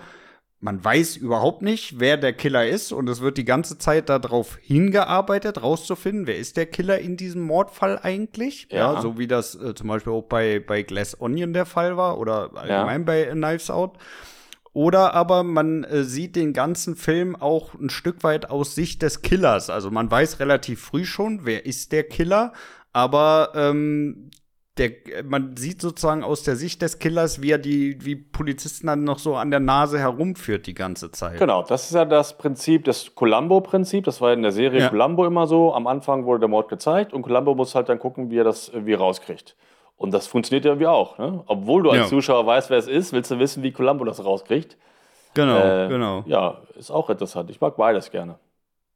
man 0.63 0.83
weiß 0.83 1.17
überhaupt 1.17 1.61
nicht, 1.61 1.99
wer 1.99 2.15
der 2.15 2.31
Killer 2.31 2.65
ist 2.65 2.93
und 2.93 3.09
es 3.09 3.19
wird 3.19 3.37
die 3.37 3.43
ganze 3.43 3.77
Zeit 3.77 4.07
darauf 4.07 4.57
hingearbeitet, 4.61 5.61
rauszufinden, 5.61 6.25
wer 6.25 6.37
ist 6.37 6.55
der 6.55 6.67
Killer 6.67 6.99
in 6.99 7.17
diesem 7.17 7.41
Mordfall 7.41 7.99
eigentlich. 8.01 8.67
Ja, 8.71 8.93
ja 8.93 9.01
so 9.01 9.17
wie 9.17 9.27
das 9.27 9.55
äh, 9.55 9.75
zum 9.75 9.89
Beispiel 9.89 10.13
auch 10.13 10.23
bei, 10.23 10.61
bei 10.65 10.83
Glass 10.83 11.19
Onion 11.19 11.51
der 11.51 11.65
Fall 11.65 11.97
war 11.97 12.17
oder 12.17 12.51
allgemein 12.55 13.01
ja. 13.01 13.05
bei 13.05 13.25
Knives 13.25 13.69
Out. 13.69 13.97
Oder 14.71 15.13
aber 15.13 15.43
man 15.43 15.83
äh, 15.83 16.05
sieht 16.05 16.37
den 16.37 16.53
ganzen 16.53 16.95
Film 16.95 17.35
auch 17.35 17.73
ein 17.73 17.89
Stück 17.89 18.23
weit 18.23 18.49
aus 18.49 18.73
Sicht 18.73 19.01
des 19.01 19.21
Killers. 19.21 19.69
Also 19.69 19.91
man 19.91 20.09
weiß 20.09 20.39
relativ 20.39 20.81
früh 20.81 21.03
schon, 21.03 21.41
wer 21.43 21.65
ist 21.65 21.91
der 21.91 22.05
Killer, 22.05 22.53
aber 22.93 23.51
ähm, 23.53 24.31
der, 24.77 24.91
man 25.23 25.55
sieht 25.55 25.81
sozusagen 25.81 26.23
aus 26.23 26.41
der 26.41 26.55
Sicht 26.55 26.81
des 26.81 26.97
Killers, 26.97 27.41
wie 27.43 27.51
er 27.51 27.59
die 27.59 28.03
wie 28.03 28.15
Polizisten 28.15 28.87
dann 28.87 29.03
noch 29.03 29.19
so 29.19 29.35
an 29.35 29.51
der 29.51 29.59
Nase 29.59 29.99
herumführt 29.99 30.65
die 30.65 30.73
ganze 30.73 31.11
Zeit. 31.11 31.37
Genau, 31.37 31.61
das 31.61 31.85
ist 31.85 31.93
ja 31.93 32.05
das 32.05 32.37
Prinzip, 32.37 32.85
das 32.85 33.13
Columbo-Prinzip. 33.13 34.03
Das 34.05 34.19
war 34.19 34.33
in 34.33 34.41
der 34.41 34.51
Serie 34.51 34.79
ja. 34.79 34.89
Columbo 34.89 35.25
immer 35.27 35.45
so. 35.45 35.73
Am 35.73 35.85
Anfang 35.85 36.25
wurde 36.25 36.41
der 36.41 36.49
Mord 36.49 36.69
gezeigt 36.69 37.13
und 37.13 37.21
Columbo 37.21 37.53
muss 37.53 37.75
halt 37.75 37.87
dann 37.87 37.99
gucken, 37.99 38.31
wie 38.31 38.39
er 38.39 38.43
das 38.43 38.69
irgendwie 38.69 38.95
rauskriegt. 38.95 39.55
Und 39.95 40.11
das 40.11 40.25
funktioniert 40.25 40.65
ja 40.65 40.71
irgendwie 40.71 40.87
auch. 40.87 41.19
Ne? 41.19 41.43
Obwohl 41.45 41.83
du 41.83 41.91
als 41.91 42.01
ja. 42.01 42.07
Zuschauer 42.07 42.45
weißt, 42.47 42.71
wer 42.71 42.79
es 42.79 42.87
ist, 42.87 43.13
willst 43.13 43.29
du 43.29 43.37
wissen, 43.37 43.61
wie 43.61 43.71
Columbo 43.71 44.05
das 44.05 44.25
rauskriegt. 44.25 44.75
Genau, 45.35 45.57
äh, 45.57 45.87
genau. 45.87 46.23
Ja, 46.25 46.61
ist 46.75 46.89
auch 46.89 47.09
interessant. 47.11 47.51
Ich 47.51 47.61
mag 47.61 47.77
beides 47.77 48.09
gerne. 48.09 48.39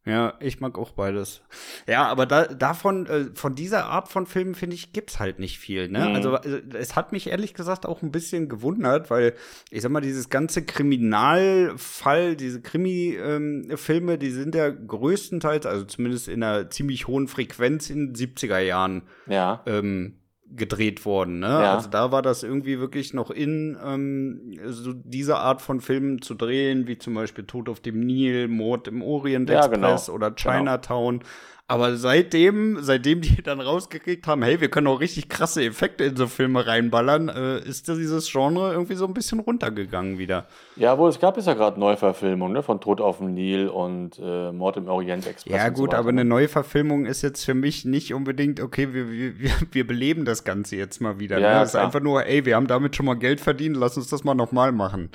Ja, 0.08 0.36
ich 0.40 0.62
mag 0.62 0.78
auch 0.78 0.92
beides. 0.92 1.42
Ja, 1.86 2.08
aber 2.08 2.26
da, 2.26 2.46
davon, 2.46 3.06
äh, 3.08 3.26
von 3.34 3.56
dieser 3.56 3.88
Art 3.88 4.08
von 4.08 4.26
Filmen, 4.26 4.56
finde 4.56 4.76
ich, 4.76 4.94
gibt's 4.94 5.20
halt 5.20 5.38
nicht 5.38 5.60
viel. 5.60 5.90
Ne? 5.90 6.00
Mhm. 6.00 6.16
Also, 6.16 6.36
also, 6.36 6.58
es 6.74 6.96
hat 6.96 7.12
mich 7.12 7.28
ehrlich 7.28 7.54
gesagt 7.54 7.86
auch 7.86 8.02
ein 8.02 8.12
bisschen 8.12 8.48
gewundert, 8.48 9.10
weil 9.10 9.34
ich 9.70 9.82
sag 9.82 9.92
mal, 9.92 10.00
dieses 10.00 10.30
ganze 10.30 10.64
Kriminalfall, 10.64 12.38
diese 12.38 12.62
Krimi-Filme, 12.62 14.14
ähm, 14.14 14.20
die 14.20 14.32
sind 14.32 14.56
ja 14.56 14.70
größtenteils, 14.70 15.66
also 15.66 15.84
zumindest 15.84 16.30
in 16.30 16.42
einer 16.42 16.70
ziemlich 16.70 17.08
hohen 17.08 17.28
Frequenz 17.28 17.90
in 17.90 18.14
den 18.14 18.16
70er 18.16 18.60
Jahren 18.60 19.04
ja. 19.28 19.62
ähm, 19.66 20.16
gedreht 20.56 21.06
worden. 21.06 21.40
Ne? 21.40 21.48
Ja. 21.48 21.76
Also 21.76 21.90
da 21.90 22.12
war 22.12 22.22
das 22.22 22.44
irgendwie 22.44 22.80
wirklich 22.80 23.14
noch 23.14 23.32
in, 23.32 23.78
ähm, 23.84 24.58
so 24.66 24.94
diese 24.94 25.38
Art 25.38 25.62
von 25.62 25.82
Filmen 25.82 26.22
zu 26.22 26.36
drehen, 26.36 26.88
wie 26.88 26.98
zum 26.98 27.14
Beispiel 27.14 27.46
Tod 27.46 27.70
auf 27.70 27.80
dem 27.80 28.00
Nil, 28.00 28.48
Mord 28.48 28.88
im 28.88 29.02
Orient 29.02 29.50
Express 29.50 30.06
genau. 30.06 30.16
oder 30.16 30.32
genau. 30.32 30.36
Chinatown. 30.36 31.20
Genau. 31.20 31.30
Aber 31.70 31.98
seitdem, 31.98 32.78
seitdem 32.80 33.20
die 33.20 33.44
dann 33.44 33.60
rausgekriegt 33.60 34.26
haben, 34.26 34.42
hey, 34.42 34.62
wir 34.62 34.70
können 34.70 34.88
auch 34.88 35.02
richtig 35.02 35.28
krasse 35.28 35.62
Effekte 35.66 36.06
in 36.06 36.16
so 36.16 36.28
Filme 36.28 36.66
reinballern, 36.66 37.28
äh, 37.28 37.60
ist 37.60 37.90
dieses 37.90 38.32
Genre 38.32 38.72
irgendwie 38.72 38.96
so 38.96 39.06
ein 39.06 39.14
bisschen 39.14 39.42
runtergegangen 39.42 40.18
wieder. 40.18 40.48
Ja, 40.78 40.98
wo 40.98 41.10
es 41.10 41.20
gab 41.20 41.38
es 41.38 41.46
ja 41.46 41.56
gerade 41.56 41.78
Neuverfilmungen 41.78 42.54
ne, 42.54 42.64
von 42.64 42.80
Tod 42.80 43.02
auf 43.02 43.18
dem 43.18 43.34
Nil 43.34 43.68
und 43.68 44.18
äh, 44.18 44.54
Mord 44.54 44.78
im 44.78 44.88
Orient 44.88 45.28
Express. 45.28 45.54
Ja, 45.54 45.68
gut, 45.68 45.92
so 45.92 45.98
aber 45.98 46.08
eine 46.08 46.24
Neuverfilmung 46.24 47.06
ist 47.06 47.22
jetzt 47.22 47.44
für 47.44 47.54
mich 47.54 47.84
nicht 47.84 48.14
unbedingt, 48.14 48.62
okay, 48.62 48.94
wir, 48.94 49.12
wir, 49.12 49.34
wir 49.72 49.86
beleben 49.86 50.24
das 50.24 50.46
Ganze 50.46 50.78
jetzt 50.78 51.02
mal 51.02 51.20
wieder. 51.20 51.38
Ja, 51.38 51.50
ne? 51.50 51.60
Das 51.60 51.70
ist 51.70 51.76
einfach 51.76 52.00
nur, 52.00 52.26
ey, 52.26 52.46
wir 52.46 52.56
haben 52.56 52.68
damit 52.68 52.96
schon 52.96 53.06
mal 53.06 53.16
Geld 53.16 53.42
verdient, 53.42 53.76
lass 53.76 53.98
uns 53.98 54.08
das 54.08 54.24
mal 54.24 54.36
nochmal 54.36 54.72
machen. 54.72 55.10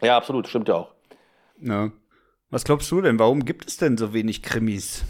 Ja, 0.00 0.16
absolut, 0.16 0.46
stimmt 0.46 0.68
ja 0.68 0.76
auch. 0.76 0.92
Ja. 1.60 1.90
Was 2.50 2.62
glaubst 2.62 2.88
du 2.92 3.00
denn? 3.00 3.18
Warum 3.18 3.44
gibt 3.44 3.68
es 3.68 3.78
denn 3.78 3.98
so 3.98 4.14
wenig 4.14 4.42
Krimis? 4.42 5.04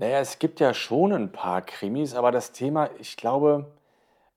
Naja, 0.00 0.20
es 0.20 0.38
gibt 0.38 0.60
ja 0.60 0.72
schon 0.72 1.12
ein 1.12 1.30
paar 1.30 1.60
Krimis, 1.60 2.14
aber 2.14 2.32
das 2.32 2.52
Thema, 2.52 2.88
ich 2.98 3.18
glaube, 3.18 3.66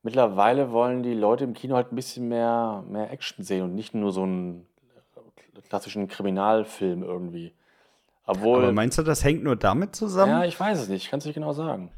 mittlerweile 0.02 0.74
wollen 0.74 1.04
die 1.04 1.14
Leute 1.14 1.46
im 1.46 1.54
Kino 1.54 1.76
halt 1.76 1.94
ein 1.94 1.96
bisschen 1.96 2.28
mehr, 2.28 2.84
mehr 2.90 3.10
Action 3.12 3.46
sehen 3.46 3.64
und 3.64 3.74
nicht 3.74 3.94
nur 3.94 4.12
so 4.12 4.24
einen 4.24 4.68
klassischen 5.70 6.10
Kriminalfilm 6.10 7.02
irgendwie. 7.02 7.54
Obwohl, 8.26 8.64
Aber 8.64 8.74
meinst 8.74 8.98
du, 8.98 9.04
das 9.04 9.24
hängt 9.24 9.46
nur 9.46 9.56
damit 9.56 9.96
zusammen? 9.96 10.34
Ja, 10.34 10.44
ich 10.44 10.60
weiß 10.60 10.82
es 10.82 10.90
nicht, 10.90 11.06
ich 11.06 11.10
kann 11.10 11.20
es 11.20 11.26
nicht 11.26 11.36
genau 11.36 11.54
sagen. 11.54 11.94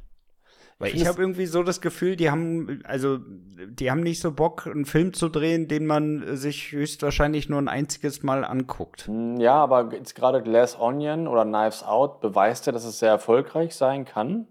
Weil 0.78 0.90
ich, 0.90 1.02
ich 1.02 1.08
habe 1.08 1.22
irgendwie 1.22 1.46
so 1.46 1.64
das 1.64 1.80
Gefühl, 1.80 2.18
die 2.18 2.30
haben, 2.30 2.82
also, 2.84 3.18
die 3.20 3.90
haben 3.90 4.02
nicht 4.02 4.20
so 4.20 4.32
Bock, 4.32 4.68
einen 4.68 4.86
Film 4.86 5.14
zu 5.14 5.30
drehen, 5.30 5.70
den 5.70 5.86
man 5.86 6.36
sich 6.36 6.74
höchstwahrscheinlich 6.74 7.48
nur 7.48 7.62
ein 7.62 7.70
einziges 7.70 8.24
Mal 8.24 8.44
anguckt. 8.44 9.08
Hm, 9.08 9.38
ja, 9.38 9.56
aber 9.56 9.94
jetzt 9.94 10.16
gerade 10.16 10.44
Glass 10.44 10.78
Onion 10.78 11.28
oder 11.28 11.46
Knives 11.46 11.84
Out 11.84 12.20
beweist 12.20 12.66
ja, 12.66 12.74
dass 12.74 12.84
es 12.84 13.00
sehr 13.00 13.12
erfolgreich 13.12 13.74
sein 13.74 14.04
kann. 14.04 14.48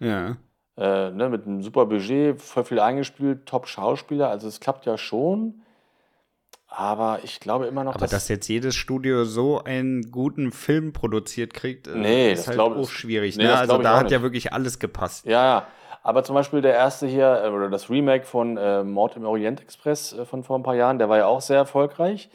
Ja. 0.00 0.36
Äh, 0.76 1.10
ne, 1.12 1.30
mit 1.30 1.46
einem 1.46 1.62
super 1.62 1.86
Budget, 1.86 2.42
voll 2.42 2.64
viel 2.64 2.80
eingespielt, 2.80 3.46
Top-Schauspieler, 3.46 4.28
also 4.28 4.48
es 4.48 4.60
klappt 4.60 4.84
ja 4.84 4.98
schon. 4.98 5.62
Aber 6.76 7.20
ich 7.22 7.38
glaube 7.38 7.66
immer 7.66 7.84
noch, 7.84 7.94
Aber 7.94 8.00
dass, 8.00 8.10
dass 8.10 8.28
jetzt 8.28 8.48
jedes 8.48 8.74
Studio 8.74 9.24
so 9.24 9.62
einen 9.62 10.10
guten 10.10 10.50
Film 10.50 10.92
produziert 10.92 11.54
kriegt, 11.54 11.86
äh, 11.86 11.96
nee, 11.96 12.32
ist 12.32 12.48
halt 12.48 12.58
auch 12.58 12.88
schwierig. 12.88 13.36
Nee, 13.36 13.44
ne? 13.44 13.56
Also 13.56 13.78
da 13.78 13.96
hat 13.96 14.04
nicht. 14.04 14.12
ja 14.12 14.22
wirklich 14.22 14.52
alles 14.52 14.80
gepasst. 14.80 15.24
Ja, 15.24 15.44
ja. 15.44 15.66
Aber 16.02 16.24
zum 16.24 16.34
Beispiel 16.34 16.62
der 16.62 16.74
erste 16.74 17.06
hier, 17.06 17.44
äh, 17.44 17.48
oder 17.48 17.70
das 17.70 17.90
Remake 17.90 18.26
von 18.26 18.56
äh, 18.56 18.82
Mord 18.82 19.16
im 19.16 19.24
Orient 19.24 19.60
Express 19.60 20.12
äh, 20.14 20.24
von 20.24 20.42
vor 20.42 20.58
ein 20.58 20.64
paar 20.64 20.74
Jahren, 20.74 20.98
der 20.98 21.08
war 21.08 21.18
ja 21.18 21.26
auch 21.26 21.40
sehr 21.40 21.58
erfolgreich. 21.58 22.28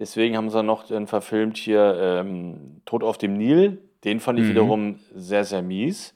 Deswegen 0.00 0.36
haben 0.36 0.50
sie 0.50 0.62
noch 0.62 0.84
den 0.86 1.06
verfilmt 1.06 1.56
hier 1.56 1.96
ähm, 2.00 2.82
Tod 2.84 3.04
auf 3.04 3.16
dem 3.16 3.34
Nil. 3.34 3.80
Den 4.04 4.18
fand 4.18 4.40
ich 4.40 4.46
mhm. 4.46 4.50
wiederum 4.50 5.00
sehr, 5.14 5.44
sehr 5.44 5.62
mies. 5.62 6.14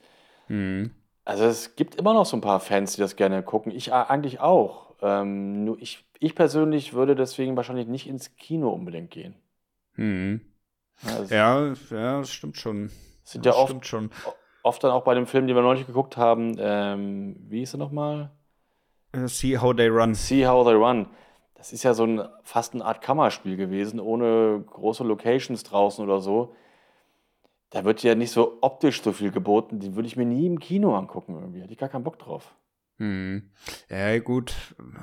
Mhm. 0.48 0.90
Also 1.25 1.44
es 1.44 1.77
gibt 1.77 1.94
immer 1.94 2.12
noch 2.12 2.27
so 2.27 2.37
ein 2.37 2.40
paar 2.40 2.59
Fans, 2.61 2.94
die 2.94 3.01
das 3.01 3.14
gerne 3.14 3.42
gucken. 3.44 3.70
Ich 3.70 3.92
eigentlich 3.92 4.40
auch. 4.40 4.94
Ähm, 5.01 5.64
nur 5.64 5.79
ich 5.81 6.05
ich 6.23 6.35
persönlich 6.37 6.95
würde 6.95 7.17
deswegen 7.17 7.57
wahrscheinlich 7.57 7.89
nicht 7.89 8.07
ins 8.07 8.37
Kino 8.37 8.71
unbedingt 8.71 9.11
gehen. 9.11 9.35
Mhm. 9.97 10.41
Also, 11.05 11.35
ja, 11.35 11.73
ja, 11.91 12.21
das 12.21 12.33
stimmt 12.33 12.57
schon. 12.57 12.91
Sind 13.25 13.45
das 13.45 13.57
ja 13.57 13.61
oft, 13.61 13.87
schon. 13.87 14.11
oft 14.63 14.85
dann 14.85 14.93
auch 14.93 15.03
bei 15.03 15.15
dem 15.15 15.27
Film, 15.27 15.49
den 15.49 15.57
wir 15.57 15.63
neulich 15.63 15.87
geguckt 15.87 16.17
haben, 16.17 16.55
ähm, 16.59 17.37
wie 17.49 17.59
hieß 17.59 17.75
er 17.75 17.79
nochmal? 17.79 18.31
Uh, 19.17 19.27
See 19.27 19.59
How 19.59 19.75
They 19.75 19.89
Run. 19.89 20.15
See 20.15 20.47
How 20.47 20.65
They 20.65 20.75
Run. 20.75 21.09
Das 21.55 21.73
ist 21.73 21.83
ja 21.83 21.93
so 21.93 22.05
ein 22.05 22.23
fast 22.45 22.75
eine 22.75 22.85
Art 22.85 23.01
Kammerspiel 23.01 23.57
gewesen, 23.57 23.99
ohne 23.99 24.65
große 24.67 25.03
Locations 25.03 25.63
draußen 25.65 26.05
oder 26.05 26.21
so. 26.21 26.55
Da 27.71 27.85
wird 27.85 28.03
ja 28.03 28.15
nicht 28.15 28.31
so 28.31 28.59
optisch 28.61 29.03
so 29.03 29.13
viel 29.13 29.33
geboten. 29.33 29.81
Die 29.81 29.97
würde 29.97 30.07
ich 30.07 30.17
mir 30.17 30.27
nie 30.27 30.47
im 30.47 30.61
Kino 30.61 30.95
angucken 30.95 31.35
irgendwie. 31.35 31.63
Hätte 31.63 31.73
ich 31.73 31.79
gar 31.79 31.89
keinen 31.89 32.05
Bock 32.05 32.19
drauf. 32.19 32.55
Hm. 33.03 33.43
Ja, 33.91 34.17
gut, 34.21 34.55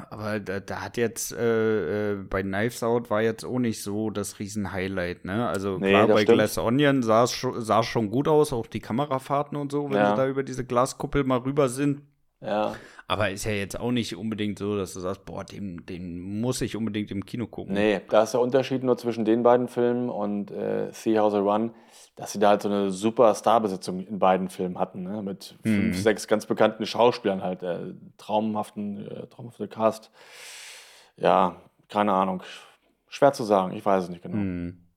aber 0.09 0.39
da, 0.39 0.61
da 0.61 0.83
hat 0.83 0.95
jetzt 0.95 1.33
äh, 1.33 2.13
äh, 2.13 2.15
bei 2.15 2.43
Knives 2.43 2.81
Out 2.81 3.09
war 3.09 3.21
jetzt 3.21 3.43
auch 3.43 3.59
nicht 3.59 3.83
so 3.83 4.09
das 4.09 4.39
Riesen-Highlight, 4.39 5.25
ne? 5.25 5.49
Also 5.49 5.79
nee, 5.79 5.89
klar, 5.89 6.07
bei 6.07 6.21
stimmt. 6.21 6.37
Glass 6.37 6.57
Onion 6.57 7.03
sah 7.03 7.25
es 7.25 7.33
schon, 7.33 7.61
sah 7.61 7.83
schon 7.83 8.09
gut 8.09 8.29
aus, 8.29 8.53
auch 8.53 8.67
die 8.67 8.79
Kamerafahrten 8.79 9.57
und 9.57 9.73
so, 9.73 9.89
wenn 9.89 9.97
ja. 9.97 10.11
sie 10.11 10.15
da 10.15 10.29
über 10.29 10.43
diese 10.43 10.63
Glaskuppel 10.63 11.25
mal 11.25 11.39
rüber 11.39 11.67
sind. 11.67 12.03
Ja. 12.41 12.75
Aber 13.07 13.31
ist 13.31 13.45
ja 13.45 13.51
jetzt 13.51 13.79
auch 13.79 13.91
nicht 13.91 14.15
unbedingt 14.15 14.59
so, 14.59 14.77
dass 14.77 14.93
du 14.93 14.99
sagst, 14.99 15.25
boah, 15.25 15.43
den, 15.43 15.85
den 15.85 16.39
muss 16.41 16.61
ich 16.61 16.75
unbedingt 16.75 17.11
im 17.11 17.25
Kino 17.25 17.47
gucken. 17.47 17.73
Nee, 17.73 18.01
da 18.09 18.23
ist 18.23 18.33
der 18.33 18.41
Unterschied 18.41 18.83
nur 18.83 18.97
zwischen 18.97 19.25
den 19.25 19.43
beiden 19.43 19.67
Filmen 19.67 20.09
und 20.09 20.51
äh, 20.51 20.91
See 20.91 21.19
How 21.19 21.31
They 21.31 21.41
Run 21.41 21.71
dass 22.19 22.33
sie 22.33 22.39
da 22.39 22.49
halt 22.49 22.61
so 22.61 22.69
eine 22.69 22.91
super 22.91 23.33
Starbesetzung 23.33 24.05
in 24.05 24.19
beiden 24.19 24.49
Filmen 24.49 24.77
hatten, 24.77 25.03
ne? 25.03 25.21
mit 25.23 25.57
mhm. 25.63 25.75
fünf, 25.75 26.01
sechs 26.01 26.27
ganz 26.27 26.45
bekannten 26.45 26.85
Schauspielern 26.85 27.41
halt, 27.41 27.63
äh, 27.63 27.93
traumhaften, 28.17 29.07
äh, 29.07 29.27
traumhaften 29.27 29.69
Cast. 29.69 30.11
Ja, 31.15 31.55
keine 31.87 32.11
Ahnung. 32.11 32.43
Schwer 33.07 33.31
zu 33.31 33.43
sagen, 33.43 33.73
ich 33.73 33.85
weiß 33.85 34.03
es 34.03 34.09
nicht 34.09 34.21
genau. 34.21 34.35
Mhm. 34.35 34.88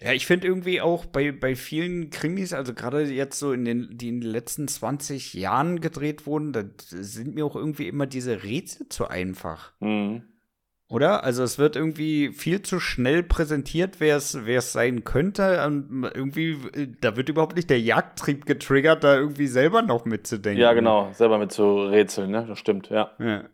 Ja, 0.00 0.12
ich 0.12 0.26
finde 0.26 0.46
irgendwie 0.46 0.80
auch 0.80 1.06
bei, 1.06 1.32
bei 1.32 1.56
vielen 1.56 2.10
Krimis, 2.10 2.52
also 2.52 2.72
gerade 2.72 3.02
jetzt 3.02 3.38
so 3.38 3.52
in 3.52 3.64
den, 3.64 3.98
die 3.98 4.08
in 4.08 4.20
den 4.20 4.30
letzten 4.30 4.68
20 4.68 5.34
Jahren 5.34 5.80
gedreht 5.80 6.26
wurden, 6.26 6.52
da 6.52 6.62
sind 6.78 7.34
mir 7.34 7.44
auch 7.44 7.56
irgendwie 7.56 7.88
immer 7.88 8.06
diese 8.06 8.44
Rätsel 8.44 8.88
zu 8.88 9.08
einfach. 9.08 9.72
Mhm. 9.80 10.22
Oder? 10.90 11.22
Also 11.22 11.42
es 11.42 11.58
wird 11.58 11.76
irgendwie 11.76 12.32
viel 12.32 12.62
zu 12.62 12.80
schnell 12.80 13.22
präsentiert, 13.22 14.00
wer 14.00 14.16
es 14.16 14.72
sein 14.72 15.04
könnte. 15.04 15.64
Und 15.66 16.04
irgendwie, 16.14 16.56
da 17.00 17.16
wird 17.16 17.28
überhaupt 17.28 17.56
nicht 17.56 17.68
der 17.68 17.80
Jagdtrieb 17.80 18.46
getriggert, 18.46 19.04
da 19.04 19.16
irgendwie 19.16 19.48
selber 19.48 19.82
noch 19.82 20.06
mitzudenken. 20.06 20.62
Ja, 20.62 20.72
genau, 20.72 21.10
selber 21.12 21.38
mit 21.38 21.52
zu 21.52 21.84
rätseln, 21.84 22.30
ne? 22.30 22.46
Das 22.48 22.58
stimmt, 22.58 22.88
ja. 22.88 23.10
ja. 23.18 23.44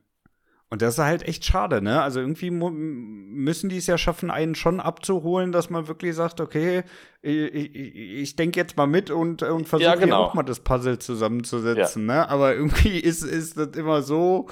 Und 0.75 0.83
das 0.83 0.95
ist 0.95 1.05
halt 1.05 1.23
echt 1.29 1.45
schade, 1.45 1.81
ne? 1.81 2.03
Also 2.03 2.19
irgendwie 2.19 2.51
müssen 2.51 3.69
die 3.69 3.77
es 3.77 3.87
ja 3.87 3.97
schaffen, 3.97 4.29
einen 4.29 4.57
schon 4.57 4.81
abzuholen, 4.81 5.53
dass 5.53 5.71
man 5.71 5.87
wirklich 5.87 6.17
sagt, 6.17 6.41
okay, 6.41 6.83
ich, 7.23 7.55
ich, 7.55 7.85
ich 7.85 8.35
denke 8.35 8.59
jetzt 8.59 8.77
mal 8.77 8.89
mit 8.89 9.09
und, 9.09 9.45
und 9.45 9.69
versuche 9.69 9.89
ja, 9.89 9.95
genau. 9.95 10.25
auch 10.25 10.35
mal 10.35 10.43
das 10.43 10.59
Puzzle 10.59 10.99
zusammenzusetzen, 10.99 12.09
ja. 12.09 12.15
ne? 12.23 12.29
Aber 12.29 12.57
irgendwie 12.57 12.99
ist, 12.99 13.23
ist 13.23 13.57
das 13.57 13.69
immer 13.77 14.03
so 14.03 14.49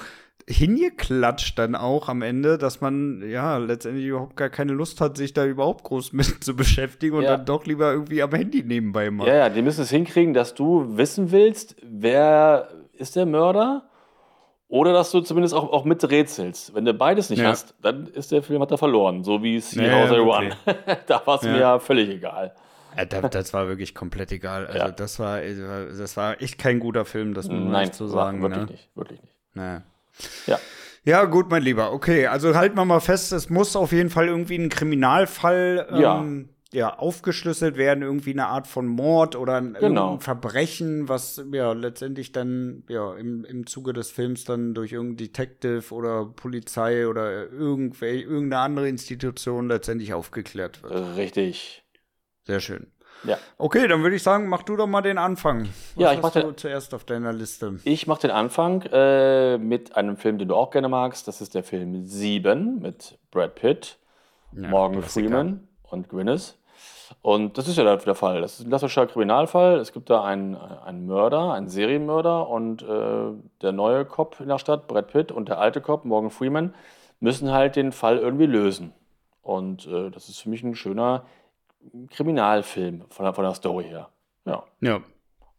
hingeklatscht 0.47 1.59
dann 1.59 1.75
auch 1.75 2.07
am 2.07 2.21
Ende, 2.21 2.57
dass 2.57 2.79
man 2.79 3.21
ja 3.29 3.57
letztendlich 3.57 4.05
überhaupt 4.05 4.37
gar 4.37 4.49
keine 4.49 4.71
Lust 4.71 5.01
hat, 5.01 5.17
sich 5.17 5.33
da 5.33 5.45
überhaupt 5.45 5.83
groß 5.83 6.13
mit 6.13 6.41
zu 6.41 6.55
beschäftigen 6.55 7.17
und 7.17 7.23
ja. 7.23 7.35
dann 7.35 7.45
doch 7.45 7.65
lieber 7.65 7.91
irgendwie 7.91 8.23
am 8.23 8.31
Handy 8.31 8.63
nebenbei 8.63 9.11
macht. 9.11 9.27
Ja, 9.27 9.35
ja, 9.35 9.49
die 9.49 9.61
müssen 9.61 9.81
es 9.81 9.89
hinkriegen, 9.89 10.33
dass 10.33 10.53
du 10.53 10.95
wissen 10.95 11.33
willst, 11.33 11.75
wer 11.83 12.69
ist 12.93 13.17
der 13.17 13.25
Mörder 13.25 13.89
oder 14.73 14.91
dass 14.91 15.11
du 15.11 15.21
zumindest 15.21 15.53
auch, 15.53 15.71
auch 15.71 15.85
miträtselst. 15.85 16.73
Wenn 16.73 16.83
du 16.83 16.95
beides 16.95 17.29
nicht 17.29 17.43
ja. 17.43 17.49
hast, 17.49 17.75
dann 17.83 18.07
ist 18.07 18.31
der 18.31 18.41
Film 18.41 18.59
hat 18.59 18.71
er 18.71 18.79
verloren, 18.79 19.23
so 19.23 19.43
wie 19.43 19.59
Seahauser 19.59 20.15
ja, 20.17 20.21
okay. 20.23 20.51
One. 20.65 20.97
da 21.05 21.21
war 21.23 21.35
es 21.35 21.43
mir 21.43 21.59
ja 21.59 21.77
völlig 21.77 22.09
egal. 22.09 22.55
Ja, 22.97 23.05
das 23.05 23.53
war 23.53 23.67
wirklich 23.67 23.93
komplett 23.93 24.31
egal. 24.31 24.65
Also 24.65 24.87
das 24.87 25.19
war 25.19 25.41
das 25.41 26.17
war 26.17 26.41
echt 26.41 26.57
kein 26.57 26.79
guter 26.79 27.05
Film, 27.05 27.35
das 27.35 27.49
muss 27.49 27.71
man 27.71 27.93
so 27.93 28.07
sagen. 28.07 28.41
Wirklich 28.41 28.65
ne? 28.65 28.71
nicht, 28.71 28.89
wirklich 28.95 29.21
nicht. 29.21 29.35
Naja. 29.53 29.83
Ja. 30.47 30.59
Ja, 31.05 31.25
gut, 31.25 31.51
mein 31.51 31.61
Lieber. 31.61 31.91
Okay, 31.91 32.25
also 32.25 32.55
halten 32.55 32.75
wir 32.75 32.85
mal 32.85 32.99
fest, 32.99 33.31
es 33.31 33.51
muss 33.51 33.75
auf 33.75 33.91
jeden 33.91 34.09
Fall 34.09 34.27
irgendwie 34.27 34.55
ein 34.55 34.69
Kriminalfall 34.69 35.87
ähm, 35.91 36.49
ja. 36.73 36.97
aufgeschlüsselt 36.97 37.77
werden, 37.77 38.03
irgendwie 38.03 38.31
eine 38.31 38.47
Art 38.47 38.67
von 38.67 38.87
Mord 38.87 39.35
oder 39.35 39.55
ein, 39.55 39.77
genau. 39.79 40.17
Verbrechen, 40.19 41.07
was 41.07 41.43
ja 41.51 41.73
letztendlich 41.73 42.31
dann 42.31 42.83
ja 42.89 43.13
im, 43.15 43.45
im 43.45 43.67
Zuge 43.67 43.93
des 43.93 44.11
Films 44.11 44.43
dann 44.43 44.73
durch 44.73 44.91
irgendein 44.91 45.17
Detective 45.17 45.93
oder 45.93 46.25
Polizei 46.25 47.07
oder 47.07 47.49
irgendwelche, 47.49 48.23
irgendeine 48.23 48.63
andere 48.63 48.89
Institution 48.89 49.67
letztendlich 49.67 50.13
aufgeklärt 50.13 50.83
wird. 50.83 51.17
Richtig. 51.17 51.83
Sehr 52.45 52.59
schön. 52.59 52.87
Ja. 53.23 53.37
Okay, 53.57 53.87
dann 53.87 54.03
würde 54.03 54.15
ich 54.15 54.23
sagen, 54.23 54.47
mach 54.47 54.63
du 54.63 54.75
doch 54.75 54.87
mal 54.87 55.01
den 55.01 55.17
Anfang. 55.17 55.61
Was 55.61 55.93
ja, 55.95 56.13
ich 56.13 56.21
mach 56.21 56.31
den, 56.31 56.57
zuerst 56.57 56.93
auf 56.93 57.05
deiner 57.05 57.31
Liste. 57.31 57.79
Ich 57.85 58.05
mache 58.05 58.21
den 58.21 58.31
Anfang 58.31 58.81
äh, 58.91 59.57
mit 59.57 59.95
einem 59.95 60.17
Film, 60.17 60.37
den 60.37 60.49
du 60.49 60.55
auch 60.55 60.71
gerne 60.71 60.89
magst. 60.89 61.27
Das 61.27 61.39
ist 61.39 61.55
der 61.55 61.63
Film 61.63 62.05
Sieben 62.05 62.81
mit 62.81 63.17
Brad 63.31 63.55
Pitt, 63.55 63.97
ja, 64.51 64.67
Morgan. 64.67 65.03
Freeman 65.03 65.67
und 65.83 66.09
Gwyneth. 66.09 66.57
Und 67.21 67.57
das 67.57 67.67
ist 67.67 67.77
ja 67.77 67.83
der 67.83 68.15
Fall. 68.15 68.41
Das 68.41 68.59
ist 68.59 68.65
ein 68.65 68.69
klassischer 68.69 69.07
Kriminalfall. 69.07 69.77
Es 69.77 69.93
gibt 69.93 70.09
da 70.09 70.23
einen, 70.23 70.55
einen 70.55 71.05
Mörder, 71.05 71.53
einen 71.53 71.69
Serienmörder 71.69 72.49
und 72.49 72.81
äh, 72.81 73.31
der 73.61 73.71
neue 73.71 74.05
Cop 74.05 74.39
in 74.39 74.49
der 74.49 74.59
Stadt, 74.59 74.87
Brad 74.87 75.07
Pitt, 75.07 75.31
und 75.31 75.49
der 75.49 75.59
alte 75.59 75.81
Cop, 75.81 76.05
Morgan 76.05 76.31
Freeman, 76.31 76.73
müssen 77.19 77.51
halt 77.51 77.75
den 77.75 77.91
Fall 77.91 78.17
irgendwie 78.17 78.45
lösen. 78.45 78.93
Und 79.41 79.87
äh, 79.87 80.09
das 80.09 80.29
ist 80.29 80.39
für 80.39 80.49
mich 80.49 80.63
ein 80.63 80.75
schöner 80.75 81.25
Kriminalfilm 82.09 83.05
von 83.09 83.25
der, 83.25 83.33
von 83.33 83.43
der 83.43 83.53
Story 83.53 83.85
her. 83.85 84.09
Ja. 84.45 84.63
Ja. 84.81 85.01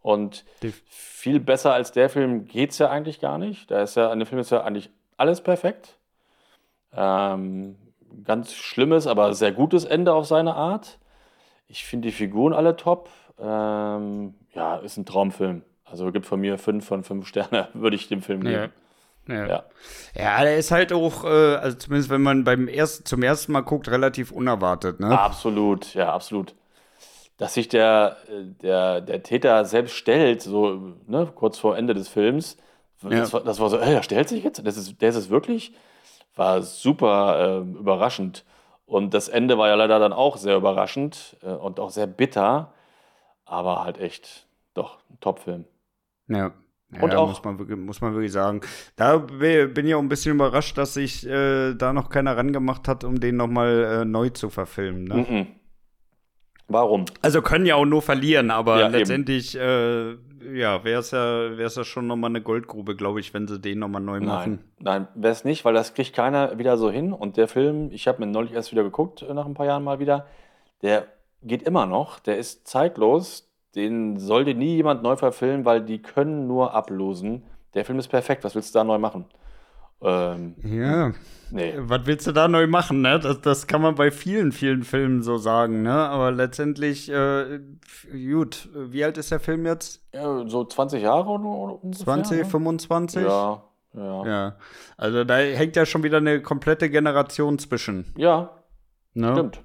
Und 0.00 0.44
viel 0.86 1.40
besser 1.40 1.72
als 1.72 1.92
der 1.92 2.10
Film 2.10 2.44
geht 2.44 2.72
es 2.72 2.78
ja 2.78 2.90
eigentlich 2.90 3.20
gar 3.20 3.38
nicht. 3.38 3.70
Da 3.70 3.80
ist 3.80 3.94
ja, 3.94 4.10
an 4.10 4.18
dem 4.18 4.26
Film 4.26 4.40
ist 4.40 4.50
ja 4.50 4.62
eigentlich 4.62 4.90
alles 5.16 5.40
perfekt. 5.40 5.96
Ähm, 6.92 7.76
ganz 8.24 8.52
schlimmes, 8.52 9.06
aber 9.06 9.32
sehr 9.32 9.52
gutes 9.52 9.84
Ende 9.84 10.12
auf 10.12 10.26
seine 10.26 10.54
Art. 10.54 10.98
Ich 11.66 11.84
finde 11.84 12.08
die 12.08 12.12
Figuren 12.12 12.52
alle 12.52 12.76
top. 12.76 13.10
Ähm, 13.38 14.34
ja, 14.54 14.76
ist 14.76 14.96
ein 14.96 15.06
Traumfilm. 15.06 15.62
Also 15.84 16.10
gibt 16.12 16.26
von 16.26 16.40
mir 16.40 16.58
fünf 16.58 16.86
von 16.86 17.04
fünf 17.04 17.26
Sterne, 17.26 17.68
würde 17.74 17.96
ich 17.96 18.08
dem 18.08 18.22
Film 18.22 18.42
geben. 18.42 18.52
Ja. 18.54 18.68
Ja. 19.26 19.46
ja. 19.46 19.64
ja, 20.14 20.42
der 20.42 20.58
ist 20.58 20.70
halt 20.70 20.92
auch, 20.92 21.24
äh, 21.24 21.56
also 21.56 21.78
zumindest 21.78 22.10
wenn 22.10 22.22
man 22.22 22.44
beim 22.44 22.68
ersten, 22.68 23.06
zum 23.06 23.22
ersten 23.22 23.52
Mal 23.52 23.62
guckt, 23.62 23.88
relativ 23.88 24.30
unerwartet, 24.30 25.00
ne? 25.00 25.18
Absolut, 25.18 25.94
ja, 25.94 26.12
absolut. 26.12 26.54
Dass 27.38 27.54
sich 27.54 27.68
der, 27.68 28.18
der, 28.60 29.00
der 29.00 29.22
Täter 29.22 29.64
selbst 29.64 29.94
stellt, 29.94 30.42
so 30.42 30.94
ne, 31.06 31.32
kurz 31.34 31.58
vor 31.58 31.76
Ende 31.76 31.94
des 31.94 32.08
Films, 32.08 32.58
ja. 33.02 33.10
das, 33.10 33.32
war, 33.32 33.40
das 33.42 33.60
war 33.60 33.70
so, 33.70 33.78
ey, 33.78 33.94
er 33.94 34.02
stellt 34.02 34.28
sich 34.28 34.44
jetzt, 34.44 34.64
das 34.64 34.76
ist, 34.76 35.00
der 35.00 35.08
ist 35.08 35.16
es 35.16 35.30
wirklich, 35.30 35.74
war 36.36 36.62
super 36.62 37.62
äh, 37.64 37.78
überraschend. 37.78 38.44
Und 38.86 39.14
das 39.14 39.28
Ende 39.28 39.56
war 39.58 39.68
ja 39.68 39.74
leider 39.74 39.98
dann 39.98 40.12
auch 40.12 40.36
sehr 40.36 40.56
überraschend 40.56 41.36
äh, 41.42 41.52
und 41.52 41.80
auch 41.80 41.90
sehr 41.90 42.06
bitter, 42.06 42.72
aber 43.44 43.82
halt 43.84 43.98
echt, 43.98 44.46
doch, 44.74 44.98
ein 45.10 45.18
Top-Film. 45.20 45.64
Ja. 46.28 46.52
Und 47.00 47.12
ja, 47.12 47.18
auch 47.18 47.28
muss 47.28 47.42
man, 47.42 47.84
muss 47.84 48.00
man 48.00 48.12
wirklich 48.14 48.32
sagen. 48.32 48.60
Da 48.94 49.18
bin 49.18 49.86
ich 49.86 49.94
auch 49.94 50.00
ein 50.00 50.08
bisschen 50.08 50.34
überrascht, 50.34 50.78
dass 50.78 50.94
sich 50.94 51.26
äh, 51.26 51.74
da 51.74 51.92
noch 51.92 52.08
keiner 52.08 52.36
rangemacht 52.36 52.86
hat, 52.86 53.02
um 53.04 53.18
den 53.18 53.36
nochmal 53.36 54.02
äh, 54.02 54.04
neu 54.04 54.28
zu 54.28 54.48
verfilmen. 54.48 55.04
Ne? 55.04 55.14
Mm 55.14 55.20
-mm. 55.20 55.46
Warum? 56.68 57.04
Also 57.20 57.42
können 57.42 57.66
ja 57.66 57.74
auch 57.74 57.84
nur 57.84 58.02
verlieren, 58.02 58.50
aber 58.50 58.80
ja, 58.80 58.86
letztendlich 58.88 59.56
äh, 59.56 60.12
ja, 60.52 60.84
wäre 60.84 61.00
es 61.00 61.10
ja, 61.10 61.56
wär's 61.56 61.76
ja 61.76 61.84
schon 61.84 62.06
nochmal 62.06 62.30
eine 62.30 62.40
Goldgrube, 62.40 62.96
glaube 62.96 63.20
ich, 63.20 63.34
wenn 63.34 63.46
sie 63.46 63.58
den 63.58 63.78
nochmal 63.78 64.02
neu 64.02 64.20
machen. 64.20 64.64
Nein, 64.78 65.08
wäre 65.14 65.32
es 65.32 65.44
nicht, 65.44 65.64
weil 65.64 65.74
das 65.74 65.94
kriegt 65.94 66.14
keiner 66.14 66.58
wieder 66.58 66.76
so 66.76 66.90
hin. 66.90 67.12
Und 67.12 67.36
der 67.36 67.48
Film, 67.48 67.90
ich 67.92 68.08
habe 68.08 68.24
mir 68.24 68.30
neulich 68.30 68.52
erst 68.52 68.72
wieder 68.72 68.82
geguckt, 68.82 69.22
äh, 69.22 69.32
nach 69.34 69.46
ein 69.46 69.54
paar 69.54 69.66
Jahren 69.66 69.84
mal 69.84 69.98
wieder, 69.98 70.26
der 70.82 71.06
geht 71.42 71.62
immer 71.62 71.86
noch, 71.86 72.18
der 72.18 72.38
ist 72.38 72.66
zeitlos, 72.66 73.50
den 73.74 74.18
sollte 74.18 74.54
nie 74.54 74.76
jemand 74.76 75.02
neu 75.02 75.16
verfilmen, 75.16 75.64
weil 75.64 75.82
die 75.82 76.00
können 76.00 76.46
nur 76.46 76.74
ablosen. 76.74 77.42
Der 77.74 77.84
Film 77.84 77.98
ist 77.98 78.08
perfekt, 78.08 78.44
was 78.44 78.54
willst 78.54 78.74
du 78.74 78.78
da 78.78 78.84
neu 78.84 78.98
machen? 78.98 79.26
Ähm, 80.02 80.54
ja. 80.62 81.12
Nee. 81.50 81.74
Was 81.78 82.06
willst 82.06 82.26
du 82.26 82.32
da 82.32 82.48
neu 82.48 82.66
machen, 82.66 83.00
ne? 83.00 83.20
Das, 83.20 83.40
das 83.40 83.66
kann 83.66 83.80
man 83.80 83.94
bei 83.94 84.10
vielen, 84.10 84.50
vielen 84.50 84.82
Filmen 84.82 85.22
so 85.22 85.38
sagen, 85.38 85.82
ne? 85.82 85.92
Aber 85.92 86.32
letztendlich, 86.32 87.10
äh, 87.10 87.60
gut, 88.10 88.68
wie 88.74 89.04
alt 89.04 89.18
ist 89.18 89.30
der 89.30 89.40
Film 89.40 89.64
jetzt? 89.64 90.02
Ja, 90.12 90.46
so 90.48 90.64
20 90.64 91.02
Jahre 91.02 91.28
oder 91.30 91.82
ungefähr, 91.82 92.04
20, 92.04 92.38
ne? 92.38 92.44
25? 92.44 93.22
Ja, 93.22 93.62
ja. 93.94 94.26
Ja. 94.26 94.56
Also 94.96 95.24
da 95.24 95.36
hängt 95.36 95.76
ja 95.76 95.86
schon 95.86 96.02
wieder 96.02 96.16
eine 96.18 96.42
komplette 96.42 96.90
Generation 96.90 97.58
zwischen. 97.58 98.12
Ja. 98.16 98.50
Ne? 99.14 99.32
Stimmt. 99.32 99.62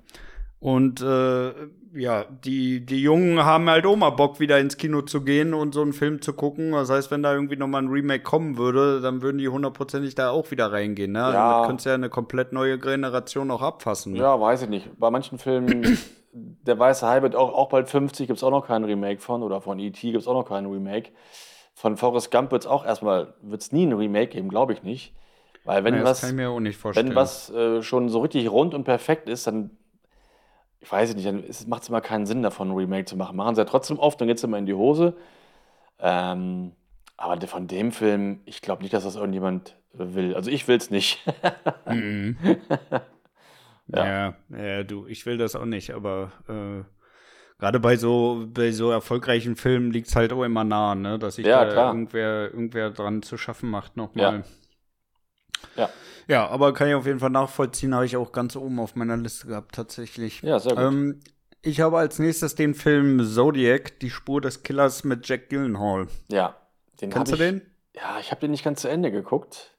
Und 0.59 1.01
äh, 1.01 1.53
ja, 1.93 2.25
die, 2.45 2.85
die 2.85 3.01
Jungen 3.01 3.43
haben 3.43 3.69
halt 3.69 3.85
mal 3.85 4.11
Bock, 4.11 4.39
wieder 4.39 4.59
ins 4.59 4.77
Kino 4.77 5.01
zu 5.01 5.21
gehen 5.21 5.53
und 5.53 5.73
so 5.73 5.81
einen 5.81 5.93
Film 5.93 6.21
zu 6.21 6.33
gucken. 6.33 6.71
Das 6.71 6.89
heißt, 6.89 7.09
wenn 7.11 7.23
da 7.23 7.33
irgendwie 7.33 7.55
nochmal 7.55 7.81
ein 7.81 7.87
Remake 7.87 8.23
kommen 8.23 8.57
würde, 8.57 9.01
dann 9.01 9.21
würden 9.21 9.37
die 9.37 9.47
hundertprozentig 9.47 10.15
da 10.15 10.29
auch 10.29 10.51
wieder 10.51 10.71
reingehen. 10.71 11.13
Ne? 11.13 11.19
Ja. 11.19 11.57
Also, 11.57 11.67
könntest 11.67 11.85
ja 11.87 11.93
eine 11.95 12.09
komplett 12.09 12.53
neue 12.53 12.77
Generation 12.77 13.49
auch 13.51 13.61
abfassen. 13.61 14.13
Ne? 14.13 14.19
Ja, 14.19 14.39
weiß 14.39 14.63
ich 14.63 14.69
nicht. 14.69 14.99
Bei 14.99 15.09
manchen 15.09 15.39
Filmen, 15.39 15.97
der 16.33 16.77
Weiße 16.77 17.07
Hai 17.07 17.21
wird 17.21 17.35
auch, 17.35 17.53
auch 17.53 17.69
bald 17.69 17.89
50, 17.89 18.27
gibt 18.27 18.37
es 18.37 18.43
auch 18.43 18.51
noch 18.51 18.67
kein 18.67 18.83
Remake 18.83 19.19
von. 19.19 19.41
Oder 19.41 19.61
von 19.61 19.79
E.T. 19.79 20.11
gibt 20.11 20.21
es 20.21 20.27
auch 20.27 20.33
noch 20.33 20.47
kein 20.47 20.65
Remake. 20.65 21.11
Von 21.73 21.97
Forrest 21.97 22.29
Gump 22.29 22.51
wird 22.51 22.63
es 22.63 22.67
auch 22.67 22.85
erstmal, 22.85 23.33
wird 23.41 23.61
es 23.61 23.71
nie 23.71 23.85
ein 23.85 23.93
Remake 23.93 24.27
geben, 24.27 24.49
glaube 24.49 24.73
ich 24.73 24.83
nicht. 24.83 25.15
Weil 25.65 25.83
wenn 25.83 25.95
ja, 25.95 26.03
was, 26.03 26.23
wenn 26.23 27.15
was 27.15 27.49
äh, 27.51 27.81
schon 27.81 28.09
so 28.09 28.19
richtig 28.19 28.49
rund 28.49 28.73
und 28.73 28.85
perfekt 28.85 29.29
ist, 29.29 29.45
dann 29.45 29.71
ich 30.81 30.91
weiß 30.91 31.13
nicht, 31.15 31.27
dann 31.27 31.43
macht 31.67 31.83
es 31.83 31.89
immer 31.89 32.01
keinen 32.01 32.25
Sinn 32.25 32.41
davon, 32.41 32.69
ein 32.69 32.75
Remake 32.75 33.05
zu 33.05 33.17
machen. 33.17 33.35
Machen 33.35 33.55
sie 33.55 33.61
ja 33.61 33.65
trotzdem 33.65 33.99
oft, 33.99 34.19
dann 34.19 34.27
geht 34.27 34.37
es 34.37 34.43
immer 34.43 34.57
in 34.57 34.65
die 34.65 34.73
Hose. 34.73 35.15
Ähm, 35.99 36.71
aber 37.17 37.45
von 37.47 37.67
dem 37.67 37.91
Film, 37.91 38.39
ich 38.45 38.61
glaube 38.61 38.81
nicht, 38.81 38.93
dass 38.93 39.03
das 39.03 39.15
irgendjemand 39.15 39.75
will. 39.93 40.35
Also 40.35 40.49
ich 40.49 40.67
will 40.67 40.77
es 40.77 40.89
nicht. 40.89 41.19
mhm. 41.85 42.37
ja. 43.87 44.05
ja. 44.05 44.35
ja, 44.57 44.83
du, 44.83 45.05
ich 45.07 45.25
will 45.25 45.37
das 45.37 45.55
auch 45.55 45.65
nicht, 45.65 45.91
aber 45.91 46.31
äh, 46.47 46.83
gerade 47.59 47.79
bei 47.81 47.97
so, 47.97 48.45
bei 48.47 48.71
so 48.71 48.89
erfolgreichen 48.89 49.57
Filmen 49.57 49.91
liegt 49.91 50.07
es 50.07 50.15
halt 50.15 50.31
auch 50.31 50.43
immer 50.43 50.63
nah, 50.63 50.95
ne? 50.95 51.19
dass 51.19 51.35
sich 51.35 51.45
ja, 51.45 51.65
da 51.65 51.87
irgendwer, 51.87 52.51
irgendwer 52.53 52.89
dran 52.91 53.21
zu 53.21 53.37
schaffen 53.37 53.69
macht 53.69 53.97
nochmal. 53.97 54.37
Ja. 54.37 54.43
Ja. 55.75 55.89
Ja, 56.27 56.47
aber 56.47 56.73
kann 56.73 56.87
ich 56.87 56.93
auf 56.93 57.07
jeden 57.07 57.19
Fall 57.19 57.31
nachvollziehen, 57.31 57.95
habe 57.95 58.05
ich 58.05 58.15
auch 58.15 58.31
ganz 58.31 58.55
oben 58.55 58.79
auf 58.79 58.95
meiner 58.95 59.17
Liste 59.17 59.47
gehabt, 59.47 59.73
tatsächlich. 59.73 60.43
Ja, 60.43 60.59
sehr 60.59 60.75
gut. 60.75 60.83
Ähm, 60.83 61.19
ich 61.63 61.81
habe 61.81 61.97
als 61.97 62.19
nächstes 62.19 62.53
den 62.55 62.75
Film 62.75 63.25
Zodiac, 63.25 63.99
die 63.99 64.11
Spur 64.11 64.39
des 64.39 64.61
Killers 64.61 65.03
mit 65.03 65.27
Jack 65.27 65.49
Gyllenhaal. 65.49 66.07
Ja, 66.29 66.55
den 67.01 67.09
Kennst 67.09 67.31
du 67.31 67.35
ich, 67.35 67.41
den? 67.41 67.61
Ja, 67.95 68.17
ich 68.19 68.29
habe 68.31 68.41
den 68.41 68.51
nicht 68.51 68.63
ganz 68.63 68.81
zu 68.81 68.87
Ende 68.87 69.11
geguckt. 69.11 69.75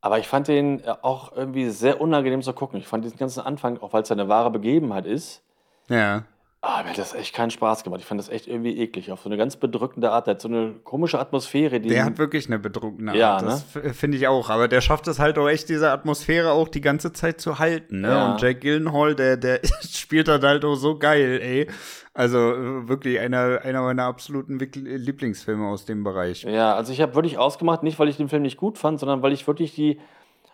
Aber 0.00 0.18
ich 0.18 0.28
fand 0.28 0.48
den 0.48 0.80
äh, 0.80 0.94
auch 1.00 1.32
irgendwie 1.34 1.70
sehr 1.70 2.00
unangenehm 2.00 2.42
zu 2.42 2.52
gucken. 2.52 2.78
Ich 2.78 2.86
fand 2.86 3.04
diesen 3.04 3.16
ganzen 3.16 3.40
Anfang, 3.40 3.78
auch 3.78 3.92
weil 3.92 4.02
es 4.02 4.10
eine 4.10 4.28
wahre 4.28 4.50
Begebenheit 4.50 5.06
ist, 5.06 5.42
Ja. 5.88 6.24
Ah, 6.66 6.82
mir 6.82 6.90
hat 6.90 6.98
das 6.98 7.14
echt 7.14 7.34
keinen 7.34 7.50
Spaß 7.50 7.84
gemacht. 7.84 8.00
Ich 8.00 8.06
fand 8.06 8.18
das 8.18 8.30
echt 8.30 8.46
irgendwie 8.46 8.78
eklig. 8.78 9.12
Auf 9.12 9.20
so 9.20 9.28
eine 9.28 9.36
ganz 9.36 9.56
bedrückende 9.56 10.10
Art. 10.10 10.26
Der 10.26 10.34
hat 10.34 10.40
so 10.40 10.48
eine 10.48 10.72
komische 10.82 11.18
Atmosphäre. 11.18 11.78
Die 11.78 11.90
der 11.90 12.06
hat 12.06 12.16
wirklich 12.16 12.46
eine 12.46 12.58
bedrückende 12.58 13.12
Art. 13.12 13.18
Ja, 13.18 13.40
das 13.40 13.74
ne? 13.74 13.92
finde 13.92 14.16
ich 14.16 14.26
auch. 14.28 14.48
Aber 14.48 14.66
der 14.66 14.80
schafft 14.80 15.06
es 15.06 15.18
halt 15.18 15.36
auch 15.36 15.48
echt, 15.48 15.68
diese 15.68 15.90
Atmosphäre 15.90 16.52
auch 16.52 16.68
die 16.68 16.80
ganze 16.80 17.12
Zeit 17.12 17.38
zu 17.38 17.58
halten. 17.58 18.00
Ne? 18.00 18.08
Ja. 18.08 18.32
Und 18.32 18.40
Jack 18.40 18.62
Gillenhall, 18.62 19.14
der, 19.14 19.36
der 19.36 19.60
spielt 19.82 20.26
das 20.26 20.42
halt 20.42 20.64
auch 20.64 20.76
so 20.76 20.98
geil, 20.98 21.38
ey. 21.42 21.68
Also 22.14 22.38
äh, 22.38 22.88
wirklich 22.88 23.20
einer, 23.20 23.60
einer 23.62 23.82
meiner 23.82 24.04
absoluten 24.04 24.58
Lieblingsfilme 24.58 25.66
aus 25.66 25.84
dem 25.84 26.02
Bereich. 26.02 26.44
Ja, 26.44 26.74
also 26.74 26.94
ich 26.94 27.02
habe 27.02 27.14
wirklich 27.14 27.36
ausgemacht, 27.36 27.82
nicht 27.82 27.98
weil 27.98 28.08
ich 28.08 28.16
den 28.16 28.30
Film 28.30 28.42
nicht 28.42 28.56
gut 28.56 28.78
fand, 28.78 29.00
sondern 29.00 29.20
weil 29.22 29.32
ich 29.34 29.46
wirklich 29.46 29.74
die 29.74 30.00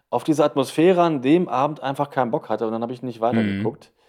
auf 0.08 0.24
diese 0.24 0.44
Atmosphäre 0.44 1.02
an 1.02 1.22
dem 1.22 1.48
Abend 1.48 1.82
einfach 1.82 2.10
keinen 2.10 2.32
Bock 2.32 2.48
hatte 2.48 2.66
und 2.66 2.72
dann 2.72 2.82
habe 2.82 2.92
ich 2.92 3.02
nicht 3.02 3.20
weitergeguckt. 3.20 3.90
Mhm. 3.92 3.99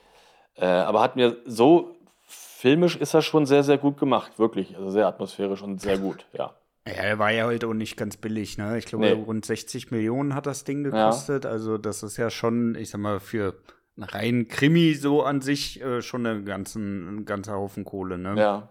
Äh, 0.61 0.65
aber 0.65 1.01
hat 1.01 1.15
mir 1.15 1.37
so 1.45 1.95
filmisch 2.27 2.95
ist 2.95 3.15
er 3.15 3.23
schon 3.23 3.45
sehr, 3.45 3.63
sehr 3.63 3.79
gut 3.79 3.97
gemacht, 3.97 4.37
wirklich. 4.37 4.77
Also 4.77 4.91
sehr 4.91 5.07
atmosphärisch 5.07 5.63
und 5.63 5.81
sehr 5.81 5.97
gut, 5.97 6.25
ja. 6.33 6.53
Ja, 6.87 6.93
er 6.93 7.19
war 7.19 7.31
ja 7.31 7.45
heute 7.45 7.67
auch 7.67 7.73
nicht 7.73 7.97
ganz 7.97 8.17
billig, 8.17 8.57
ne? 8.57 8.77
Ich 8.77 8.85
glaube, 8.85 9.05
nee. 9.05 9.11
rund 9.11 9.45
60 9.45 9.91
Millionen 9.91 10.33
hat 10.33 10.47
das 10.47 10.63
Ding 10.63 10.83
gekostet. 10.83 11.45
Ja. 11.45 11.51
Also, 11.51 11.77
das 11.77 12.01
ist 12.01 12.17
ja 12.17 12.31
schon, 12.31 12.75
ich 12.75 12.89
sag 12.89 13.01
mal, 13.01 13.19
für 13.19 13.55
rein 13.97 14.47
Krimi 14.47 14.93
so 14.93 15.21
an 15.21 15.41
sich 15.41 15.81
äh, 15.81 16.01
schon 16.01 16.25
ein, 16.25 16.45
ganzen, 16.45 17.17
ein 17.17 17.25
ganzer 17.25 17.53
Haufen 17.53 17.85
Kohle, 17.85 18.17
ne? 18.17 18.35
Ja. 18.35 18.69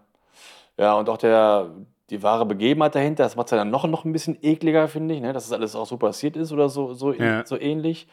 Ja, 0.77 0.95
und 0.95 1.09
auch 1.09 1.17
der, 1.17 1.71
die 2.09 2.23
wahre 2.23 2.45
Begebenheit 2.45 2.95
dahinter, 2.95 3.23
das 3.23 3.35
macht 3.35 3.47
es 3.47 3.51
ja 3.51 3.57
dann 3.57 3.69
noch, 3.69 3.85
noch 3.87 4.03
ein 4.03 4.13
bisschen 4.13 4.37
ekliger, 4.41 4.87
finde 4.87 5.15
ich, 5.15 5.21
ne? 5.21 5.31
dass 5.31 5.45
es 5.45 5.51
alles 5.51 5.75
auch 5.75 5.85
so 5.85 5.97
passiert 5.97 6.35
ist 6.35 6.51
oder 6.51 6.69
so, 6.69 6.93
so, 6.93 7.13
ja. 7.13 7.45
so 7.45 7.57
ähnlich. 7.57 8.07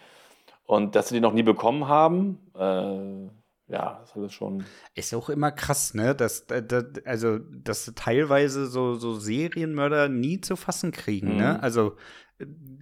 Und 0.66 0.94
dass 0.94 1.08
sie 1.08 1.14
die 1.14 1.20
noch 1.20 1.32
nie 1.32 1.42
bekommen 1.42 1.88
haben, 1.88 2.38
äh, 2.54 3.30
ja, 3.68 4.00
das 4.00 4.16
ist 4.16 4.32
schon. 4.32 4.64
Ist 4.94 5.14
auch 5.14 5.28
immer 5.28 5.50
krass, 5.52 5.92
ne? 5.92 6.14
Dass, 6.14 6.46
dass, 6.46 6.84
also, 7.04 7.38
dass 7.38 7.92
teilweise 7.94 8.66
so, 8.66 8.94
so 8.94 9.14
Serienmörder 9.14 10.08
nie 10.08 10.40
zu 10.40 10.56
fassen 10.56 10.90
kriegen, 10.90 11.28
ne? 11.28 11.34
mhm. 11.34 11.38
ne? 11.38 11.62
Also, 11.62 11.96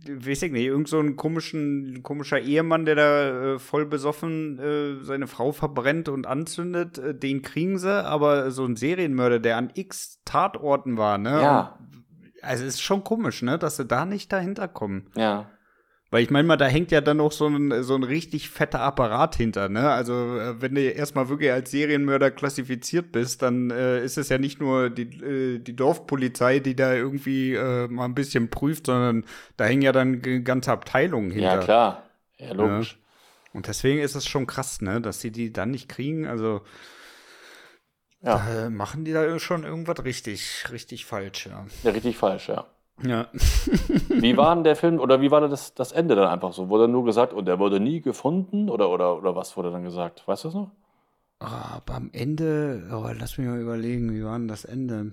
weiß 0.09 0.43
ich 0.43 0.53
nicht, 0.53 0.67
irgend 0.67 0.87
so 0.87 1.01
ein 1.01 1.17
komischen, 1.17 2.03
komischer 2.05 2.39
Ehemann, 2.39 2.85
der 2.85 2.95
da 2.95 3.55
äh, 3.55 3.59
voll 3.59 3.87
besoffen 3.87 4.59
äh, 4.61 5.05
seine 5.05 5.27
Frau 5.27 5.51
verbrennt 5.51 6.09
und 6.09 6.27
anzündet, 6.27 6.99
äh, 6.99 7.15
den 7.15 7.43
kriegen 7.43 7.79
sie, 7.79 8.05
aber 8.05 8.53
so 8.53 8.65
ein 8.65 8.77
Serienmörder, 8.77 9.41
der 9.41 9.57
an 9.57 9.73
x 9.75 10.21
Tatorten 10.25 10.97
war, 10.97 11.19
ne? 11.19 11.43
Ja. 11.43 11.79
Und, 11.81 12.05
also, 12.43 12.65
ist 12.65 12.81
schon 12.81 13.03
komisch, 13.03 13.43
ne? 13.43 13.59
Dass 13.59 13.77
sie 13.77 13.87
da 13.87 14.05
nicht 14.05 14.33
dahinter 14.33 14.69
kommen. 14.69 15.11
Ja. 15.17 15.51
Weil 16.17 16.23
ich 16.23 16.31
meine 16.31 16.49
mal, 16.49 16.57
da 16.57 16.65
hängt 16.65 16.93
ja 16.93 17.03
dann 17.03 17.19
noch 17.19 17.31
so 17.31 17.47
ein, 17.47 17.83
so 17.83 17.95
ein 17.95 18.03
richtig 18.03 18.49
fetter 18.49 18.81
Apparat 18.81 19.37
hinter, 19.37 19.69
ne? 19.69 19.91
Also, 19.91 20.15
äh, 20.39 20.63
wenn 20.63 20.75
du 20.75 20.81
erstmal 20.81 21.29
wirklich 21.29 21.53
als 21.53 21.71
Serienmörder 21.73 22.31
klassifiziert 22.31 23.13
bist, 23.13 23.43
dann 23.43 23.71
äh, 23.71 24.03
ist 24.03 24.17
es 24.17 24.31
ja 24.31 24.39
nicht 24.39 24.59
nur 24.59 24.89
die, 24.89 25.03
äh, 25.03 25.59
die 25.59 25.77
Dorfpolizei, 25.77 26.59
die 26.61 26.75
da 26.75 26.95
irgendwie 26.95 27.53
äh, 27.53 27.87
mal 27.89 28.07
ein 28.07 28.15
bisschen 28.15 28.49
prüft, 28.49 28.87
sondern 28.87 29.27
da 29.59 29.67
hängen 29.67 29.83
ja 29.83 29.93
dann 29.93 30.23
ganze 30.43 30.73
Abteilungen 30.73 31.31
hinter. 31.31 31.57
Ja, 31.57 31.59
klar. 31.59 32.03
Ja, 32.39 32.55
logisch. 32.55 32.93
Ja. 32.93 33.53
Und 33.53 33.69
deswegen 33.69 34.01
ist 34.01 34.15
es 34.15 34.27
schon 34.27 34.47
krass, 34.47 34.81
ne? 34.81 35.03
Dass 35.03 35.21
sie 35.21 35.31
die 35.31 35.53
dann 35.53 35.71
nicht 35.71 35.87
kriegen. 35.87 36.27
Also, 36.27 36.63
ja. 38.23 38.39
da 38.39 38.71
machen 38.71 39.05
die 39.05 39.13
da 39.13 39.39
schon 39.39 39.65
irgendwas 39.65 40.03
richtig, 40.03 40.65
richtig 40.73 41.05
falsch, 41.05 41.45
ja. 41.45 41.67
Ja, 41.83 41.91
richtig 41.91 42.17
falsch, 42.17 42.49
ja. 42.49 42.65
Ja. 43.03 43.29
wie 44.09 44.37
war 44.37 44.55
denn 44.55 44.65
der 44.65 44.77
Film 44.77 45.01
oder 45.01 45.21
wie 45.21 45.31
war 45.31 45.47
das, 45.47 45.75
das 45.75 45.93
Ende 45.93 46.15
dann 46.15 46.29
einfach 46.29 46.53
so? 46.53 46.69
Wurde 46.69 46.89
nur 46.89 47.05
gesagt, 47.05 47.33
und 47.33 47.49
er 47.49 47.59
wurde 47.59 47.81
nie 47.81 48.01
gefunden 48.01 48.71
oder, 48.71 48.89
oder, 48.89 49.17
oder 49.19 49.37
was 49.37 49.57
wurde 49.57 49.71
dann 49.71 49.85
gesagt? 49.85 50.27
Weißt 50.27 50.45
du 50.45 50.49
das 50.49 50.55
noch? 50.55 50.71
Oh, 51.41 51.45
aber 51.45 51.95
am 51.95 52.11
Ende, 52.13 52.89
oh, 52.91 53.11
lass 53.13 53.37
mich 53.37 53.47
mal 53.47 53.61
überlegen, 53.61 54.15
wie 54.15 54.25
war 54.25 54.39
denn 54.39 54.49
das 54.49 54.65
Ende? 54.65 55.13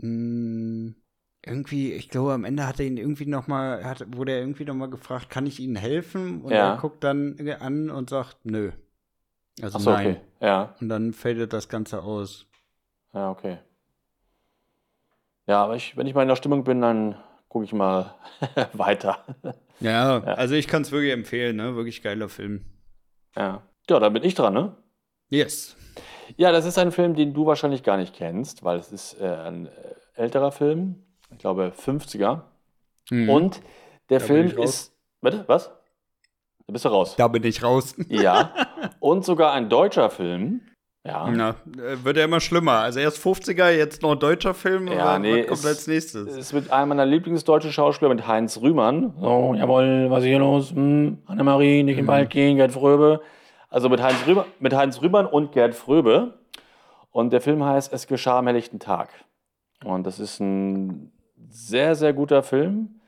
Hm, 0.00 0.96
irgendwie, 1.44 1.92
ich 1.92 2.08
glaube, 2.08 2.32
am 2.32 2.44
Ende 2.44 2.66
hat 2.66 2.80
er 2.80 2.86
ihn 2.86 2.96
irgendwie 2.96 3.26
noch 3.26 3.46
mal, 3.46 3.84
hat, 3.84 4.16
wurde 4.16 4.32
er 4.32 4.40
irgendwie 4.40 4.64
noch 4.64 4.74
mal 4.74 4.90
gefragt, 4.90 5.30
kann 5.30 5.46
ich 5.46 5.60
Ihnen 5.60 5.76
helfen? 5.76 6.42
Und 6.42 6.50
ja. 6.50 6.72
er 6.74 6.76
guckt 6.78 7.04
dann 7.04 7.36
an 7.60 7.90
und 7.90 8.10
sagt, 8.10 8.44
nö. 8.44 8.72
Also 9.60 9.78
so, 9.78 9.90
nein. 9.90 10.06
Okay. 10.06 10.20
Ja. 10.40 10.74
Und 10.80 10.88
dann 10.88 11.12
fadet 11.12 11.52
das 11.52 11.68
Ganze 11.68 12.02
aus. 12.02 12.46
Ja, 13.12 13.30
okay. 13.30 13.58
Ja, 15.52 15.64
aber 15.64 15.76
ich, 15.76 15.98
wenn 15.98 16.06
ich 16.06 16.14
mal 16.14 16.22
in 16.22 16.28
der 16.28 16.36
Stimmung 16.36 16.64
bin, 16.64 16.80
dann 16.80 17.14
gucke 17.50 17.66
ich 17.66 17.74
mal 17.74 18.14
weiter. 18.72 19.18
Ja, 19.80 20.20
ja, 20.20 20.22
also 20.22 20.54
ich 20.54 20.66
kann 20.66 20.80
es 20.80 20.92
wirklich 20.92 21.12
empfehlen, 21.12 21.56
ne? 21.56 21.76
Wirklich 21.76 22.00
geiler 22.00 22.30
Film. 22.30 22.64
Ja. 23.36 23.60
Ja, 23.90 24.00
da 24.00 24.08
bin 24.08 24.24
ich 24.24 24.34
dran, 24.34 24.54
ne? 24.54 24.74
Yes. 25.28 25.76
Ja, 26.38 26.52
das 26.52 26.64
ist 26.64 26.78
ein 26.78 26.90
Film, 26.90 27.14
den 27.14 27.34
du 27.34 27.44
wahrscheinlich 27.44 27.82
gar 27.82 27.98
nicht 27.98 28.14
kennst, 28.14 28.64
weil 28.64 28.78
es 28.78 28.92
ist 28.92 29.20
äh, 29.20 29.26
ein 29.26 29.66
äh, 29.66 29.70
älterer 30.14 30.52
Film, 30.52 31.04
ich 31.30 31.36
glaube 31.36 31.74
50er. 31.76 32.44
Mhm. 33.10 33.28
Und 33.28 33.60
der 34.08 34.20
da 34.20 34.24
Film 34.24 34.56
ist. 34.56 34.96
Bitte, 35.20 35.44
was? 35.48 35.68
Da 36.66 36.72
bist 36.72 36.86
du 36.86 36.88
raus. 36.88 37.16
Da 37.16 37.28
bin 37.28 37.44
ich 37.44 37.62
raus. 37.62 37.94
Ja. 38.08 38.54
Und 39.00 39.26
sogar 39.26 39.52
ein 39.52 39.68
deutscher 39.68 40.08
Film. 40.08 40.62
Ja. 41.04 41.28
Na, 41.28 41.50
äh, 41.50 42.04
wird 42.04 42.16
ja 42.16 42.24
immer 42.24 42.40
schlimmer. 42.40 42.74
Also 42.74 43.00
erst 43.00 43.18
50er, 43.18 43.70
jetzt 43.70 44.02
noch 44.02 44.12
ein 44.12 44.20
deutscher 44.20 44.54
Film. 44.54 44.86
Ja, 44.86 45.18
nee, 45.18 45.40
was 45.42 45.48
kommt 45.48 45.66
als 45.66 45.86
nächstes? 45.88 46.28
Es 46.28 46.36
ist 46.36 46.52
mit 46.52 46.70
einem 46.72 46.90
meiner 46.90 47.06
Lieblingsdeutschen 47.06 47.72
Schauspieler, 47.72 48.08
mit 48.08 48.28
Heinz 48.28 48.60
Rühmann. 48.60 49.12
So, 49.20 49.54
jawohl, 49.56 50.10
was 50.10 50.20
ist 50.20 50.28
hier 50.28 50.38
los? 50.38 50.70
Hm, 50.70 51.18
Annemarie, 51.26 51.82
nicht 51.82 51.98
im 51.98 52.04
mhm. 52.04 52.08
Wald 52.08 52.30
gehen, 52.30 52.56
Gerd 52.56 52.70
Fröbe. 52.70 53.20
Also 53.68 53.88
mit 53.88 54.00
Heinz, 54.00 54.26
Rühmann, 54.26 54.44
mit 54.60 54.74
Heinz 54.74 55.02
Rühmann 55.02 55.26
und 55.26 55.50
Gerd 55.50 55.74
Fröbe. 55.74 56.34
Und 57.10 57.32
der 57.32 57.40
Film 57.40 57.64
heißt 57.64 57.92
Es 57.92 58.06
geschah 58.06 58.38
am 58.38 58.46
helllichten 58.46 58.78
Tag. 58.78 59.08
Und 59.82 60.06
das 60.06 60.20
ist 60.20 60.38
ein 60.38 61.10
sehr, 61.48 61.96
sehr 61.96 62.12
guter 62.12 62.44
Film. 62.44 63.00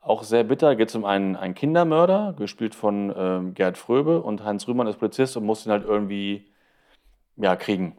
Auch 0.00 0.22
sehr 0.22 0.44
bitter. 0.44 0.76
Geht 0.76 0.90
es 0.90 0.94
um 0.94 1.04
einen, 1.04 1.34
einen 1.34 1.54
Kindermörder, 1.54 2.34
gespielt 2.38 2.76
von 2.76 3.12
ähm, 3.16 3.54
Gerd 3.54 3.76
Fröbe. 3.76 4.22
Und 4.22 4.44
Heinz 4.44 4.68
Rühmann 4.68 4.86
ist 4.86 5.00
Polizist 5.00 5.36
und 5.36 5.44
muss 5.44 5.66
ihn 5.66 5.72
halt 5.72 5.84
irgendwie 5.84 6.53
ja, 7.36 7.56
kriegen. 7.56 7.96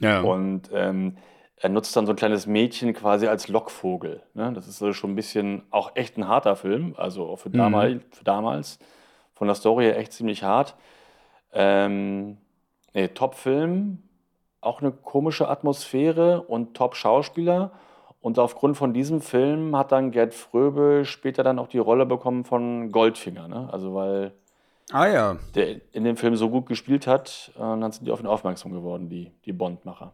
Ja. 0.00 0.20
Und 0.20 0.70
ähm, 0.72 1.16
er 1.56 1.68
nutzt 1.68 1.94
dann 1.96 2.06
so 2.06 2.12
ein 2.12 2.16
kleines 2.16 2.46
Mädchen 2.46 2.92
quasi 2.92 3.28
als 3.28 3.48
Lockvogel. 3.48 4.22
Ne? 4.34 4.52
Das 4.52 4.66
ist 4.66 4.82
also 4.82 4.92
schon 4.92 5.12
ein 5.12 5.16
bisschen 5.16 5.62
auch 5.70 5.92
echt 5.94 6.18
ein 6.18 6.26
harter 6.26 6.56
Film, 6.56 6.94
also 6.96 7.28
auch 7.28 7.38
für, 7.38 7.50
mhm. 7.50 7.58
damal, 7.58 8.00
für 8.10 8.24
damals. 8.24 8.78
Von 9.34 9.46
der 9.46 9.54
Story 9.54 9.84
her 9.84 9.98
echt 9.98 10.12
ziemlich 10.12 10.42
hart. 10.42 10.76
Ähm, 11.52 12.38
nee, 12.94 13.08
Top-Film, 13.08 14.02
auch 14.60 14.80
eine 14.80 14.90
komische 14.90 15.48
Atmosphäre 15.48 16.42
und 16.42 16.74
Top-Schauspieler. 16.74 17.72
Und 18.20 18.38
aufgrund 18.38 18.76
von 18.76 18.92
diesem 18.92 19.20
Film 19.20 19.76
hat 19.76 19.92
dann 19.92 20.12
Gerd 20.12 20.34
Fröbe 20.34 21.04
später 21.04 21.42
dann 21.42 21.58
auch 21.58 21.66
die 21.66 21.78
Rolle 21.78 22.06
bekommen 22.06 22.44
von 22.44 22.90
Goldfinger. 22.92 23.48
Ne? 23.48 23.68
Also 23.72 23.94
weil 23.94 24.32
Ah 24.90 25.06
ja. 25.06 25.36
Der 25.54 25.80
in 25.92 26.04
dem 26.04 26.16
Film 26.16 26.36
so 26.36 26.50
gut 26.50 26.66
gespielt 26.66 27.06
hat, 27.06 27.52
äh, 27.56 27.62
und 27.62 27.80
dann 27.80 27.92
sind 27.92 28.06
die 28.06 28.10
auf 28.10 28.20
ihn 28.20 28.26
aufmerksam 28.26 28.72
geworden, 28.72 29.08
die, 29.08 29.32
die 29.44 29.52
Bond-Macher. 29.52 30.12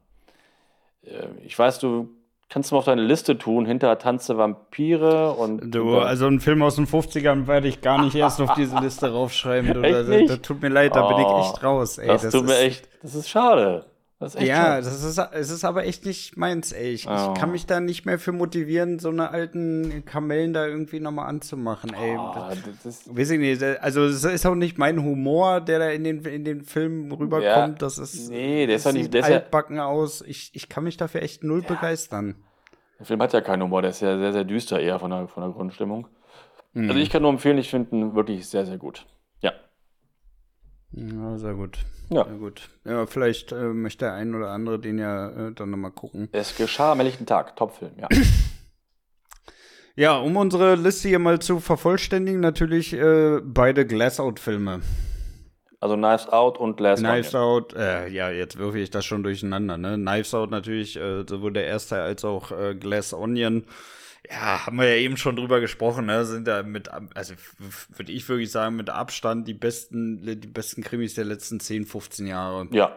Äh, 1.02 1.28
ich 1.44 1.58
weiß, 1.58 1.78
du 1.78 2.10
kannst 2.48 2.70
du 2.70 2.74
mal 2.74 2.80
auf 2.80 2.84
deine 2.84 3.02
Liste 3.02 3.38
tun, 3.38 3.66
hinter 3.66 3.98
Tanze 3.98 4.36
Vampire 4.36 5.32
und. 5.32 5.74
Du, 5.74 5.98
also 5.98 6.26
einen 6.26 6.40
Film 6.40 6.62
aus 6.62 6.76
den 6.76 6.86
50ern 6.86 7.46
werde 7.46 7.68
ich 7.68 7.80
gar 7.80 8.02
nicht 8.02 8.14
erst 8.14 8.40
auf 8.40 8.54
diese 8.54 8.78
Liste 8.78 9.12
raufschreiben. 9.12 9.74
Du, 9.74 9.82
echt 9.82 10.08
nicht? 10.08 10.30
Das, 10.30 10.40
tut 10.40 10.62
mir 10.62 10.68
leid, 10.68 10.94
da 10.94 11.06
oh, 11.06 11.08
bin 11.08 11.18
ich 11.18 11.26
oh, 11.26 11.40
echt 11.40 11.62
raus. 11.62 11.98
Ey, 11.98 12.08
das, 12.08 12.22
das 12.22 12.32
tut 12.32 12.46
mir 12.46 12.58
echt, 12.58 12.88
das 13.02 13.14
ist 13.14 13.28
schade. 13.28 13.84
Das 14.20 14.34
ist 14.34 14.40
echt 14.40 14.48
ja, 14.48 14.80
das 14.80 15.04
ist, 15.04 15.18
es 15.18 15.50
ist 15.50 15.64
aber 15.64 15.86
echt 15.86 16.04
nicht 16.04 16.36
meins, 16.36 16.72
ey. 16.72 16.90
Ich, 16.90 17.08
oh. 17.08 17.12
ich, 17.12 17.40
kann 17.40 17.52
mich 17.52 17.66
da 17.66 17.78
nicht 17.78 18.04
mehr 18.04 18.18
für 18.18 18.32
motivieren, 18.32 18.98
so 18.98 19.10
eine 19.10 19.30
alten 19.30 20.04
Kamellen 20.06 20.52
da 20.52 20.66
irgendwie 20.66 20.98
nochmal 20.98 21.28
anzumachen, 21.28 21.94
ey. 21.94 22.16
Oh, 22.18 22.34
das, 22.34 22.82
das 22.82 23.16
weiß 23.16 23.30
ich 23.30 23.38
nicht. 23.38 23.62
Also, 23.62 24.04
es 24.04 24.24
ist 24.24 24.44
auch 24.44 24.56
nicht 24.56 24.76
mein 24.76 25.00
Humor, 25.04 25.60
der 25.60 25.78
da 25.78 25.90
in 25.90 26.02
den, 26.02 26.24
in 26.24 26.44
den 26.44 26.62
Filmen 26.62 27.12
rüberkommt. 27.12 27.44
Ja, 27.44 27.68
das 27.68 27.98
ist. 27.98 28.28
Nee, 28.28 28.66
der 28.66 28.76
ist 28.76 28.86
ja 28.86 28.92
nicht. 28.92 29.14
Der 29.14 29.24
altbacken 29.24 29.76
ja, 29.76 29.86
aus. 29.86 30.22
Ich, 30.22 30.50
ich 30.52 30.68
kann 30.68 30.82
mich 30.82 30.96
dafür 30.96 31.22
echt 31.22 31.44
null 31.44 31.62
ja. 31.62 31.68
begeistern. 31.68 32.34
Der 32.98 33.06
Film 33.06 33.22
hat 33.22 33.32
ja 33.32 33.40
keinen 33.40 33.62
Humor, 33.62 33.82
der 33.82 33.92
ist 33.92 34.00
ja 34.00 34.18
sehr, 34.18 34.32
sehr 34.32 34.44
düster 34.44 34.80
eher 34.80 34.98
von 34.98 35.12
der, 35.12 35.28
von 35.28 35.44
der 35.44 35.52
Grundstimmung. 35.52 36.08
Mhm. 36.72 36.88
Also, 36.88 37.00
ich 37.00 37.10
kann 37.10 37.22
nur 37.22 37.30
empfehlen, 37.30 37.58
ich 37.58 37.70
finde 37.70 37.94
ihn 37.94 38.14
wirklich 38.16 38.48
sehr, 38.48 38.66
sehr 38.66 38.78
gut. 38.78 39.06
Ja. 40.92 41.38
Sehr 41.38 41.54
gut. 41.54 41.78
Ja. 42.10 42.24
Sehr 42.24 42.34
gut. 42.34 42.68
Ja, 42.84 43.06
vielleicht 43.06 43.52
äh, 43.52 43.72
möchte 43.72 44.06
der 44.06 44.14
ein 44.14 44.34
oder 44.34 44.50
andere 44.50 44.78
den 44.78 44.98
ja 44.98 45.48
äh, 45.48 45.52
dann 45.52 45.70
nochmal 45.70 45.90
gucken. 45.90 46.28
Es 46.32 46.56
geschah 46.56 46.92
am 46.92 46.98
helllichten 46.98 47.26
Tag. 47.26 47.56
Topfilm, 47.56 47.92
ja. 47.98 48.08
ja, 49.96 50.16
um 50.16 50.36
unsere 50.36 50.74
Liste 50.76 51.08
hier 51.08 51.18
mal 51.18 51.38
zu 51.38 51.60
vervollständigen, 51.60 52.40
natürlich 52.40 52.94
äh, 52.94 53.40
beide 53.42 53.86
Glass-Out-Filme. 53.86 54.80
Also 55.80 55.96
Knives 55.96 56.28
Out 56.28 56.58
und 56.58 56.76
Glass 56.76 56.98
Knives 56.98 57.34
Onion. 57.34 57.50
Out, 57.50 57.74
äh, 57.74 58.08
ja, 58.08 58.30
jetzt 58.30 58.58
würfe 58.58 58.80
ich 58.80 58.90
das 58.90 59.04
schon 59.04 59.22
durcheinander, 59.22 59.76
ne? 59.76 59.94
Knives 59.94 60.34
Out 60.34 60.50
natürlich, 60.50 60.96
äh, 60.96 61.24
sowohl 61.28 61.52
der 61.52 61.66
erste 61.66 62.02
als 62.02 62.24
auch 62.24 62.50
äh, 62.50 62.74
Glass 62.74 63.12
Onion 63.12 63.64
ja, 64.30 64.66
haben 64.66 64.78
wir 64.78 64.88
ja 64.88 64.96
eben 64.96 65.16
schon 65.16 65.36
drüber 65.36 65.60
gesprochen, 65.60 66.06
ne? 66.06 66.24
Sind 66.24 66.46
da 66.46 66.62
mit, 66.62 66.88
also 66.88 67.34
würde 67.96 68.12
ich 68.12 68.28
wirklich 68.28 68.50
sagen, 68.50 68.76
mit 68.76 68.90
Abstand 68.90 69.48
die 69.48 69.54
besten, 69.54 70.40
die 70.40 70.46
besten 70.48 70.82
Krimis 70.82 71.14
der 71.14 71.24
letzten 71.24 71.60
10, 71.60 71.86
15 71.86 72.26
Jahre. 72.26 72.68
Ja, 72.72 72.96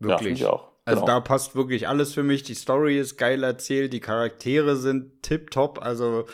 Wirklich. 0.00 0.40
Ja, 0.40 0.50
auch. 0.50 0.70
Also 0.86 1.02
genau. 1.02 1.18
da 1.18 1.20
passt 1.20 1.54
wirklich 1.54 1.86
alles 1.86 2.14
für 2.14 2.22
mich. 2.22 2.42
Die 2.42 2.54
Story 2.54 2.98
ist 2.98 3.16
geil 3.16 3.44
erzählt, 3.44 3.92
die 3.92 4.00
Charaktere 4.00 4.76
sind 4.76 5.22
tipptopp. 5.22 5.80
Also 5.80 6.26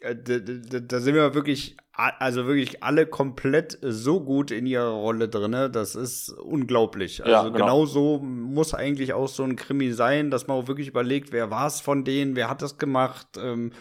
äh, 0.00 0.14
da, 0.16 0.38
da, 0.40 0.80
da, 0.80 1.00
sind 1.00 1.14
wir 1.14 1.32
wirklich, 1.32 1.76
also 1.98 2.46
wirklich 2.46 2.82
alle 2.84 3.06
komplett 3.06 3.76
so 3.82 4.20
gut 4.20 4.52
in 4.52 4.66
ihrer 4.66 4.90
Rolle 4.90 5.28
drin. 5.28 5.72
Das 5.72 5.96
ist 5.96 6.30
unglaublich. 6.30 7.24
Also 7.24 7.32
ja, 7.32 7.42
genau. 7.42 7.56
genau 7.56 7.86
so 7.86 8.18
muss 8.18 8.72
eigentlich 8.72 9.12
auch 9.12 9.26
so 9.28 9.42
ein 9.42 9.56
Krimi 9.56 9.90
sein, 9.90 10.30
dass 10.30 10.46
man 10.46 10.56
auch 10.56 10.68
wirklich 10.68 10.88
überlegt, 10.88 11.32
wer 11.32 11.50
war 11.50 11.66
es 11.66 11.80
von 11.80 12.04
denen, 12.04 12.36
wer 12.36 12.48
hat 12.48 12.62
das 12.62 12.78
gemacht, 12.78 13.26
ähm, 13.42 13.72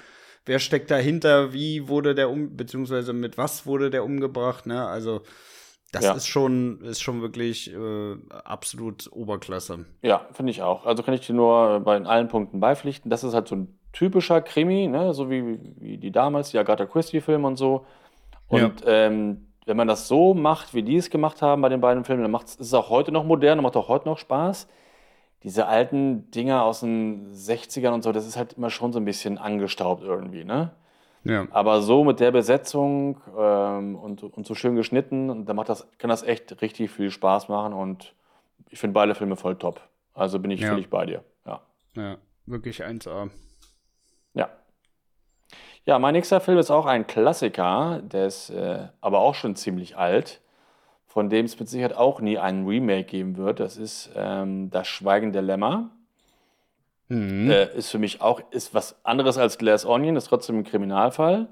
wer 0.47 0.57
steckt 0.57 0.89
dahinter, 0.89 1.53
wie 1.53 1.87
wurde 1.87 2.15
der 2.15 2.31
um, 2.31 2.57
beziehungsweise 2.57 3.13
mit 3.13 3.37
was 3.37 3.67
wurde 3.67 3.91
der 3.91 4.03
umgebracht. 4.03 4.65
Ne? 4.65 4.83
Also 4.83 5.21
das 5.91 6.03
ja. 6.03 6.13
ist 6.13 6.27
schon, 6.27 6.81
ist 6.81 7.01
schon 7.01 7.21
wirklich 7.21 7.71
äh, 7.71 8.15
absolut 8.43 9.11
Oberklasse. 9.11 9.85
Ja, 10.01 10.27
finde 10.33 10.51
ich 10.51 10.63
auch. 10.63 10.87
Also 10.87 11.03
kann 11.03 11.13
ich 11.13 11.21
dir 11.21 11.33
nur 11.33 11.81
bei 11.81 12.01
allen 12.03 12.29
Punkten 12.29 12.59
beipflichten. 12.59 13.11
Das 13.11 13.23
ist 13.23 13.35
halt 13.35 13.47
so 13.47 13.55
ein 13.55 13.79
typischer 13.93 14.41
Krimi, 14.41 14.87
ne? 14.87 15.13
so 15.13 15.29
wie, 15.29 15.59
wie 15.79 15.97
die 15.97 16.11
damals, 16.11 16.49
die 16.49 16.57
Agatha 16.57 16.87
Christie-Filme 16.87 17.47
und 17.47 17.57
so. 17.57 17.85
Und 18.47 18.81
ja. 18.81 18.87
ähm, 18.87 19.47
wenn 19.65 19.77
man 19.77 19.87
das 19.87 20.07
so 20.07 20.33
macht, 20.33 20.73
wie 20.73 20.83
die 20.83 20.95
es 20.95 21.09
gemacht 21.09 21.41
haben 21.41 21.61
bei 21.61 21.69
den 21.69 21.81
beiden 21.81 22.05
Filmen, 22.05 22.21
dann 22.21 22.31
macht 22.31 22.47
es 22.59 22.73
auch 22.73 22.89
heute 22.89 23.11
noch 23.11 23.25
modern 23.25 23.59
und 23.59 23.63
macht 23.63 23.75
auch 23.75 23.89
heute 23.89 24.07
noch 24.07 24.17
Spaß. 24.17 24.67
Diese 25.43 25.67
alten 25.67 26.31
Dinger 26.31 26.63
aus 26.63 26.79
den 26.79 27.33
60ern 27.33 27.91
und 27.91 28.03
so, 28.03 28.11
das 28.11 28.25
ist 28.25 28.37
halt 28.37 28.53
immer 28.53 28.69
schon 28.69 28.93
so 28.93 28.99
ein 28.99 29.05
bisschen 29.05 29.37
angestaubt 29.37 30.03
irgendwie, 30.03 30.43
ne? 30.43 30.71
Ja. 31.23 31.45
Aber 31.51 31.81
so 31.81 32.05
mit 32.05 32.21
der 32.21 32.31
Besetzung 32.31 33.19
ähm, 33.37 33.95
und, 33.95 34.23
und 34.23 34.47
so 34.47 34.55
schön 34.55 34.75
geschnitten, 34.75 35.45
da 35.45 35.53
macht 35.53 35.67
das, 35.67 35.87
kann 35.97 36.09
das 36.09 36.23
echt 36.23 36.61
richtig 36.61 36.89
viel 36.89 37.11
Spaß 37.11 37.49
machen 37.49 37.73
und 37.73 38.13
ich 38.69 38.79
finde 38.79 38.93
beide 38.93 39.13
Filme 39.13 39.35
voll 39.35 39.55
top. 39.57 39.81
Also 40.13 40.39
bin 40.39 40.51
ich 40.51 40.61
ja. 40.61 40.69
völlig 40.69 40.89
bei 40.89 41.05
dir. 41.05 41.23
Ja. 41.45 41.61
Ja, 41.95 42.17
wirklich 42.45 42.83
1A. 42.83 43.29
Ja. 45.87 45.97
Mein 45.99 46.13
nächster 46.13 46.41
Film 46.41 46.57
ist 46.57 46.69
auch 46.69 46.85
ein 46.85 47.07
Klassiker, 47.07 48.01
der 48.03 48.27
ist 48.27 48.49
äh, 48.49 48.89
aber 49.01 49.19
auch 49.19 49.33
schon 49.33 49.55
ziemlich 49.55 49.97
alt, 49.97 50.41
von 51.07 51.29
dem 51.29 51.45
es 51.45 51.59
mit 51.59 51.69
Sicherheit 51.69 51.95
auch 51.95 52.19
nie 52.19 52.37
einen 52.37 52.67
Remake 52.67 53.05
geben 53.05 53.37
wird. 53.37 53.59
Das 53.59 53.77
ist 53.77 54.11
ähm, 54.15 54.69
Das 54.69 54.87
Schweigen 54.87 55.31
der 55.31 55.41
Lämmer. 55.41 55.89
Mhm. 57.07 57.49
Äh, 57.49 57.73
ist 57.75 57.89
für 57.89 57.99
mich 57.99 58.21
auch 58.21 58.41
ist 58.51 58.73
was 58.73 59.03
anderes 59.05 59.37
als 59.37 59.57
Glass 59.57 59.85
Onion, 59.85 60.17
ist 60.17 60.25
trotzdem 60.25 60.59
ein 60.59 60.63
Kriminalfall. 60.65 61.47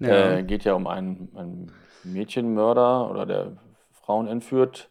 Ja. 0.00 0.38
Äh, 0.38 0.42
geht 0.42 0.64
ja 0.64 0.74
um 0.74 0.86
einen, 0.86 1.30
einen, 1.36 1.72
Mädchenmörder 2.04 3.10
oder 3.10 3.26
der 3.26 3.56
Frauen 3.90 4.28
entführt. 4.28 4.88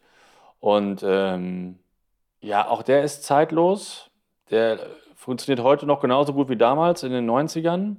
Und 0.60 1.02
ähm, 1.04 1.78
ja, 2.40 2.68
auch 2.68 2.82
der 2.82 3.02
ist 3.02 3.24
zeitlos. 3.24 4.10
Der 4.50 4.78
funktioniert 5.14 5.64
heute 5.64 5.86
noch 5.86 6.00
genauso 6.00 6.32
gut 6.32 6.48
wie 6.48 6.56
damals 6.56 7.02
in 7.02 7.12
den 7.12 7.28
90ern, 7.28 7.96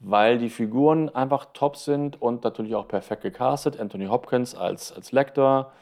weil 0.00 0.38
die 0.38 0.50
Figuren 0.50 1.08
einfach 1.08 1.46
top 1.52 1.76
sind 1.76 2.20
und 2.20 2.44
natürlich 2.44 2.74
auch 2.74 2.88
perfekt 2.88 3.22
gecastet. 3.22 3.78
Anthony 3.78 4.06
Hopkins 4.06 4.54
als, 4.54 4.92
als 4.92 5.12
Lecter, 5.12 5.72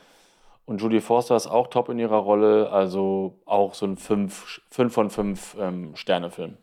und 0.67 0.83
Judy 0.83 1.01
Forster 1.01 1.37
ist 1.37 1.47
auch 1.47 1.69
top 1.69 1.89
in 1.89 1.99
ihrer 1.99 2.17
Rolle, 2.17 2.71
also 2.71 3.41
auch 3.47 3.73
so 3.75 3.87
ein 3.87 3.97
5 3.97 4.61
von 4.69 5.11
5 5.11 5.57
ähm, 5.61 5.95
Sterne-Film. 5.95 6.57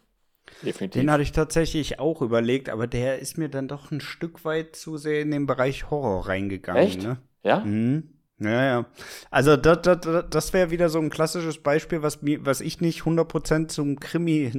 Definitiv. 0.61 1.01
Den 1.01 1.09
hatte 1.09 1.23
ich 1.23 1.31
tatsächlich 1.31 1.99
auch 1.99 2.21
überlegt, 2.21 2.69
aber 2.69 2.85
der 2.85 3.19
ist 3.19 3.37
mir 3.37 3.47
dann 3.47 3.69
doch 3.69 3.91
ein 3.91 4.01
Stück 4.01 4.43
weit 4.43 4.75
zu 4.75 4.97
sehr 4.97 5.21
in 5.21 5.31
den 5.31 5.47
Bereich 5.47 5.89
Horror 5.89 6.27
reingegangen. 6.27 6.83
Echt? 6.83 7.01
Ne? 7.01 7.17
Ja? 7.43 7.61
Mhm. 7.61 8.09
Ja, 8.39 8.65
ja. 8.65 8.85
Also 9.31 9.55
das, 9.55 9.81
das, 9.83 10.25
das 10.29 10.51
wäre 10.51 10.69
wieder 10.69 10.89
so 10.89 10.99
ein 10.99 11.09
klassisches 11.09 11.63
Beispiel, 11.63 12.01
was, 12.01 12.21
mir, 12.21 12.45
was 12.45 12.59
ich 12.59 12.81
nicht 12.81 13.03
100% 13.03 13.69
zum 13.69 14.01
Krimi 14.01 14.51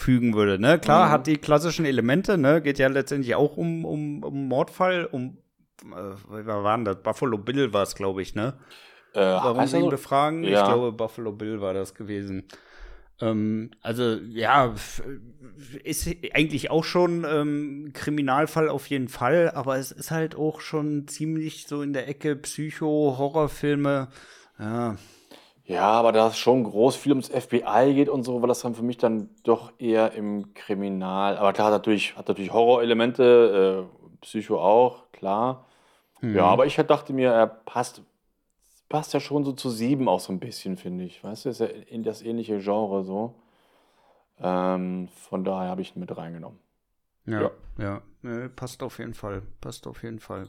hinzufügen 0.00 0.34
würde. 0.34 0.58
Ne? 0.58 0.78
Klar, 0.78 1.06
mhm. 1.06 1.12
hat 1.12 1.26
die 1.26 1.36
klassischen 1.36 1.84
Elemente, 1.84 2.38
ne? 2.38 2.60
geht 2.60 2.78
ja 2.78 2.88
letztendlich 2.88 3.34
auch 3.34 3.56
um, 3.56 3.84
um, 3.84 4.22
um 4.22 4.48
Mordfall, 4.48 5.06
um 5.06 5.38
äh, 5.82 6.14
wer 6.28 6.62
war 6.62 6.76
denn 6.76 6.84
das? 6.84 7.02
Buffalo 7.02 7.38
Bill 7.38 7.72
war 7.72 7.82
es, 7.84 7.94
glaube 7.94 8.20
ich, 8.20 8.34
ne? 8.34 8.54
Äh, 9.14 9.20
Warum 9.20 9.66
sie 9.66 9.78
ihn 9.78 9.84
so? 9.84 9.88
befragen? 9.88 10.44
Ja. 10.44 10.60
Ich 10.60 10.64
glaube, 10.66 10.92
Buffalo 10.92 11.32
Bill 11.32 11.62
war 11.62 11.72
das 11.72 11.94
gewesen. 11.94 12.44
Ähm, 13.18 13.70
also, 13.80 14.18
ja, 14.28 14.74
ist 15.82 16.06
eigentlich 16.34 16.70
auch 16.70 16.84
schon 16.84 17.24
ähm, 17.26 17.92
Kriminalfall 17.94 18.68
auf 18.68 18.88
jeden 18.88 19.08
Fall, 19.08 19.50
aber 19.54 19.78
es 19.78 19.90
ist 19.90 20.10
halt 20.10 20.34
auch 20.34 20.60
schon 20.60 21.08
ziemlich 21.08 21.66
so 21.66 21.80
in 21.80 21.94
der 21.94 22.08
Ecke 22.08 22.36
Psycho-Horrorfilme. 22.36 24.08
Ja. 24.58 24.96
Ja, 25.70 25.92
aber 25.92 26.10
da 26.10 26.26
es 26.26 26.36
schon 26.36 26.64
groß 26.64 26.96
viel 26.96 27.12
ums 27.12 27.28
FBI 27.28 27.94
geht 27.94 28.08
und 28.08 28.24
so, 28.24 28.40
war 28.42 28.48
das 28.48 28.62
dann 28.62 28.74
für 28.74 28.82
mich 28.82 28.98
dann 28.98 29.30
doch 29.44 29.72
eher 29.78 30.10
im 30.14 30.52
Kriminal. 30.52 31.38
Aber 31.38 31.52
klar, 31.52 31.68
hat 31.68 31.74
natürlich, 31.74 32.16
hat 32.16 32.26
natürlich 32.26 32.52
Horrorelemente, 32.52 33.86
äh, 33.88 34.16
Psycho 34.20 34.60
auch, 34.60 35.12
klar. 35.12 35.66
Mhm. 36.20 36.34
Ja, 36.34 36.46
aber 36.46 36.66
ich 36.66 36.74
dachte 36.74 37.12
mir, 37.12 37.30
er 37.30 37.46
passt, 37.46 38.02
passt 38.88 39.14
ja 39.14 39.20
schon 39.20 39.44
so 39.44 39.52
zu 39.52 39.70
sieben 39.70 40.08
auch 40.08 40.18
so 40.18 40.32
ein 40.32 40.40
bisschen, 40.40 40.76
finde 40.76 41.04
ich. 41.04 41.22
Weißt 41.22 41.44
du, 41.44 41.50
ist 41.50 41.60
ja 41.60 41.66
in 41.66 42.02
das 42.02 42.20
ähnliche 42.20 42.58
Genre 42.58 43.04
so. 43.04 43.36
Ähm, 44.40 45.08
von 45.28 45.44
daher 45.44 45.70
habe 45.70 45.82
ich 45.82 45.94
ihn 45.94 46.00
mit 46.00 46.16
reingenommen. 46.16 46.58
Ja, 47.26 47.52
ja, 47.78 48.02
ja. 48.24 48.48
passt 48.56 48.82
auf 48.82 48.98
jeden 48.98 49.14
Fall. 49.14 49.42
Passt 49.60 49.86
auf 49.86 50.02
jeden 50.02 50.18
Fall. 50.18 50.48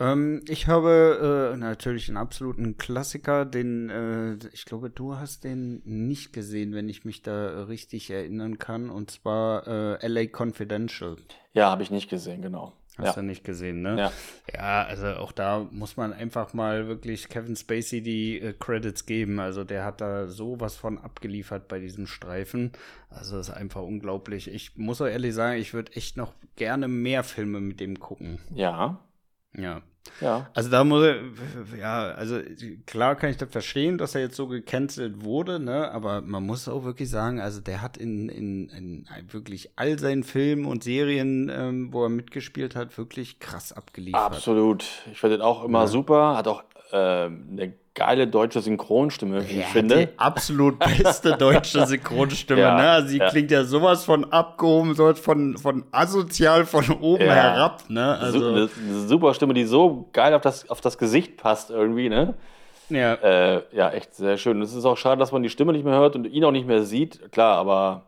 Ähm, 0.00 0.42
ich 0.48 0.68
habe 0.68 1.52
äh, 1.52 1.56
natürlich 1.56 2.08
einen 2.08 2.16
absoluten 2.16 2.76
Klassiker, 2.76 3.44
den 3.44 3.90
äh, 3.90 4.36
ich 4.52 4.64
glaube, 4.64 4.90
du 4.90 5.16
hast 5.16 5.44
den 5.44 5.82
nicht 5.84 6.32
gesehen, 6.32 6.72
wenn 6.74 6.88
ich 6.88 7.04
mich 7.04 7.22
da 7.22 7.64
richtig 7.64 8.10
erinnern 8.10 8.58
kann, 8.58 8.90
und 8.90 9.10
zwar 9.10 9.66
äh, 9.66 10.06
LA 10.06 10.26
Confidential. 10.26 11.16
Ja, 11.52 11.70
habe 11.70 11.82
ich 11.82 11.90
nicht 11.90 12.08
gesehen, 12.08 12.42
genau. 12.42 12.72
Hast 12.98 13.06
ja. 13.06 13.22
du 13.22 13.22
nicht 13.22 13.44
gesehen, 13.44 13.82
ne? 13.82 13.96
Ja. 13.96 14.12
Ja, 14.52 14.82
also 14.84 15.06
auch 15.06 15.30
da 15.30 15.68
muss 15.70 15.96
man 15.96 16.12
einfach 16.12 16.52
mal 16.52 16.88
wirklich 16.88 17.28
Kevin 17.28 17.54
Spacey 17.54 18.02
die 18.02 18.40
äh, 18.40 18.52
Credits 18.58 19.06
geben. 19.06 19.38
Also 19.38 19.62
der 19.62 19.84
hat 19.84 20.00
da 20.00 20.26
sowas 20.26 20.74
von 20.74 20.98
abgeliefert 20.98 21.68
bei 21.68 21.78
diesem 21.78 22.08
Streifen. 22.08 22.72
Also 23.08 23.38
ist 23.38 23.50
einfach 23.50 23.82
unglaublich. 23.82 24.52
Ich 24.52 24.76
muss 24.76 25.00
auch 25.00 25.06
ehrlich 25.06 25.32
sagen, 25.32 25.60
ich 25.60 25.74
würde 25.74 25.92
echt 25.92 26.16
noch 26.16 26.34
gerne 26.56 26.88
mehr 26.88 27.22
Filme 27.22 27.60
mit 27.60 27.78
dem 27.78 28.00
gucken. 28.00 28.40
Ja. 28.52 28.98
Ja. 29.58 29.82
Ja. 30.20 30.48
Also 30.54 30.70
da 30.70 30.84
muss 30.84 31.04
er, 31.04 31.16
ja, 31.78 32.10
also 32.12 32.40
klar 32.86 33.14
kann 33.14 33.30
ich 33.30 33.36
das 33.36 33.50
verstehen, 33.50 33.98
dass 33.98 34.14
er 34.14 34.22
jetzt 34.22 34.36
so 34.36 34.46
gecancelt 34.46 35.22
wurde, 35.22 35.60
ne? 35.60 35.90
Aber 35.90 36.22
man 36.22 36.44
muss 36.44 36.68
auch 36.68 36.84
wirklich 36.84 37.10
sagen, 37.10 37.40
also 37.40 37.60
der 37.60 37.82
hat 37.82 37.96
in, 37.96 38.28
in, 38.28 38.68
in 38.70 39.06
wirklich 39.30 39.70
all 39.76 39.98
seinen 39.98 40.24
Filmen 40.24 40.64
und 40.64 40.82
Serien, 40.82 41.50
ähm, 41.54 41.92
wo 41.92 42.04
er 42.04 42.08
mitgespielt 42.08 42.74
hat, 42.74 42.96
wirklich 42.98 43.38
krass 43.38 43.72
abgeliefert. 43.72 44.20
Absolut. 44.20 44.84
Ich 45.12 45.20
finde 45.20 45.36
den 45.36 45.42
auch 45.42 45.64
immer 45.64 45.80
ja. 45.80 45.86
super. 45.86 46.36
Hat 46.36 46.48
auch 46.48 46.64
äh, 46.92 46.96
eine 46.96 47.74
geile 47.98 48.28
deutsche 48.28 48.60
Synchronstimme, 48.60 49.48
wie 49.48 49.56
ja, 49.56 49.60
ich 49.60 49.66
finde. 49.66 50.06
Die 50.06 50.18
absolut 50.18 50.78
beste 50.78 51.32
deutsche 51.38 51.84
Synchronstimme. 51.84 52.60
ja, 52.60 52.76
ne? 52.76 52.90
Also 52.90 53.08
sie 53.08 53.18
ja. 53.18 53.28
klingt 53.28 53.50
ja 53.50 53.64
sowas 53.64 54.04
von 54.04 54.32
abgehoben, 54.32 54.94
sowas 54.94 55.18
von, 55.18 55.58
von 55.58 55.84
asozial 55.90 56.64
von 56.64 56.90
oben 57.00 57.24
ja. 57.24 57.34
herab. 57.34 57.82
Ne? 57.88 58.16
Also 58.18 58.38
eine, 58.38 58.70
eine, 58.78 59.00
super 59.08 59.34
Stimme, 59.34 59.52
die 59.54 59.64
so 59.64 60.08
geil 60.12 60.32
auf 60.34 60.42
das, 60.42 60.70
auf 60.70 60.80
das 60.80 60.96
Gesicht 60.96 61.36
passt 61.36 61.70
irgendwie. 61.70 62.08
Ne? 62.08 62.34
Ja. 62.88 63.14
Äh, 63.14 63.62
ja, 63.72 63.90
echt 63.90 64.14
sehr 64.14 64.38
schön. 64.38 64.62
Es 64.62 64.74
ist 64.74 64.84
auch 64.84 64.96
schade, 64.96 65.18
dass 65.18 65.32
man 65.32 65.42
die 65.42 65.50
Stimme 65.50 65.72
nicht 65.72 65.84
mehr 65.84 65.98
hört 65.98 66.14
und 66.14 66.24
ihn 66.24 66.44
auch 66.44 66.52
nicht 66.52 66.68
mehr 66.68 66.84
sieht. 66.84 67.32
Klar, 67.32 67.58
aber 67.58 68.06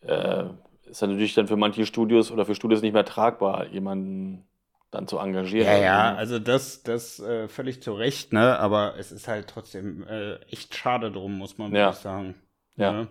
äh, 0.00 0.44
ist 0.90 1.02
natürlich 1.02 1.34
dann 1.34 1.46
für 1.46 1.56
manche 1.56 1.84
Studios 1.84 2.30
oder 2.32 2.46
für 2.46 2.54
Studios 2.54 2.80
nicht 2.80 2.94
mehr 2.94 3.04
tragbar, 3.04 3.66
jemanden 3.66 4.44
dann 4.90 5.06
zu 5.06 5.18
engagieren. 5.18 5.66
Ja, 5.66 5.78
ja, 5.78 6.14
also 6.14 6.38
das, 6.38 6.82
das 6.82 7.20
äh, 7.20 7.48
völlig 7.48 7.82
zu 7.82 7.92
Recht, 7.92 8.32
ne? 8.32 8.58
Aber 8.58 8.94
es 8.98 9.12
ist 9.12 9.28
halt 9.28 9.48
trotzdem 9.48 10.04
äh, 10.08 10.36
echt 10.50 10.74
schade 10.74 11.12
drum, 11.12 11.38
muss 11.38 11.58
man 11.58 11.72
ja. 11.72 11.86
wirklich 11.86 12.02
sagen. 12.02 12.34
Ja. 12.76 12.92
Ne? 12.92 13.08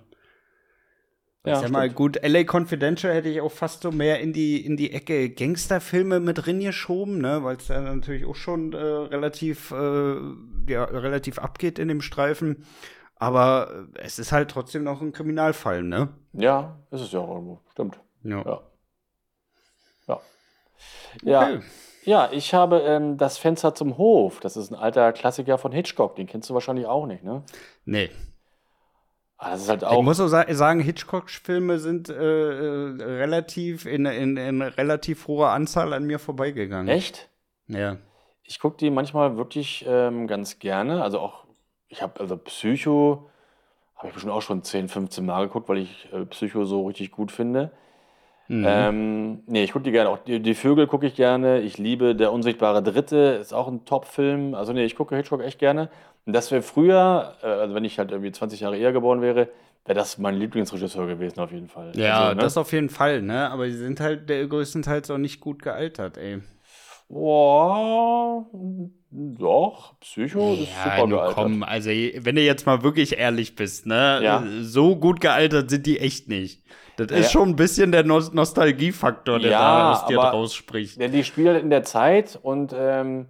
Ja, 1.46 1.54
ich 1.54 1.60
sag 1.60 1.72
mal, 1.72 1.90
gut, 1.90 2.20
LA 2.22 2.44
Confidential 2.44 3.14
hätte 3.14 3.30
ich 3.30 3.40
auch 3.40 3.52
fast 3.52 3.84
so 3.84 3.92
mehr 3.92 4.20
in 4.20 4.34
die, 4.34 4.64
in 4.64 4.76
die 4.76 4.92
Ecke 4.92 5.30
Gangsterfilme 5.30 6.20
mit 6.20 6.46
drin 6.46 6.60
geschoben, 6.60 7.20
ne, 7.20 7.44
weil 7.44 7.56
es 7.56 7.68
da 7.68 7.80
natürlich 7.80 8.26
auch 8.26 8.36
schon 8.36 8.74
äh, 8.74 8.78
relativ, 8.78 9.72
äh, 9.72 10.16
ja, 10.68 10.84
relativ 10.84 11.40
abgeht 11.40 11.80
in 11.80 11.88
dem 11.88 12.02
Streifen. 12.02 12.66
Aber 13.16 13.88
es 13.96 14.20
ist 14.20 14.34
halt 14.34 14.52
trotzdem 14.52 14.84
noch 14.84 15.02
ein 15.02 15.14
Kriminalfall, 15.14 15.84
ne? 15.84 16.10
Ja, 16.34 16.78
ist 16.92 17.02
es 17.02 17.12
ja 17.14 17.20
auch 17.20 17.30
irgendwo, 17.36 17.62
stimmt. 17.72 18.00
Ja. 18.24 18.44
ja. 18.46 18.62
Ja. 21.24 21.44
Okay. 21.44 21.60
Ja, 22.04 22.30
ich 22.32 22.54
habe 22.54 22.80
ähm, 22.80 23.18
das 23.18 23.38
Fenster 23.38 23.76
zum 23.76 23.98
Hof. 23.98 24.40
Das 24.40 24.58
ist 24.58 24.72
ein 24.72 24.76
alter 24.76 25.12
Klassiker 25.12 25.58
von 25.58 25.72
Hitchcock. 25.72 26.16
Den 26.16 26.28
kennst 26.28 26.50
du 26.50 26.54
wahrscheinlich 26.54 26.88
auch 26.88 27.06
nicht, 27.06 27.24
ne? 27.24 27.44
Nee. 27.86 28.10
Ah, 29.38 29.52
das 29.52 29.62
ist 29.62 29.70
halt 29.70 29.84
auch 29.84 30.00
ich 30.00 30.04
muss 30.04 30.20
auch 30.20 30.28
sagen, 30.28 30.80
Hitchcock-Filme 30.80 31.80
sind 31.80 32.10
äh, 32.10 32.14
äh, 32.14 33.04
relativ 33.04 33.86
in, 33.86 34.06
in, 34.06 34.38
in 34.38 34.62
relativ 34.62 35.28
hoher 35.28 35.52
Anzahl 35.52 35.94
an 35.94 36.06
mir 36.06 36.20
vorbeigegangen. 36.20 36.88
Echt? 36.88 37.30
Ja. 37.68 37.98
Ich 38.44 38.60
gucke 38.60 38.78
die 38.78 38.90
manchmal 38.90 39.38
wirklich 39.38 39.86
ähm, 39.88 40.28
ganz 40.28 40.60
gerne. 40.60 41.04
Also 41.04 41.20
auch 41.20 41.46
ich 41.90 42.02
habe 42.02 42.20
also 42.20 42.38
Psycho, 42.38 43.30
habe 43.96 44.08
ich 44.08 44.14
bestimmt 44.14 44.34
auch 44.34 44.42
schon 44.42 44.64
10, 44.64 44.88
15 44.88 45.26
Mal 45.26 45.48
geguckt, 45.48 45.68
weil 45.68 45.80
ich 45.80 46.08
äh, 46.14 46.26
Psycho 46.26 46.66
so 46.66 46.88
richtig 46.88 47.12
gut 47.12 47.32
finde. 47.32 47.72
Mhm. 48.50 48.66
Ähm, 48.68 49.40
nee, 49.46 49.64
ich 49.64 49.72
gucke 49.72 49.84
die 49.84 49.92
gerne. 49.92 50.10
Auch 50.10 50.18
die, 50.18 50.40
die 50.40 50.56
Vögel 50.56 50.88
gucke 50.88 51.06
ich 51.06 51.16
gerne. 51.16 51.62
Ich 51.62 51.78
liebe 51.78 52.16
Der 52.16 52.34
unsichtbare 52.34 52.82
Dritte, 52.82 53.38
ist 53.40 53.54
auch 53.54 53.68
ein 53.68 53.86
Top-Film. 53.86 54.56
Also 54.56 54.74
nee, 54.74 54.86
ich 54.86 54.96
gucke 54.96 55.16
Hitchcock 55.16 55.44
echt 55.44 55.60
gerne. 55.60 55.90
Und 56.26 56.34
das 56.34 56.52
wäre 56.52 56.64
früher, 56.64 57.36
äh, 57.44 57.46
also 57.46 57.76
wenn 57.76 57.86
ich 57.86 58.00
halt 58.00 58.12
irgendwie 58.12 58.32
20 58.32 58.62
Jahre 58.62 58.76
eher 58.76 58.92
geboren 58.92 59.22
wäre, 59.22 59.50
wäre 59.86 59.98
das 59.98 60.18
mein 60.18 60.36
Lieblingsregisseur 60.36 61.06
gewesen, 61.06 61.40
auf 61.40 61.52
jeden 61.52 61.68
Fall. 61.68 61.92
Ja, 61.96 62.22
also, 62.22 62.36
ne? 62.36 62.42
das 62.42 62.58
auf 62.58 62.72
jeden 62.74 62.90
Fall, 62.90 63.22
ne? 63.22 63.52
Aber 63.52 63.68
die 63.68 63.74
sind 63.74 64.00
halt 64.00 64.28
der 64.30 64.48
größtenteils 64.48 65.12
auch 65.12 65.20
nicht 65.20 65.42
gut 65.42 65.62
gealtert, 65.62 66.18
ey. 66.18 66.40
Boah, 67.08 68.46
doch, 69.12 70.00
Psycho 70.00 70.54
ist 70.54 70.70
ja, 70.70 70.96
super 70.96 71.08
gealtert. 71.08 71.36
Komm, 71.36 71.64
also 71.64 71.90
wenn 71.90 72.36
du 72.36 72.42
jetzt 72.42 72.66
mal 72.66 72.84
wirklich 72.84 73.18
ehrlich 73.18 73.56
bist, 73.56 73.86
ne? 73.86 74.20
Ja. 74.24 74.44
So 74.62 74.96
gut 74.96 75.22
gealtert 75.22 75.70
sind 75.70 75.86
die 75.86 76.00
echt 76.00 76.28
nicht. 76.28 76.64
Das 77.08 77.12
ja. 77.12 77.18
ist 77.18 77.32
schon 77.32 77.50
ein 77.50 77.56
bisschen 77.56 77.92
der 77.92 78.04
Nost 78.04 78.34
Nostalgiefaktor, 78.34 79.40
der 79.40 79.52
ja, 79.52 79.60
da 79.60 79.92
aus 79.92 80.06
dir 80.06 80.18
draus 80.18 80.54
spricht. 80.54 81.00
Die 81.02 81.24
spielen 81.24 81.56
in 81.56 81.70
der 81.70 81.84
Zeit 81.84 82.38
und 82.42 82.74
ähm, 82.78 83.28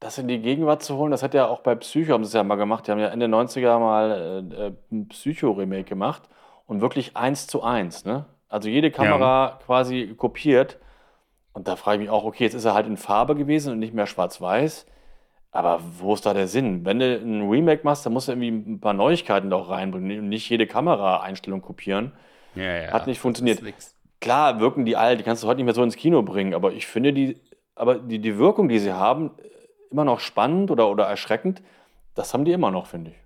das 0.00 0.18
in 0.18 0.28
die 0.28 0.40
Gegenwart 0.40 0.82
zu 0.82 0.96
holen, 0.96 1.10
das 1.10 1.22
hat 1.22 1.34
ja 1.34 1.46
auch 1.46 1.60
bei 1.60 1.74
Psycho, 1.76 2.12
haben 2.12 2.24
sie 2.24 2.28
es 2.28 2.34
ja 2.34 2.42
mal 2.42 2.56
gemacht. 2.56 2.86
Die 2.86 2.90
haben 2.90 2.98
ja 2.98 3.08
Ende 3.08 3.26
90er 3.26 3.78
mal 3.78 4.44
äh, 4.50 4.66
äh, 4.66 4.72
ein 4.90 5.08
Psycho-Remake 5.08 5.84
gemacht 5.84 6.22
und 6.66 6.80
wirklich 6.80 7.16
eins 7.16 7.46
zu 7.46 7.62
eins, 7.62 8.04
ne? 8.04 8.26
Also 8.48 8.68
jede 8.68 8.90
Kamera 8.90 9.48
ja. 9.48 9.58
quasi 9.64 10.14
kopiert. 10.16 10.78
Und 11.54 11.68
da 11.68 11.76
frage 11.76 11.96
ich 11.96 12.00
mich 12.00 12.10
auch, 12.10 12.24
okay, 12.24 12.44
jetzt 12.44 12.54
ist 12.54 12.64
er 12.64 12.74
halt 12.74 12.86
in 12.86 12.96
Farbe 12.96 13.34
gewesen 13.34 13.72
und 13.72 13.78
nicht 13.78 13.94
mehr 13.94 14.06
schwarz-weiß. 14.06 14.86
Aber 15.52 15.80
wo 15.98 16.14
ist 16.14 16.26
da 16.26 16.34
der 16.34 16.48
Sinn? 16.48 16.84
Wenn 16.84 16.98
du 16.98 17.16
ein 17.16 17.48
Remake 17.48 17.82
machst, 17.84 18.04
dann 18.04 18.12
musst 18.12 18.28
du 18.28 18.32
irgendwie 18.32 18.72
ein 18.72 18.80
paar 18.80 18.94
Neuigkeiten 18.94 19.50
da 19.50 19.56
auch 19.56 19.68
reinbringen 19.68 20.18
und 20.18 20.28
nicht 20.28 20.48
jede 20.48 20.66
Kameraeinstellung 20.66 21.60
kopieren. 21.60 22.12
Ja, 22.54 22.76
ja. 22.82 22.92
Hat 22.92 23.06
nicht 23.06 23.20
funktioniert. 23.20 23.62
Klar 24.20 24.60
wirken 24.60 24.84
die 24.84 24.96
alt, 24.96 25.18
die 25.18 25.24
kannst 25.24 25.42
du 25.42 25.48
heute 25.48 25.56
nicht 25.56 25.64
mehr 25.64 25.74
so 25.74 25.82
ins 25.82 25.96
Kino 25.96 26.22
bringen, 26.22 26.54
aber 26.54 26.72
ich 26.72 26.86
finde 26.86 27.12
die, 27.12 27.40
aber 27.74 27.96
die, 27.96 28.20
die 28.20 28.38
Wirkung, 28.38 28.68
die 28.68 28.78
sie 28.78 28.92
haben, 28.92 29.32
immer 29.90 30.04
noch 30.04 30.20
spannend 30.20 30.70
oder, 30.70 30.88
oder 30.88 31.04
erschreckend, 31.06 31.62
das 32.14 32.32
haben 32.32 32.44
die 32.44 32.52
immer 32.52 32.70
noch, 32.70 32.86
finde 32.86 33.10
ich. 33.10 33.16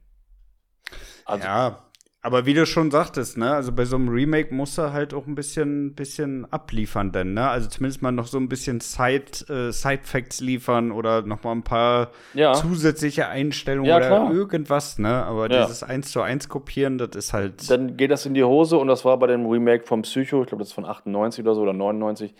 Also, 1.24 1.44
ja, 1.44 1.78
aber 2.26 2.44
wie 2.44 2.54
du 2.54 2.66
schon 2.66 2.90
sagtest, 2.90 3.38
ne, 3.38 3.54
also 3.54 3.70
bei 3.70 3.84
so 3.84 3.94
einem 3.94 4.08
Remake 4.08 4.52
muss 4.52 4.76
er 4.78 4.92
halt 4.92 5.14
auch 5.14 5.28
ein 5.28 5.36
bisschen, 5.36 5.94
bisschen 5.94 6.44
abliefern, 6.52 7.12
denn, 7.12 7.34
ne? 7.34 7.48
Also 7.48 7.68
zumindest 7.68 8.02
mal 8.02 8.10
noch 8.10 8.26
so 8.26 8.36
ein 8.36 8.48
bisschen 8.48 8.80
Side, 8.80 9.46
äh, 9.48 9.70
Side 9.70 10.00
Facts 10.02 10.40
liefern 10.40 10.90
oder 10.90 11.22
noch 11.22 11.44
mal 11.44 11.52
ein 11.52 11.62
paar 11.62 12.10
ja. 12.34 12.54
zusätzliche 12.54 13.28
Einstellungen 13.28 13.88
ja, 13.88 13.98
oder 13.98 14.06
klar. 14.08 14.32
irgendwas, 14.32 14.98
ne? 14.98 15.24
Aber 15.24 15.48
ja. 15.48 15.62
dieses 15.62 15.84
1 15.84 16.10
zu 16.10 16.20
1 16.20 16.48
kopieren, 16.48 16.98
das 16.98 17.10
ist 17.14 17.32
halt. 17.32 17.70
Dann 17.70 17.96
geht 17.96 18.10
das 18.10 18.26
in 18.26 18.34
die 18.34 18.42
Hose 18.42 18.76
und 18.76 18.88
das 18.88 19.04
war 19.04 19.16
bei 19.20 19.28
dem 19.28 19.46
Remake 19.46 19.86
vom 19.86 20.02
Psycho, 20.02 20.42
ich 20.42 20.48
glaube, 20.48 20.62
das 20.62 20.70
ist 20.70 20.74
von 20.74 20.84
98 20.84 21.44
oder 21.44 21.54
so 21.54 21.60
oder 21.60 21.74
99. 21.74 22.34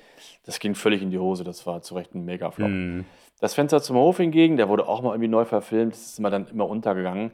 Das 0.47 0.59
ging 0.59 0.75
völlig 0.75 1.01
in 1.01 1.13
die 1.13 1.21
Hose, 1.21 1.45
das 1.45 1.65
war 1.65 1.81
zu 1.83 1.95
Recht 1.95 2.13
ein 2.13 2.25
Mega-Flop. 2.25 2.69
Mhm. 2.69 3.05
Das 3.41 3.55
Fenster 3.55 3.81
zum 3.81 3.95
Hof 3.95 4.17
hingegen, 4.17 4.57
der 4.57 4.69
wurde 4.69 4.89
auch 4.89 5.01
mal 5.01 5.11
irgendwie 5.11 5.29
neu 5.29 5.45
verfilmt, 5.45 5.93
das 5.93 6.07
ist 6.07 6.19
immer 6.19 6.31
dann 6.31 6.49
immer 6.49 6.69
untergegangen. 6.69 7.31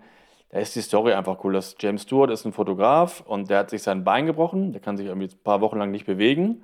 Da 0.52 0.58
ist 0.58 0.76
die 0.76 0.82
Story 0.82 1.14
einfach 1.14 1.42
cool. 1.42 1.54
Das 1.54 1.76
James 1.80 2.02
Stewart 2.02 2.30
ist 2.30 2.44
ein 2.44 2.52
Fotograf 2.52 3.22
und 3.26 3.48
der 3.48 3.60
hat 3.60 3.70
sich 3.70 3.82
sein 3.82 4.04
Bein 4.04 4.26
gebrochen. 4.26 4.72
Der 4.72 4.82
kann 4.82 4.98
sich 4.98 5.06
irgendwie 5.06 5.34
ein 5.34 5.42
paar 5.42 5.62
Wochen 5.62 5.78
lang 5.78 5.90
nicht 5.90 6.04
bewegen. 6.04 6.62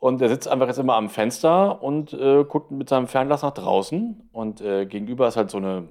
Und 0.00 0.20
er 0.20 0.28
sitzt 0.28 0.48
einfach 0.48 0.66
jetzt 0.66 0.78
immer 0.78 0.96
am 0.96 1.08
Fenster 1.08 1.82
und 1.82 2.12
äh, 2.12 2.44
guckt 2.44 2.72
mit 2.72 2.88
seinem 2.88 3.06
Fernglas 3.06 3.42
nach 3.42 3.54
draußen. 3.54 4.28
Und 4.32 4.60
äh, 4.60 4.86
gegenüber 4.86 5.28
ist 5.28 5.36
halt 5.36 5.50
so 5.50 5.58
eine, 5.58 5.88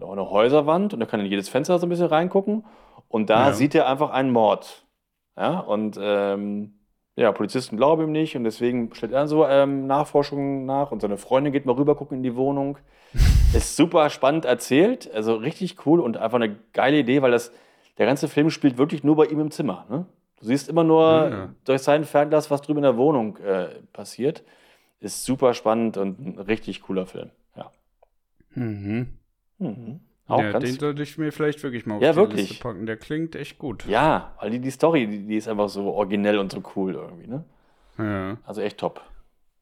eine 0.00 0.30
Häuserwand 0.30 0.94
und 0.94 1.02
er 1.02 1.06
kann 1.06 1.20
in 1.20 1.26
jedes 1.26 1.50
Fenster 1.50 1.78
so 1.78 1.86
ein 1.86 1.90
bisschen 1.90 2.06
reingucken. 2.06 2.64
Und 3.08 3.28
da 3.28 3.48
ja. 3.48 3.52
sieht 3.52 3.74
er 3.74 3.86
einfach 3.86 4.10
einen 4.10 4.32
Mord. 4.32 4.86
Ja, 5.36 5.60
und 5.60 5.98
ähm, 6.00 6.73
ja, 7.16 7.30
Polizisten 7.32 7.76
glauben 7.76 8.02
ihm 8.04 8.12
nicht 8.12 8.36
und 8.36 8.44
deswegen 8.44 8.92
stellt 8.94 9.12
er 9.12 9.28
so 9.28 9.46
ähm, 9.46 9.86
Nachforschungen 9.86 10.66
nach 10.66 10.90
und 10.90 11.00
seine 11.00 11.16
Freundin 11.16 11.52
geht 11.52 11.66
mal 11.66 11.76
rüber 11.76 11.94
gucken 11.94 12.18
in 12.18 12.22
die 12.22 12.36
Wohnung. 12.36 12.78
ist 13.54 13.76
super 13.76 14.10
spannend 14.10 14.44
erzählt, 14.44 15.12
also 15.14 15.36
richtig 15.36 15.86
cool 15.86 16.00
und 16.00 16.16
einfach 16.16 16.40
eine 16.40 16.56
geile 16.72 16.98
Idee, 16.98 17.22
weil 17.22 17.30
das, 17.30 17.52
der 17.98 18.06
ganze 18.06 18.26
Film 18.26 18.50
spielt 18.50 18.78
wirklich 18.78 19.04
nur 19.04 19.14
bei 19.14 19.26
ihm 19.26 19.38
im 19.38 19.52
Zimmer. 19.52 19.86
Ne? 19.88 20.06
Du 20.40 20.46
siehst 20.46 20.68
immer 20.68 20.82
nur 20.82 21.02
ja. 21.02 21.54
durch 21.64 21.82
sein 21.82 22.04
Fernglas, 22.04 22.50
was 22.50 22.62
drüben 22.62 22.78
in 22.78 22.82
der 22.82 22.96
Wohnung 22.96 23.36
äh, 23.38 23.68
passiert. 23.92 24.42
Ist 24.98 25.24
super 25.24 25.54
spannend 25.54 25.96
und 25.96 26.18
ein 26.18 26.38
richtig 26.40 26.82
cooler 26.82 27.06
Film. 27.06 27.30
Ja. 27.56 27.70
Mhm. 28.54 29.18
Mhm. 29.58 30.00
Auch 30.26 30.40
ja, 30.40 30.58
den 30.58 30.78
sollte 30.78 31.02
ich 31.02 31.18
mir 31.18 31.32
vielleicht 31.32 31.62
wirklich 31.62 31.84
mal 31.84 31.96
auf 31.96 32.02
ja, 32.02 32.12
die 32.12 32.16
wirklich. 32.16 32.48
Liste 32.48 32.62
packen. 32.62 32.86
Der 32.86 32.96
klingt 32.96 33.36
echt 33.36 33.58
gut. 33.58 33.84
Ja, 33.86 34.34
weil 34.40 34.50
die, 34.50 34.60
die 34.60 34.70
Story, 34.70 35.06
die, 35.06 35.26
die 35.26 35.36
ist 35.36 35.48
einfach 35.48 35.68
so 35.68 35.92
originell 35.92 36.38
und 36.38 36.50
so 36.50 36.62
cool 36.76 36.94
irgendwie, 36.94 37.26
ne? 37.26 37.44
Ja. 37.98 38.38
Also 38.44 38.62
echt 38.62 38.78
top. 38.78 39.02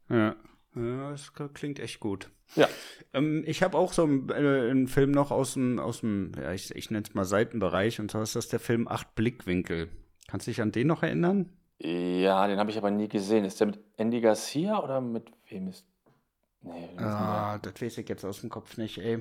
Ja. 0.08 0.36
Ja, 0.74 1.10
das 1.10 1.32
klingt 1.52 1.80
echt 1.80 2.00
gut. 2.00 2.30
Ja. 2.54 2.68
Ähm, 3.12 3.42
ich 3.46 3.62
habe 3.62 3.76
auch 3.76 3.92
so 3.92 4.04
einen, 4.04 4.28
äh, 4.30 4.70
einen, 4.70 4.88
Film 4.88 5.10
noch 5.10 5.30
aus 5.30 5.54
dem, 5.54 5.78
aus 5.78 6.00
dem 6.00 6.32
ja, 6.40 6.52
ich, 6.52 6.74
ich 6.74 6.90
nenne 6.90 7.04
es 7.06 7.14
mal 7.14 7.24
Seitenbereich, 7.24 8.00
und 8.00 8.10
zwar 8.10 8.22
ist 8.22 8.36
das 8.36 8.48
der 8.48 8.60
Film 8.60 8.88
Acht 8.88 9.14
Blickwinkel. 9.14 9.88
Kannst 10.28 10.46
du 10.46 10.50
dich 10.50 10.62
an 10.62 10.72
den 10.72 10.86
noch 10.86 11.02
erinnern? 11.02 11.50
Ja, 11.78 12.46
den 12.46 12.58
habe 12.58 12.70
ich 12.70 12.78
aber 12.78 12.90
nie 12.90 13.08
gesehen. 13.08 13.44
Ist 13.44 13.60
der 13.60 13.66
mit 13.66 13.80
Andy 13.96 14.20
Garcia 14.20 14.82
oder 14.82 15.00
mit 15.00 15.30
wem 15.48 15.68
ist. 15.68 15.84
Nee, 16.62 16.88
ah, 16.96 17.58
das 17.58 17.82
weiß 17.82 17.98
ich 17.98 18.08
jetzt 18.08 18.24
aus 18.24 18.40
dem 18.40 18.48
Kopf 18.48 18.76
nicht, 18.76 18.98
ey. 18.98 19.18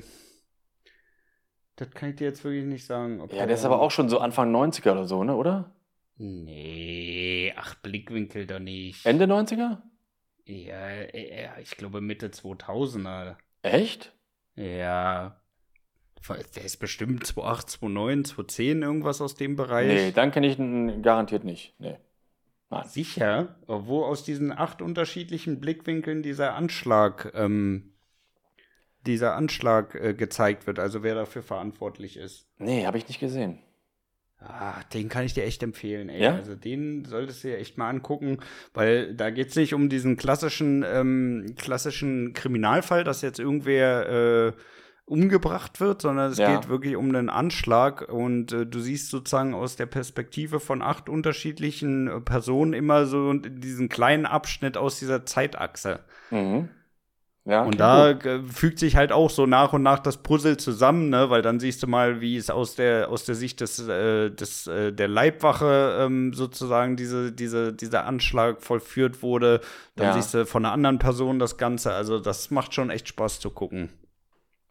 Das 1.76 1.90
kann 1.92 2.10
ich 2.10 2.16
dir 2.18 2.28
jetzt 2.28 2.44
wirklich 2.44 2.66
nicht 2.66 2.86
sagen. 2.86 3.20
ja, 3.32 3.46
der 3.46 3.56
ist 3.56 3.66
aber 3.66 3.82
auch 3.82 3.92
schon 3.92 4.10
so 4.10 4.20
Anfang 4.20 4.54
90er 4.56 4.92
oder 4.92 5.06
so, 5.06 5.24
ne, 5.24 5.36
oder? 5.36 5.72
Nee, 6.18 7.54
ach, 7.56 7.76
Blickwinkel 7.76 8.46
doch 8.46 8.60
nicht. 8.60 9.06
Ende 9.06 9.26
90er? 9.26 9.80
Ja, 10.46 10.90
ja 11.16 11.58
ich 11.60 11.78
glaube 11.78 12.02
Mitte 12.02 12.28
2000er. 12.28 13.38
Echt? 13.64 14.14
Ja. 14.56 15.38
Der 16.56 16.64
ist 16.64 16.78
bestimmt 16.78 17.26
2008, 17.26 17.70
2009, 17.72 18.26
2010, 18.26 18.82
irgendwas 18.84 19.22
aus 19.22 19.34
dem 19.36 19.56
Bereich. 19.56 19.88
Nee, 19.88 20.12
dann 20.12 20.32
kenne 20.32 20.48
ich 20.48 20.60
ihn 20.60 21.02
garantiert 21.02 21.44
nicht. 21.44 21.74
Nee. 21.80 21.98
Nein. 22.70 22.88
Sicher? 22.88 23.56
Wo 23.66 24.06
aus 24.06 24.24
diesen 24.24 24.52
acht 24.52 24.82
unterschiedlichen 24.82 25.60
Blickwinkeln 25.60 26.22
dieser 26.22 26.54
Anschlag 26.54 27.32
ähm, 27.36 27.91
dieser 29.06 29.36
Anschlag 29.36 29.96
äh, 29.96 30.14
gezeigt 30.14 30.68
wird, 30.68 30.80
also 30.80 31.04
wer 31.04 31.16
dafür 31.16 31.44
verantwortlich 31.44 32.18
ist. 32.18 32.48
Nee, 32.58 32.86
habe 32.86 32.98
ich 32.98 33.08
nicht 33.08 33.20
gesehen. 33.20 33.60
Ah, 34.44 34.82
den 34.94 35.08
kann 35.08 35.24
ich 35.24 35.36
dir 35.36 35.44
echt 35.44 35.62
empfehlen, 35.62 36.10
ey. 36.10 36.24
Ja? 36.24 36.36
Also 36.36 36.56
den 36.56 37.06
solltest 37.06 37.44
du 37.44 37.50
dir 37.50 37.60
echt 37.60 37.78
mal 37.78 37.90
angucken, 37.90 38.40
weil 38.74 39.14
da 39.14 39.30
geht 39.30 39.50
es 39.50 39.56
nicht 39.56 39.76
um 39.76 39.88
diesen 39.88 40.18
klassischen, 40.18 40.84
ähm, 40.88 41.54
klassischen 41.58 42.34
Kriminalfall, 42.34 43.04
dass 43.04 43.22
jetzt 43.22 43.40
irgendwer 43.40 44.10
äh, 44.10 44.54
umgebracht 45.06 45.80
wird, 45.80 46.02
sondern 46.02 46.32
es 46.32 46.40
ja. 46.40 46.56
geht 46.56 46.70
wirklich 46.70 46.96
um 46.96 47.10
einen 47.10 47.30
Anschlag 47.30 48.10
und 48.10 48.52
äh, 48.52 48.66
du 48.66 48.80
siehst 48.80 49.10
sozusagen 49.10 49.54
aus 49.54 49.76
der 49.76 49.86
Perspektive 49.86 50.60
von 50.60 50.82
acht 50.82 51.08
unterschiedlichen 51.08 52.08
äh, 52.08 52.22
Personen 52.22 52.74
immer 52.74 53.06
so 53.06 53.34
diesen 53.34 53.90
kleinen 53.90 54.26
Abschnitt 54.26 54.76
aus 54.76 54.98
dieser 54.98 55.26
Zeitachse. 55.26 56.00
Mhm. 56.32 56.70
Ja, 57.44 57.64
und 57.64 57.80
da 57.80 58.14
gut. 58.14 58.52
fügt 58.52 58.78
sich 58.78 58.96
halt 58.96 59.12
auch 59.12 59.32
so 59.32 59.48
nach 59.48 59.74
und 59.74 59.82
nach 59.82 59.98
das 59.98 60.18
Puzzle 60.22 60.58
zusammen, 60.58 61.10
ne? 61.10 61.32
weil 61.32 61.42
dann 61.42 61.60
siehst 61.60 61.82
du 61.82 61.88
mal, 61.88 62.22
wie 62.22 62.38
es 62.38 62.52
aus 62.52 62.76
der, 62.76 63.10
aus 63.10 63.26
der 63.26 63.34
Sicht 63.34 63.62
des, 63.62 63.80
äh, 63.88 64.30
des, 64.30 64.68
äh, 64.68 64.94
der 64.94 65.08
Leibwache 65.08 65.98
ähm, 66.02 66.34
sozusagen 66.34 66.98
diese, 66.98 67.32
diese, 67.32 67.74
dieser 67.74 68.06
Anschlag 68.06 68.62
vollführt 68.62 69.24
wurde. 69.24 69.62
Dann 69.96 70.08
ja. 70.08 70.14
siehst 70.14 70.36
du 70.36 70.46
von 70.46 70.66
einer 70.66 70.74
anderen 70.74 71.00
Person 71.00 71.40
das 71.40 71.58
Ganze. 71.58 71.94
Also 71.94 72.20
das 72.20 72.52
macht 72.52 72.76
schon 72.76 72.92
echt 72.92 73.08
Spaß 73.08 73.40
zu 73.40 73.50
gucken. 73.50 73.90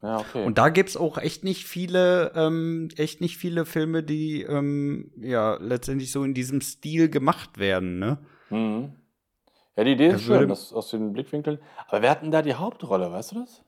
Ja, 0.00 0.18
okay. 0.18 0.44
Und 0.44 0.56
da 0.56 0.68
gibt's 0.68 0.96
auch 0.96 1.18
echt 1.18 1.42
nicht 1.42 1.66
viele, 1.66 2.32
ähm, 2.36 2.88
echt 2.96 3.20
nicht 3.20 3.36
viele 3.36 3.66
Filme, 3.66 4.04
die 4.04 4.42
ähm, 4.42 5.10
ja 5.20 5.56
letztendlich 5.60 6.12
so 6.12 6.22
in 6.22 6.34
diesem 6.34 6.60
Stil 6.60 7.10
gemacht 7.10 7.58
werden, 7.58 7.98
ne? 7.98 8.18
Mhm. 8.48 8.94
Ja, 9.80 9.84
die 9.84 9.92
Idee 9.92 10.08
ist 10.08 10.24
schön, 10.24 10.46
das 10.46 10.74
aus 10.74 10.90
den 10.90 11.14
Blickwinkeln. 11.14 11.58
Aber 11.88 12.02
wer 12.02 12.10
hat 12.10 12.20
denn 12.20 12.30
da 12.30 12.42
die 12.42 12.52
Hauptrolle, 12.52 13.10
weißt 13.10 13.32
du 13.32 13.36
das? 13.36 13.64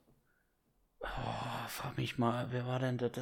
Oh, 1.01 1.07
frag 1.69 1.97
mich 1.97 2.19
mal, 2.19 2.49
wer 2.51 2.67
war 2.67 2.81
denn 2.81 2.99
das? 2.99 3.13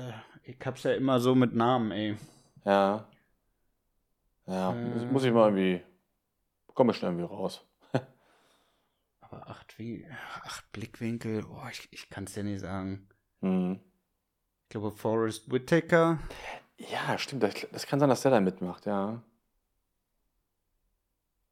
Ich 0.42 0.56
hab's 0.64 0.82
ja 0.82 0.94
immer 0.94 1.20
so 1.20 1.36
mit 1.36 1.54
Namen, 1.54 1.92
ey. 1.92 2.16
Ja. 2.64 3.06
Ja, 4.46 4.72
äh, 4.72 5.06
muss 5.06 5.22
ich 5.22 5.32
mal 5.32 5.56
irgendwie. 5.56 5.84
Komme 6.74 6.92
schnell 6.92 7.12
irgendwie 7.12 7.32
raus. 7.32 7.64
aber 9.20 9.48
acht, 9.48 9.78
wie, 9.78 10.04
acht 10.42 10.72
Blickwinkel, 10.72 11.44
oh, 11.44 11.68
ich, 11.70 11.86
ich 11.92 12.10
kann 12.10 12.24
es 12.24 12.34
dir 12.34 12.42
nicht 12.42 12.58
sagen. 12.58 13.06
Hm. 13.40 13.78
Ich 14.64 14.68
glaube, 14.70 14.90
Forrest 14.90 15.52
Whitaker. 15.52 16.18
Ja, 16.76 17.16
stimmt. 17.18 17.44
Das, 17.44 17.54
das 17.70 17.86
kann 17.86 18.00
sein, 18.00 18.08
dass 18.08 18.22
der 18.22 18.32
da 18.32 18.40
mitmacht, 18.40 18.86
ja. 18.86 19.22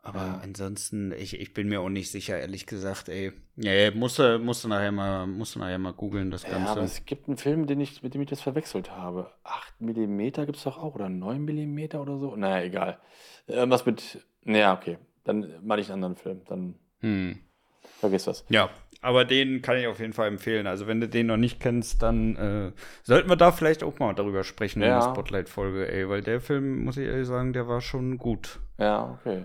Aber 0.02 0.20
ja. 0.20 0.40
ansonsten, 0.42 1.12
ich, 1.12 1.38
ich 1.38 1.52
bin 1.52 1.68
mir 1.68 1.80
auch 1.80 1.88
nicht 1.88 2.10
sicher, 2.10 2.38
ehrlich 2.38 2.66
gesagt, 2.66 3.08
ey. 3.08 3.32
Ja, 3.56 3.90
musst 3.90 4.18
du, 4.18 4.38
musst 4.38 4.64
du 4.64 4.68
nachher 4.68 4.92
mal, 4.92 5.26
musst 5.26 5.54
du 5.54 5.58
nachher 5.58 5.78
mal 5.78 5.92
googeln, 5.92 6.30
das 6.30 6.44
Ganze. 6.44 6.66
Ja, 6.66 6.72
aber 6.72 6.82
es 6.82 7.04
gibt 7.04 7.28
einen 7.28 7.36
Film, 7.36 7.66
den 7.66 7.80
ich, 7.80 8.02
mit 8.02 8.14
dem 8.14 8.22
ich 8.22 8.30
das 8.30 8.40
verwechselt 8.40 8.90
habe. 8.90 9.32
8 9.44 9.80
mm 9.80 10.18
gibt 10.18 10.56
es 10.56 10.62
doch 10.62 10.78
auch, 10.78 10.94
oder 10.94 11.08
9 11.08 11.44
mm 11.44 11.96
oder 11.96 12.16
so? 12.16 12.36
Naja, 12.36 12.64
egal. 12.64 12.98
Irgendwas 13.46 13.84
mit, 13.86 14.24
naja, 14.44 14.74
okay. 14.74 14.98
Dann 15.24 15.52
mache 15.62 15.80
ich 15.80 15.92
einen 15.92 16.04
anderen 16.04 16.16
Film. 16.16 16.40
Dann 16.46 16.74
hm. 17.00 17.38
vergiss 18.00 18.24
das. 18.24 18.46
Ja, 18.48 18.70
aber 19.02 19.24
den 19.24 19.62
kann 19.62 19.76
ich 19.76 19.86
auf 19.86 20.00
jeden 20.00 20.12
Fall 20.12 20.28
empfehlen. 20.28 20.66
Also 20.66 20.86
wenn 20.86 21.00
du 21.00 21.08
den 21.08 21.26
noch 21.26 21.36
nicht 21.36 21.60
kennst, 21.60 22.02
dann 22.02 22.36
äh, 22.36 22.72
sollten 23.02 23.28
wir 23.28 23.36
da 23.36 23.52
vielleicht 23.52 23.82
auch 23.82 23.98
mal 23.98 24.14
darüber 24.14 24.42
sprechen 24.42 24.80
ja. 24.80 24.86
in 24.86 24.94
der 24.94 25.10
Spotlight-Folge, 25.10 25.92
ey. 25.92 26.08
Weil 26.08 26.22
der 26.22 26.40
Film, 26.40 26.84
muss 26.84 26.96
ich 26.96 27.06
ehrlich 27.06 27.26
sagen, 27.26 27.52
der 27.52 27.68
war 27.68 27.80
schon 27.80 28.16
gut. 28.16 28.58
Ja, 28.78 29.18
okay. 29.20 29.44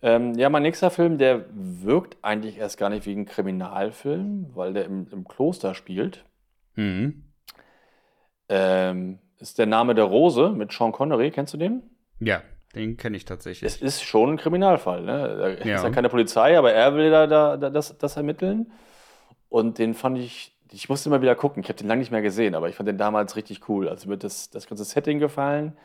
Ähm, 0.00 0.34
ja, 0.34 0.48
mein 0.48 0.62
nächster 0.62 0.90
Film, 0.90 1.18
der 1.18 1.44
wirkt 1.50 2.16
eigentlich 2.22 2.58
erst 2.58 2.78
gar 2.78 2.88
nicht 2.88 3.04
wie 3.06 3.14
ein 3.14 3.26
Kriminalfilm, 3.26 4.50
weil 4.54 4.72
der 4.72 4.84
im, 4.84 5.08
im 5.10 5.26
Kloster 5.26 5.74
spielt. 5.74 6.24
Mhm. 6.76 7.24
Ähm, 8.48 9.18
ist 9.38 9.58
der 9.58 9.66
Name 9.66 9.94
der 9.94 10.04
Rose 10.04 10.50
mit 10.50 10.72
Sean 10.72 10.92
Connery. 10.92 11.30
Kennst 11.30 11.54
du 11.54 11.58
den? 11.58 11.82
Ja, 12.20 12.42
den 12.74 12.96
kenne 12.96 13.16
ich 13.16 13.24
tatsächlich. 13.24 13.70
Es 13.70 13.82
ist 13.82 14.02
schon 14.02 14.30
ein 14.30 14.36
Kriminalfall. 14.36 15.02
Ne? 15.02 15.36
Da 15.36 15.48
ja. 15.66 15.76
ist 15.76 15.82
ja 15.82 15.90
keine 15.90 16.08
Polizei, 16.08 16.56
aber 16.56 16.72
er 16.72 16.94
will 16.94 17.10
da, 17.10 17.26
da, 17.26 17.56
da 17.56 17.70
das, 17.70 17.98
das 17.98 18.16
ermitteln. 18.16 18.72
Und 19.48 19.78
den 19.78 19.94
fand 19.94 20.18
ich, 20.18 20.56
ich 20.70 20.88
musste 20.88 21.08
immer 21.08 21.22
wieder 21.22 21.34
gucken. 21.34 21.62
Ich 21.62 21.68
habe 21.68 21.78
den 21.78 21.88
lange 21.88 22.00
nicht 22.00 22.12
mehr 22.12 22.22
gesehen, 22.22 22.54
aber 22.54 22.68
ich 22.68 22.76
fand 22.76 22.88
den 22.88 22.98
damals 22.98 23.34
richtig 23.34 23.68
cool. 23.68 23.88
Also 23.88 24.08
mir 24.08 24.14
hat 24.14 24.24
das, 24.24 24.50
das 24.50 24.68
ganze 24.68 24.84
Setting 24.84 25.18
gefallen 25.18 25.76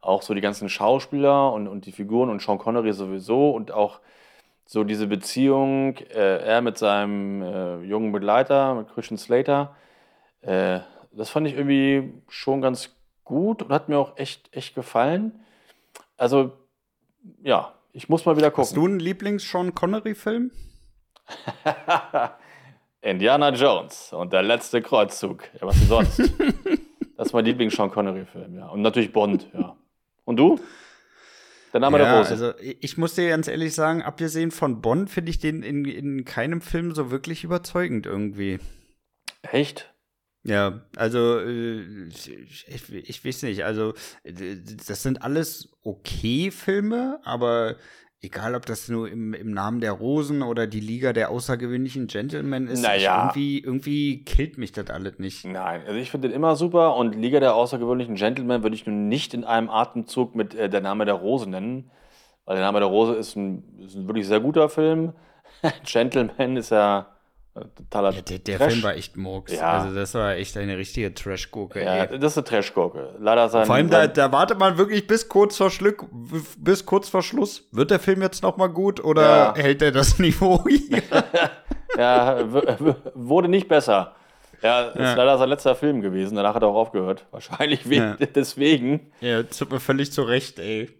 auch 0.00 0.22
so 0.22 0.34
die 0.34 0.40
ganzen 0.40 0.68
Schauspieler 0.68 1.52
und, 1.52 1.68
und 1.68 1.86
die 1.86 1.92
Figuren 1.92 2.30
und 2.30 2.40
Sean 2.40 2.58
Connery 2.58 2.92
sowieso 2.92 3.50
und 3.50 3.72
auch 3.72 4.00
so 4.66 4.84
diese 4.84 5.06
Beziehung, 5.06 5.96
äh, 5.96 6.38
er 6.38 6.60
mit 6.60 6.76
seinem 6.76 7.42
äh, 7.42 7.80
jungen 7.82 8.12
Begleiter, 8.12 8.74
mit 8.74 8.88
Christian 8.92 9.18
Slater, 9.18 9.76
äh, 10.42 10.80
das 11.12 11.30
fand 11.30 11.46
ich 11.46 11.54
irgendwie 11.54 12.12
schon 12.28 12.60
ganz 12.60 12.94
gut 13.24 13.62
und 13.62 13.72
hat 13.72 13.88
mir 13.88 13.98
auch 13.98 14.16
echt, 14.16 14.54
echt 14.54 14.74
gefallen. 14.74 15.40
Also, 16.16 16.52
ja, 17.42 17.72
ich 17.92 18.08
muss 18.08 18.26
mal 18.26 18.36
wieder 18.36 18.50
gucken. 18.50 18.64
Hast 18.64 18.76
du 18.76 18.86
einen 18.86 19.00
Lieblings-Sean 19.00 19.74
Connery-Film? 19.74 20.50
Indiana 23.00 23.50
Jones 23.50 24.12
und 24.12 24.32
der 24.32 24.42
letzte 24.42 24.82
Kreuzzug. 24.82 25.44
Ja, 25.60 25.66
was 25.66 25.78
denn 25.78 25.88
sonst? 25.88 26.18
das 27.16 27.28
ist 27.28 27.32
mein 27.32 27.44
Lieblings-Sean 27.44 27.90
Connery-Film, 27.90 28.56
ja. 28.56 28.68
Und 28.68 28.82
natürlich 28.82 29.12
Bond, 29.12 29.48
ja. 29.54 29.76
Und 30.26 30.36
du? 30.36 30.60
Der 31.72 31.80
Name 31.80 31.98
ja, 31.98 32.04
der 32.04 32.18
Rose. 32.18 32.30
Also 32.30 32.52
ich 32.58 32.98
muss 32.98 33.14
dir 33.14 33.28
ganz 33.30 33.48
ehrlich 33.48 33.74
sagen, 33.74 34.02
abgesehen 34.02 34.50
von 34.50 34.82
Bond 34.82 35.08
finde 35.08 35.30
ich 35.30 35.38
den 35.38 35.62
in, 35.62 35.84
in 35.84 36.24
keinem 36.24 36.60
Film 36.60 36.94
so 36.94 37.10
wirklich 37.10 37.44
überzeugend 37.44 38.06
irgendwie. 38.06 38.58
Echt? 39.42 39.94
Ja, 40.42 40.82
also 40.96 41.40
äh, 41.40 42.08
ich, 42.08 42.92
ich 42.92 43.24
weiß 43.24 43.42
nicht, 43.42 43.64
also 43.64 43.94
das 44.24 45.02
sind 45.02 45.22
alles 45.22 45.70
okay 45.82 46.50
Filme, 46.50 47.20
aber 47.24 47.76
egal 48.20 48.54
ob 48.54 48.66
das 48.66 48.88
nur 48.88 49.08
im, 49.08 49.34
im 49.34 49.52
Namen 49.52 49.80
der 49.80 49.92
Rosen 49.92 50.42
oder 50.42 50.66
die 50.66 50.80
Liga 50.80 51.12
der 51.12 51.30
außergewöhnlichen 51.30 52.06
Gentlemen 52.06 52.68
ist, 52.68 52.82
naja. 52.82 53.24
irgendwie, 53.24 53.58
irgendwie 53.58 54.24
killt 54.24 54.58
mich 54.58 54.72
das 54.72 54.90
alles 54.90 55.18
nicht. 55.18 55.44
Nein, 55.44 55.82
also 55.86 55.98
ich 55.98 56.10
finde 56.10 56.28
den 56.28 56.34
immer 56.34 56.56
super 56.56 56.96
und 56.96 57.14
Liga 57.14 57.40
der 57.40 57.54
außergewöhnlichen 57.54 58.14
Gentlemen 58.14 58.62
würde 58.62 58.74
ich 58.74 58.86
nun 58.86 59.08
nicht 59.08 59.34
in 59.34 59.44
einem 59.44 59.70
Atemzug 59.70 60.34
mit 60.34 60.54
äh, 60.54 60.68
der 60.68 60.80
Name 60.80 61.04
der 61.04 61.14
Rose 61.14 61.48
nennen, 61.48 61.90
weil 62.44 62.56
der 62.56 62.64
Name 62.64 62.80
der 62.80 62.88
Rose 62.88 63.14
ist 63.14 63.36
ein, 63.36 63.62
ist 63.84 63.96
ein 63.96 64.06
wirklich 64.06 64.26
sehr 64.26 64.40
guter 64.40 64.68
Film. 64.68 65.12
Gentleman 65.84 66.56
ist 66.56 66.70
ja 66.70 67.15
Totaler 67.74 68.12
ja, 68.12 68.20
der, 68.22 68.38
der 68.38 68.60
Film 68.60 68.82
war 68.82 68.94
echt 68.94 69.16
Murks. 69.16 69.52
Ja. 69.52 69.78
Also 69.78 69.94
das 69.94 70.14
war 70.14 70.34
echt 70.34 70.56
eine 70.56 70.76
richtige 70.76 71.14
Trash-Gurke. 71.14 71.82
Ja, 71.82 72.04
ey. 72.04 72.18
das 72.18 72.32
ist 72.32 72.38
eine 72.38 72.44
Trash-Gurke. 72.44 73.14
Leider 73.18 73.48
sein. 73.48 73.66
Vor 73.66 73.76
allem, 73.76 73.88
da, 73.88 74.06
da, 74.06 74.30
wartet 74.30 74.58
man 74.58 74.76
wirklich 74.76 75.06
bis 75.06 75.28
kurz 75.28 75.56
vor 75.56 75.70
Schluck, 75.70 76.06
bis 76.58 76.84
kurz 76.84 77.08
vor 77.08 77.22
Schluss. 77.22 77.66
Wird 77.72 77.90
der 77.90 77.98
Film 77.98 78.22
jetzt 78.22 78.42
noch 78.42 78.56
mal 78.56 78.68
gut 78.68 79.02
oder 79.02 79.22
ja. 79.22 79.54
hält 79.56 79.82
er 79.82 79.92
das 79.92 80.18
Niveau 80.18 80.64
hier? 80.68 81.02
ja, 81.98 82.44
wurde 83.14 83.48
nicht 83.48 83.68
besser. 83.68 84.14
Ja, 84.62 84.88
ist 84.88 84.98
ja. 84.98 85.14
leider 85.14 85.38
sein 85.38 85.48
letzter 85.48 85.74
Film 85.74 86.00
gewesen. 86.00 86.36
Danach 86.36 86.54
hat 86.54 86.62
er 86.62 86.68
auch 86.68 86.76
aufgehört. 86.76 87.26
Wahrscheinlich 87.30 87.84
ja. 87.86 88.16
deswegen. 88.34 89.12
Ja, 89.20 89.42
tut 89.42 89.70
mir 89.70 89.80
völlig 89.80 90.12
zu 90.12 90.22
Recht, 90.22 90.58
ey. 90.58 90.90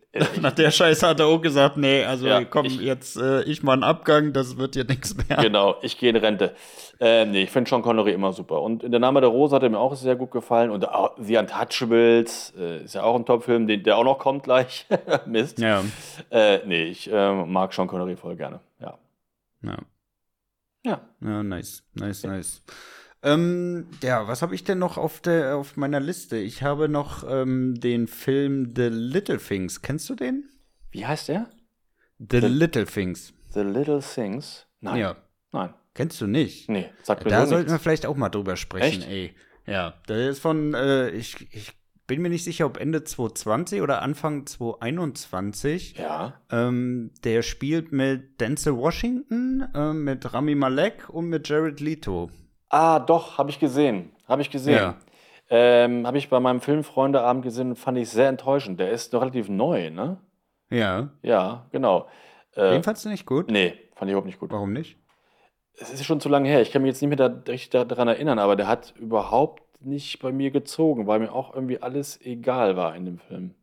Nach 0.41 0.53
der 0.53 0.71
Scheiße 0.71 1.07
hat 1.07 1.21
er 1.21 1.27
auch 1.27 1.41
gesagt, 1.41 1.77
nee, 1.77 2.05
also 2.05 2.27
ja, 2.27 2.45
komm, 2.45 2.67
ich, 2.67 2.81
jetzt 2.81 3.17
äh, 3.17 3.43
ich 3.43 3.63
mal 3.63 3.75
einen 3.75 3.85
Abgang, 3.85 4.33
das 4.33 4.57
wird 4.57 4.75
hier 4.75 4.85
nichts 4.85 5.17
mehr. 5.17 5.37
Genau, 5.39 5.77
ich 5.83 5.99
gehe 5.99 6.11
in 6.11 6.17
Rente. 6.17 6.55
Äh, 6.99 7.27
nee, 7.27 7.43
ich 7.43 7.51
finde 7.51 7.69
Sean 7.69 7.83
Connery 7.83 8.13
immer 8.13 8.33
super. 8.33 8.63
Und 8.63 8.83
in 8.83 8.91
der 8.91 9.01
Name 9.01 9.21
der 9.21 9.29
Rose 9.29 9.55
hat 9.55 9.63
er 9.63 9.69
mir 9.69 9.79
auch 9.79 9.95
sehr 9.95 10.17
gut 10.17 10.31
gefallen. 10.31 10.71
Und 10.71 10.89
auch 10.89 11.15
The 11.19 11.37
Untouchables 11.37 12.55
äh, 12.59 12.85
ist 12.85 12.95
ja 12.95 13.03
auch 13.03 13.17
ein 13.17 13.27
Top-Film, 13.27 13.67
der 13.67 13.99
auch 13.99 14.05
noch 14.05 14.19
kommt 14.19 14.45
gleich. 14.45 14.87
Mist. 15.27 15.59
Ja. 15.59 15.83
Äh, 16.31 16.61
nee, 16.67 16.85
ich 16.85 17.13
äh, 17.13 17.33
mag 17.45 17.75
Sean 17.75 17.87
Connery 17.87 18.17
voll 18.17 18.37
gerne. 18.37 18.61
Ja. 18.81 18.99
Ja. 19.63 19.77
Ja. 20.85 21.01
Ja, 21.21 21.43
nice, 21.43 21.83
nice, 21.95 22.23
nice. 22.23 22.63
Ähm, 23.27 23.89
ja, 24.05 24.29
was 24.29 24.41
habe 24.41 24.55
ich 24.55 24.63
denn 24.63 24.79
noch 24.79 24.99
auf, 24.99 25.21
der, 25.21 25.57
auf 25.57 25.77
meiner 25.77 25.99
Liste? 25.99 26.37
Ich 26.37 26.63
habe 26.63 26.89
noch 26.89 27.29
ähm, 27.29 27.75
den 27.75 28.07
Film 28.07 28.73
The 28.77 28.89
Little 28.89 29.39
Things. 29.39 29.83
Kennst 29.83 30.09
du 30.09 30.15
den? 30.15 30.49
Wie 30.93 31.05
heißt 31.05 31.29
der? 31.29 31.51
The, 32.19 32.41
The 32.41 32.47
Little 32.47 32.87
Things. 32.87 33.35
The 33.51 33.63
Little 33.63 34.01
Things? 34.01 34.67
Nein. 34.81 34.99
Ja. 34.99 35.17
Nein. 35.51 35.75
Kennst 35.95 36.21
du 36.21 36.29
nicht? 36.29 36.69
Nee, 36.69 36.91
sagt 37.03 37.25
mir 37.25 37.31
Da 37.31 37.47
sollten 37.47 37.71
wir 37.71 37.81
vielleicht 37.81 38.07
auch 38.07 38.17
mal 38.17 38.29
drüber 38.29 38.57
sprechen, 38.57 39.03
Echt? 39.03 39.11
ey. 39.11 39.35
Ja, 39.67 39.95
der 40.09 40.29
ist 40.29 40.39
von, 40.39 40.75
äh, 40.75 41.11
ich, 41.11 41.53
ich 41.53 41.73
bin 42.07 42.23
mir 42.23 42.29
nicht 42.29 42.45
sicher, 42.45 42.67
ob 42.67 42.77
Ende 42.77 43.03
2020 43.03 43.83
oder 43.83 44.03
Anfang 44.03 44.47
2021. 44.47 45.97
Ja. 45.99 46.41
Ähm, 46.51 47.11
der 47.25 47.43
spielt 47.43 47.91
mit 47.91 48.41
Denzel 48.41 48.77
Washington, 48.77 49.67
äh, 49.75 49.93
mit 49.93 50.33
Rami 50.33 50.55
Malek 50.55 51.09
und 51.09 51.29
mit 51.29 51.49
Jared 51.49 51.81
Leto. 51.81 52.31
Ah, 52.77 52.99
doch, 52.99 53.39
habe 53.39 53.49
ich 53.49 53.59
gesehen. 53.59 54.13
Habe 54.29 54.43
ich 54.43 54.51
gesehen. 54.51 54.77
Ja. 54.77 54.97
Ähm, 55.49 56.07
habe 56.07 56.19
ich 56.19 56.29
bei 56.29 56.41
meinem 56.41 56.61
Filmfreundeabend 56.61 57.43
gesehen, 57.43 57.75
fand 57.75 57.97
ich 57.97 58.11
sehr 58.11 58.29
enttäuschend. 58.29 58.79
Der 58.79 58.91
ist 58.91 59.15
noch 59.15 59.23
relativ 59.23 59.49
neu, 59.49 59.89
ne? 59.89 60.19
Ja. 60.69 61.09
Ja, 61.23 61.65
genau. 61.73 62.07
Äh, 62.55 62.73
Den 62.73 62.83
fandst 62.83 63.07
du 63.07 63.09
nicht 63.09 63.25
gut? 63.25 63.51
Nee, 63.51 63.79
fand 63.95 64.11
ich 64.11 64.13
überhaupt 64.13 64.27
nicht 64.27 64.39
gut. 64.39 64.51
Warum 64.51 64.75
nicht? 64.75 64.99
Es 65.79 65.91
ist 65.91 66.05
schon 66.05 66.21
zu 66.21 66.29
lange 66.29 66.51
her. 66.51 66.61
Ich 66.61 66.71
kann 66.71 66.83
mich 66.83 66.91
jetzt 66.91 67.01
nicht 67.01 67.09
mehr 67.09 67.31
da, 67.31 67.51
richtig 67.51 67.71
daran 67.71 68.09
erinnern, 68.09 68.39
aber 68.39 68.57
der 68.57 68.69
hat 68.69 68.93
überhaupt 68.99 69.63
nicht 69.81 70.19
bei 70.19 70.31
mir 70.31 70.51
gezogen, 70.51 71.07
weil 71.07 71.21
mir 71.21 71.33
auch 71.33 71.55
irgendwie 71.55 71.81
alles 71.81 72.21
egal 72.21 72.77
war 72.77 72.95
in 72.95 73.07
dem 73.07 73.19
Film. 73.19 73.55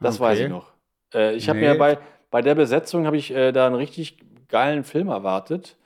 Das 0.00 0.16
okay. 0.16 0.24
weiß 0.24 0.40
ich 0.40 0.48
noch. 0.48 0.72
Äh, 1.14 1.36
ich 1.36 1.48
habe 1.48 1.60
nee. 1.60 1.68
mir 1.68 1.78
bei, 1.78 1.98
bei 2.32 2.42
der 2.42 2.56
Besetzung 2.56 3.06
habe 3.06 3.18
ich 3.18 3.30
äh, 3.30 3.52
da 3.52 3.66
einen 3.66 3.76
richtig 3.76 4.18
geilen 4.48 4.82
Film 4.82 5.06
erwartet. 5.10 5.76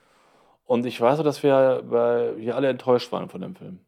Und 0.70 0.86
ich 0.86 1.00
weiß 1.00 1.18
auch, 1.18 1.24
dass 1.24 1.42
wir 1.42 1.82
bei, 1.90 2.32
hier 2.38 2.54
alle 2.54 2.68
enttäuscht 2.68 3.10
waren 3.10 3.28
von 3.28 3.40
dem 3.40 3.56
Film. 3.56 3.80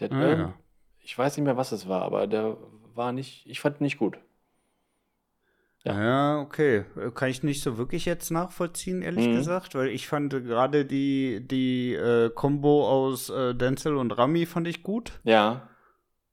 Der, 0.00 0.10
ah, 0.10 0.36
ja. 0.36 0.54
Ich 0.98 1.16
weiß 1.16 1.36
nicht 1.36 1.44
mehr, 1.44 1.56
was 1.56 1.70
es 1.70 1.86
war, 1.86 2.02
aber 2.02 2.26
der 2.26 2.56
war 2.92 3.12
nicht, 3.12 3.46
ich 3.46 3.60
fand 3.60 3.80
ihn 3.80 3.84
nicht 3.84 3.98
gut. 3.98 4.18
Ja. 5.84 6.02
ja, 6.02 6.40
okay. 6.40 6.86
Kann 7.14 7.28
ich 7.28 7.44
nicht 7.44 7.62
so 7.62 7.78
wirklich 7.78 8.04
jetzt 8.04 8.32
nachvollziehen, 8.32 9.02
ehrlich 9.02 9.28
mhm. 9.28 9.36
gesagt, 9.36 9.76
weil 9.76 9.90
ich 9.90 10.08
fand 10.08 10.32
gerade 10.32 10.84
die, 10.84 11.46
die 11.46 11.94
äh, 11.94 12.30
Combo 12.30 12.88
aus 12.88 13.30
äh, 13.30 13.54
Denzel 13.54 13.96
und 13.96 14.10
Rami 14.10 14.44
fand 14.44 14.66
ich 14.66 14.82
gut. 14.82 15.20
Ja. 15.22 15.68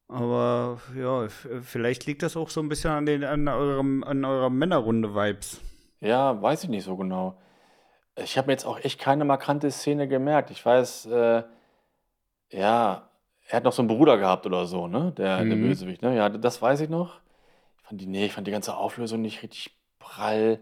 Aber 0.08 0.80
ja, 0.98 1.28
vielleicht 1.62 2.08
liegt 2.08 2.24
das 2.24 2.36
auch 2.36 2.50
so 2.50 2.60
ein 2.60 2.70
bisschen 2.70 2.90
an, 2.90 3.06
den, 3.06 3.24
an, 3.24 3.48
eurem, 3.48 4.04
an 4.04 4.26
eurer 4.26 4.50
Männerrunde-Vibes. 4.50 5.62
Ja, 6.02 6.42
weiß 6.42 6.64
ich 6.64 6.72
nicht 6.72 6.86
so 6.86 6.98
genau. 6.98 7.40
Ich 8.24 8.38
habe 8.38 8.48
mir 8.48 8.54
jetzt 8.54 8.66
auch 8.66 8.80
echt 8.80 9.00
keine 9.00 9.26
markante 9.26 9.70
Szene 9.72 10.08
gemerkt. 10.08 10.52
Ich 10.52 10.66
weiß, 10.66 11.06
äh, 11.08 11.44
ja, 12.52 13.10
er 13.48 13.56
hat 13.56 13.64
noch 13.64 13.74
so 13.74 13.82
einen 13.82 13.88
Bruder 13.90 14.18
gehabt 14.18 14.46
oder 14.46 14.66
so, 14.66 14.88
ne? 14.88 15.14
Der, 15.18 15.44
der 15.46 15.56
Mhm. 15.58 15.62
Bösewicht, 15.64 16.02
ne? 16.02 16.16
Ja, 16.16 16.30
das 16.30 16.62
weiß 16.62 16.82
ich 16.82 16.90
noch. 16.90 17.20
Ich 17.78 17.84
fand 17.88 18.02
die, 18.02 18.06
nee, 18.08 18.26
ich 18.26 18.34
fand 18.34 18.48
die 18.48 18.52
ganze 18.52 18.76
Auflösung 18.76 19.22
nicht 19.22 19.42
richtig 19.44 19.78
prall. 20.00 20.60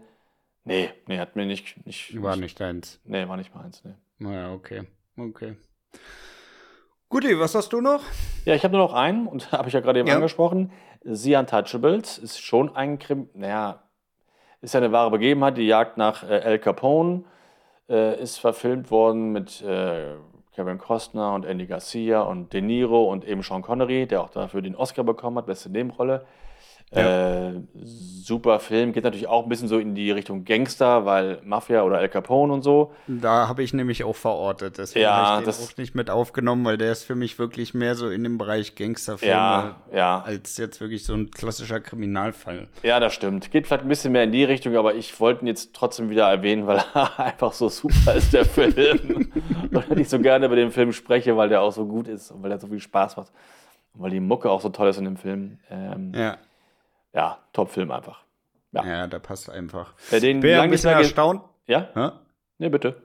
Nee, 0.64 0.90
nee, 1.06 1.18
hat 1.18 1.36
mir 1.36 1.46
nicht, 1.46 1.84
nicht, 1.86 2.20
War 2.22 2.36
nicht 2.36 2.58
deins. 2.60 3.00
nee, 3.04 3.26
war 3.28 3.36
nicht 3.36 3.54
meins, 3.54 3.82
nee. 3.84 3.94
Naja, 4.18 4.52
okay. 4.52 4.84
Okay. 5.16 5.56
Guti, 7.08 7.38
was 7.38 7.54
hast 7.54 7.72
du 7.72 7.80
noch? 7.80 8.02
Ja, 8.44 8.54
ich 8.54 8.64
habe 8.64 8.76
nur 8.76 8.86
noch 8.86 8.92
einen 8.94 9.26
und 9.26 9.50
habe 9.52 9.68
ich 9.68 9.74
ja 9.74 9.80
gerade 9.80 9.98
eben 10.00 10.08
Ja. 10.08 10.16
angesprochen. 10.16 10.72
The 11.02 11.36
Untouchables 11.36 12.18
ist 12.18 12.40
schon 12.40 12.74
ein 12.74 12.98
Krim, 12.98 13.30
naja, 13.34 13.82
ist 14.60 14.74
ja 14.74 14.78
eine 14.80 14.92
wahre 14.92 15.10
Begebenheit, 15.10 15.56
die 15.56 15.66
Jagd 15.66 15.96
nach 15.96 16.22
äh, 16.24 16.38
El 16.40 16.58
Capone 16.58 17.24
äh, 17.88 18.20
ist 18.20 18.38
verfilmt 18.38 18.90
worden 18.90 19.32
mit 19.32 19.62
äh, 19.62 20.14
Kevin 20.54 20.78
Costner 20.78 21.34
und 21.34 21.44
Andy 21.44 21.66
Garcia 21.66 22.22
und 22.22 22.52
De 22.52 22.60
Niro 22.60 23.10
und 23.10 23.24
eben 23.24 23.42
Sean 23.42 23.62
Connery, 23.62 24.06
der 24.06 24.22
auch 24.22 24.30
dafür 24.30 24.60
den 24.60 24.74
Oscar 24.74 25.04
bekommen 25.04 25.38
hat, 25.38 25.46
beste 25.46 25.70
Nebenrolle. 25.70 26.24
Ja. 26.94 27.50
Äh, 27.50 27.60
super 27.74 28.60
Film, 28.60 28.92
geht 28.92 29.04
natürlich 29.04 29.26
auch 29.26 29.42
ein 29.42 29.48
bisschen 29.48 29.68
so 29.68 29.78
in 29.78 29.94
die 29.94 30.10
Richtung 30.10 30.44
Gangster, 30.44 31.04
weil 31.04 31.38
Mafia 31.44 31.82
oder 31.82 32.00
El 32.00 32.08
Capone 32.08 32.52
und 32.52 32.62
so. 32.62 32.92
Da 33.06 33.48
habe 33.48 33.62
ich 33.62 33.74
nämlich 33.74 34.04
auch 34.04 34.16
verortet, 34.16 34.78
deswegen 34.78 35.02
ja, 35.02 35.16
habe 35.16 35.32
ich 35.34 35.40
den 35.40 35.46
das 35.46 35.68
auch 35.68 35.76
nicht 35.76 35.94
mit 35.94 36.08
aufgenommen, 36.08 36.64
weil 36.64 36.78
der 36.78 36.92
ist 36.92 37.04
für 37.04 37.14
mich 37.14 37.38
wirklich 37.38 37.74
mehr 37.74 37.94
so 37.94 38.08
in 38.08 38.24
dem 38.24 38.38
Bereich 38.38 38.74
Gangsterfilme 38.74 39.34
ja, 39.34 39.76
ja. 39.92 40.22
als 40.24 40.56
jetzt 40.56 40.80
wirklich 40.80 41.04
so 41.04 41.14
ein 41.14 41.30
klassischer 41.30 41.80
Kriminalfall. 41.80 42.68
Ja, 42.82 43.00
das 43.00 43.12
stimmt. 43.12 43.50
Geht 43.50 43.66
vielleicht 43.66 43.82
ein 43.82 43.88
bisschen 43.88 44.12
mehr 44.12 44.24
in 44.24 44.32
die 44.32 44.44
Richtung, 44.44 44.74
aber 44.76 44.94
ich 44.94 45.18
wollte 45.20 45.44
ihn 45.44 45.48
jetzt 45.48 45.74
trotzdem 45.74 46.08
wieder 46.08 46.28
erwähnen, 46.28 46.66
weil 46.66 46.82
er 46.94 47.20
einfach 47.20 47.52
so 47.52 47.68
super 47.68 48.14
ist, 48.14 48.32
der 48.32 48.46
Film. 48.46 49.30
und 49.72 50.00
ich 50.00 50.08
so 50.08 50.18
gerne 50.18 50.46
über 50.46 50.56
den 50.56 50.70
Film 50.70 50.92
spreche, 50.92 51.36
weil 51.36 51.50
der 51.50 51.60
auch 51.60 51.72
so 51.72 51.84
gut 51.86 52.08
ist 52.08 52.30
und 52.30 52.42
weil 52.42 52.50
er 52.50 52.58
so 52.58 52.68
viel 52.68 52.80
Spaß 52.80 53.18
macht. 53.18 53.32
Und 53.94 54.02
weil 54.02 54.10
die 54.10 54.20
Mucke 54.20 54.50
auch 54.50 54.60
so 54.60 54.70
toll 54.70 54.88
ist 54.88 54.98
in 54.98 55.04
dem 55.04 55.16
Film. 55.16 55.58
Ähm, 55.70 56.12
ja 56.14 56.38
ja, 57.18 57.38
Top-Film 57.52 57.90
einfach. 57.90 58.22
Ja. 58.70 58.84
ja, 58.84 59.06
der 59.08 59.18
passt 59.18 59.50
einfach. 59.50 59.92
Bei 60.08 60.20
den 60.20 60.36
ich 60.36 60.42
bin 60.42 60.50
ja 60.52 60.62
ein 60.62 60.70
bisschen 60.70 60.92
erstaunt. 60.92 61.42
Ja? 61.66 61.88
ja? 61.96 62.20
Nee, 62.58 62.68
bitte. 62.68 63.02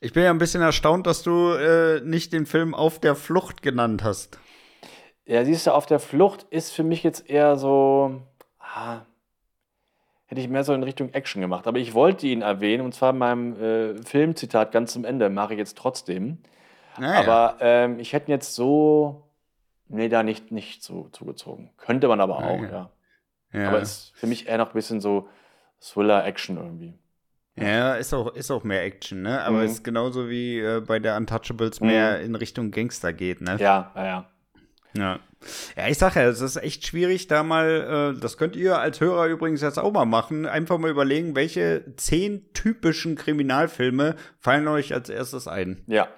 Ich 0.00 0.12
bin 0.12 0.24
ja 0.24 0.30
ein 0.30 0.38
bisschen 0.38 0.60
erstaunt, 0.60 1.06
dass 1.06 1.22
du 1.22 1.52
äh, 1.52 2.00
nicht 2.00 2.32
den 2.32 2.46
Film 2.46 2.74
Auf 2.74 2.98
der 2.98 3.14
Flucht 3.14 3.62
genannt 3.62 4.02
hast. 4.02 4.40
Ja, 5.24 5.44
siehst 5.44 5.68
du, 5.68 5.70
Auf 5.70 5.86
der 5.86 6.00
Flucht 6.00 6.46
ist 6.50 6.72
für 6.72 6.82
mich 6.82 7.04
jetzt 7.04 7.30
eher 7.30 7.54
so. 7.54 8.22
Ah, 8.58 9.02
hätte 10.26 10.40
ich 10.40 10.48
mehr 10.48 10.64
so 10.64 10.74
in 10.74 10.82
Richtung 10.82 11.10
Action 11.10 11.40
gemacht. 11.40 11.68
Aber 11.68 11.78
ich 11.78 11.94
wollte 11.94 12.26
ihn 12.26 12.42
erwähnen, 12.42 12.84
und 12.84 12.92
zwar 12.92 13.10
in 13.10 13.18
meinem 13.18 13.62
äh, 13.62 14.02
Filmzitat 14.02 14.72
ganz 14.72 14.92
zum 14.94 15.04
Ende, 15.04 15.30
mache 15.30 15.52
ich 15.52 15.58
jetzt 15.58 15.78
trotzdem. 15.78 16.38
Naja. 16.98 17.20
Ah, 17.20 17.20
aber 17.20 17.56
ähm, 17.60 18.00
ich 18.00 18.12
hätte 18.14 18.32
ihn 18.32 18.32
jetzt 18.32 18.56
so. 18.56 19.28
Nee, 19.86 20.08
da 20.08 20.24
nicht, 20.24 20.50
nicht 20.50 20.82
so 20.82 21.08
zugezogen. 21.12 21.70
Könnte 21.76 22.08
man 22.08 22.20
aber 22.20 22.38
auch, 22.38 22.62
ja. 22.62 22.70
ja. 22.70 22.90
Ja. 23.52 23.68
Aber 23.68 23.80
ist 23.80 24.12
für 24.14 24.26
mich 24.26 24.48
eher 24.48 24.58
noch 24.58 24.68
ein 24.68 24.74
bisschen 24.74 25.00
so 25.00 25.28
Thriller-Action 25.80 26.56
irgendwie. 26.56 26.94
Ja, 27.54 27.94
ist 27.94 28.14
auch, 28.14 28.34
ist 28.34 28.50
auch 28.50 28.64
mehr 28.64 28.82
Action, 28.82 29.22
ne? 29.22 29.42
Aber 29.42 29.58
mhm. 29.58 29.64
ist 29.64 29.84
genauso 29.84 30.30
wie 30.30 30.58
äh, 30.58 30.80
bei 30.80 30.98
der 30.98 31.16
Untouchables 31.16 31.80
mhm. 31.80 31.86
mehr 31.88 32.20
in 32.20 32.34
Richtung 32.34 32.70
Gangster 32.70 33.12
geht, 33.12 33.42
ne? 33.42 33.56
Ja, 33.58 33.92
ja, 33.94 34.04
ja. 34.04 34.28
Ja. 34.94 35.20
Ja, 35.76 35.88
ich 35.88 35.98
sag 35.98 36.14
ja, 36.14 36.22
es 36.22 36.40
ist 36.40 36.56
echt 36.56 36.86
schwierig, 36.86 37.26
da 37.26 37.42
mal, 37.42 38.14
äh, 38.16 38.20
das 38.20 38.36
könnt 38.36 38.54
ihr 38.54 38.78
als 38.78 39.00
Hörer 39.00 39.26
übrigens 39.26 39.60
jetzt 39.60 39.78
auch 39.78 39.92
mal 39.92 40.04
machen, 40.04 40.46
einfach 40.46 40.78
mal 40.78 40.90
überlegen, 40.90 41.34
welche 41.34 41.84
zehn 41.96 42.52
typischen 42.52 43.16
Kriminalfilme 43.16 44.14
fallen 44.38 44.68
euch 44.68 44.94
als 44.94 45.08
erstes 45.08 45.48
ein. 45.48 45.82
Ja. 45.86 46.08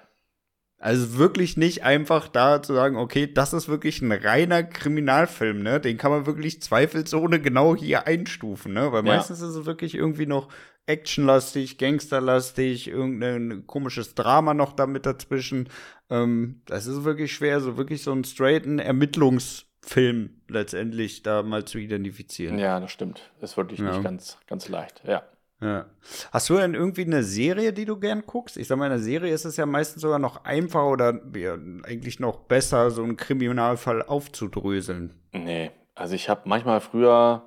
Also 0.85 1.17
wirklich 1.17 1.57
nicht 1.57 1.83
einfach 1.83 2.27
da 2.27 2.61
zu 2.61 2.75
sagen, 2.75 2.95
okay, 2.95 3.25
das 3.25 3.53
ist 3.53 3.67
wirklich 3.67 4.03
ein 4.03 4.11
reiner 4.11 4.61
Kriminalfilm, 4.61 5.63
ne? 5.63 5.79
Den 5.79 5.97
kann 5.97 6.11
man 6.11 6.27
wirklich 6.27 6.61
zweifelsohne 6.61 7.41
genau 7.41 7.75
hier 7.75 8.05
einstufen, 8.05 8.73
ne? 8.73 8.91
Weil 8.91 9.03
ja. 9.03 9.15
meistens 9.15 9.41
ist 9.41 9.55
es 9.55 9.65
wirklich 9.65 9.95
irgendwie 9.95 10.27
noch 10.27 10.47
actionlastig, 10.85 11.79
gangsterlastig, 11.79 12.87
irgendein 12.87 13.65
komisches 13.65 14.13
Drama 14.13 14.53
noch 14.53 14.73
damit 14.73 15.07
dazwischen. 15.07 15.69
Ähm, 16.11 16.61
das 16.67 16.85
ist 16.85 17.03
wirklich 17.03 17.33
schwer, 17.33 17.61
so 17.61 17.77
wirklich 17.77 18.03
so 18.03 18.11
einen 18.11 18.23
straighten 18.23 18.77
Ermittlungsfilm 18.77 20.35
letztendlich 20.49 21.23
da 21.23 21.41
mal 21.41 21.65
zu 21.65 21.79
identifizieren. 21.79 22.59
Ja, 22.59 22.79
das 22.79 22.91
stimmt. 22.91 23.31
Ist 23.41 23.57
wirklich 23.57 23.79
ja. 23.79 23.89
nicht 23.91 24.03
ganz, 24.03 24.37
ganz 24.45 24.69
leicht, 24.69 25.01
ja. 25.03 25.23
Ja. 25.61 25.85
Hast 26.31 26.49
du 26.49 26.57
denn 26.57 26.73
irgendwie 26.73 27.05
eine 27.05 27.23
Serie, 27.23 27.71
die 27.71 27.85
du 27.85 27.97
gern 27.97 28.23
guckst? 28.25 28.57
Ich 28.57 28.67
sag 28.67 28.77
mal, 28.77 28.87
in 28.87 28.91
einer 28.91 29.01
Serie 29.01 29.33
ist 29.33 29.45
es 29.45 29.57
ja 29.57 29.65
meistens 29.65 30.01
sogar 30.01 30.19
noch 30.19 30.43
einfacher 30.43 30.87
oder 30.87 31.19
ja, 31.35 31.53
eigentlich 31.83 32.19
noch 32.19 32.39
besser, 32.41 32.91
so 32.91 33.03
einen 33.03 33.17
Kriminalfall 33.17 34.03
aufzudröseln. 34.03 35.13
Nee, 35.31 35.71
also 35.95 36.13
ich 36.13 36.29
habe 36.29 36.41
manchmal 36.45 36.81
früher, 36.81 37.43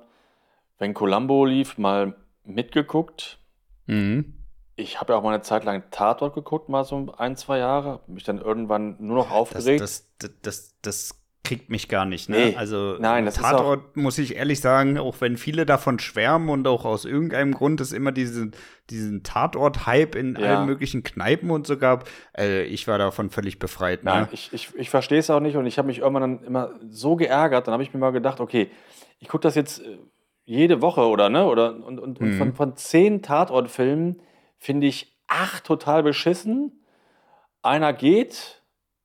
wenn 0.79 0.93
Columbo 0.93 1.45
lief, 1.45 1.77
mal 1.77 2.15
mitgeguckt. 2.43 3.39
Mhm. 3.85 4.33
Ich 4.75 4.99
habe 4.99 5.13
ja 5.13 5.19
auch 5.19 5.23
mal 5.23 5.33
eine 5.33 5.43
Zeit 5.43 5.65
lang 5.65 5.83
Tatort 5.91 6.33
geguckt, 6.33 6.69
mal 6.69 6.85
so 6.85 7.13
ein, 7.17 7.35
zwei 7.35 7.59
Jahre. 7.59 8.01
Mich 8.07 8.23
dann 8.23 8.39
irgendwann 8.39 8.95
nur 8.99 9.17
noch 9.17 9.31
aufgeregt. 9.31 9.81
Das, 9.81 10.07
das, 10.17 10.31
das, 10.41 10.75
das 10.81 11.21
kriegt 11.49 11.71
mich 11.71 11.89
gar 11.89 12.05
nicht. 12.05 12.29
Ne? 12.29 12.37
Nee, 12.37 12.55
also 12.55 12.97
nein, 12.99 13.25
das 13.25 13.33
Tatort, 13.33 13.79
ist 13.79 13.89
auch, 13.89 13.95
muss 13.95 14.19
ich 14.19 14.35
ehrlich 14.35 14.61
sagen, 14.61 14.99
auch 14.99 15.19
wenn 15.19 15.35
viele 15.35 15.65
davon 15.65 15.97
schwärmen 15.97 16.47
und 16.49 16.67
auch 16.67 16.85
aus 16.85 17.05
irgendeinem 17.05 17.55
Grund 17.55 17.81
es 17.81 17.91
immer 17.91 18.11
diesen, 18.11 18.51
diesen 18.91 19.23
Tatort-Hype 19.23 20.13
in 20.13 20.35
ja. 20.35 20.59
allen 20.59 20.67
möglichen 20.67 21.01
Kneipen 21.01 21.49
und 21.49 21.65
so 21.65 21.77
gab, 21.77 22.07
äh, 22.37 22.65
ich 22.65 22.87
war 22.87 22.99
davon 22.99 23.31
völlig 23.31 23.57
befreit. 23.57 24.03
Ne? 24.03 24.11
Nein, 24.11 24.27
ich, 24.31 24.53
ich, 24.53 24.75
ich 24.75 24.91
verstehe 24.91 25.17
es 25.17 25.31
auch 25.31 25.39
nicht 25.39 25.57
und 25.57 25.65
ich 25.65 25.79
habe 25.79 25.87
mich 25.87 25.97
irgendwann 25.97 26.37
dann 26.37 26.43
immer 26.43 26.75
so 26.87 27.15
geärgert, 27.15 27.65
dann 27.65 27.73
habe 27.73 27.81
ich 27.81 27.95
mir 27.95 27.99
mal 27.99 28.11
gedacht, 28.11 28.39
okay, 28.39 28.69
ich 29.17 29.27
gucke 29.27 29.41
das 29.41 29.55
jetzt 29.55 29.79
äh, 29.79 29.97
jede 30.45 30.83
Woche 30.83 31.01
oder 31.01 31.29
ne? 31.29 31.47
Oder 31.47 31.83
und, 31.83 31.99
und, 31.99 32.21
mhm. 32.21 32.27
und 32.27 32.37
von, 32.37 32.53
von 32.53 32.75
zehn 32.75 33.23
Tatortfilmen 33.23 34.21
finde 34.59 34.85
ich 34.85 35.17
acht 35.27 35.63
total 35.63 36.03
beschissen. 36.03 36.83
Einer 37.63 37.91
geht, 37.91 38.58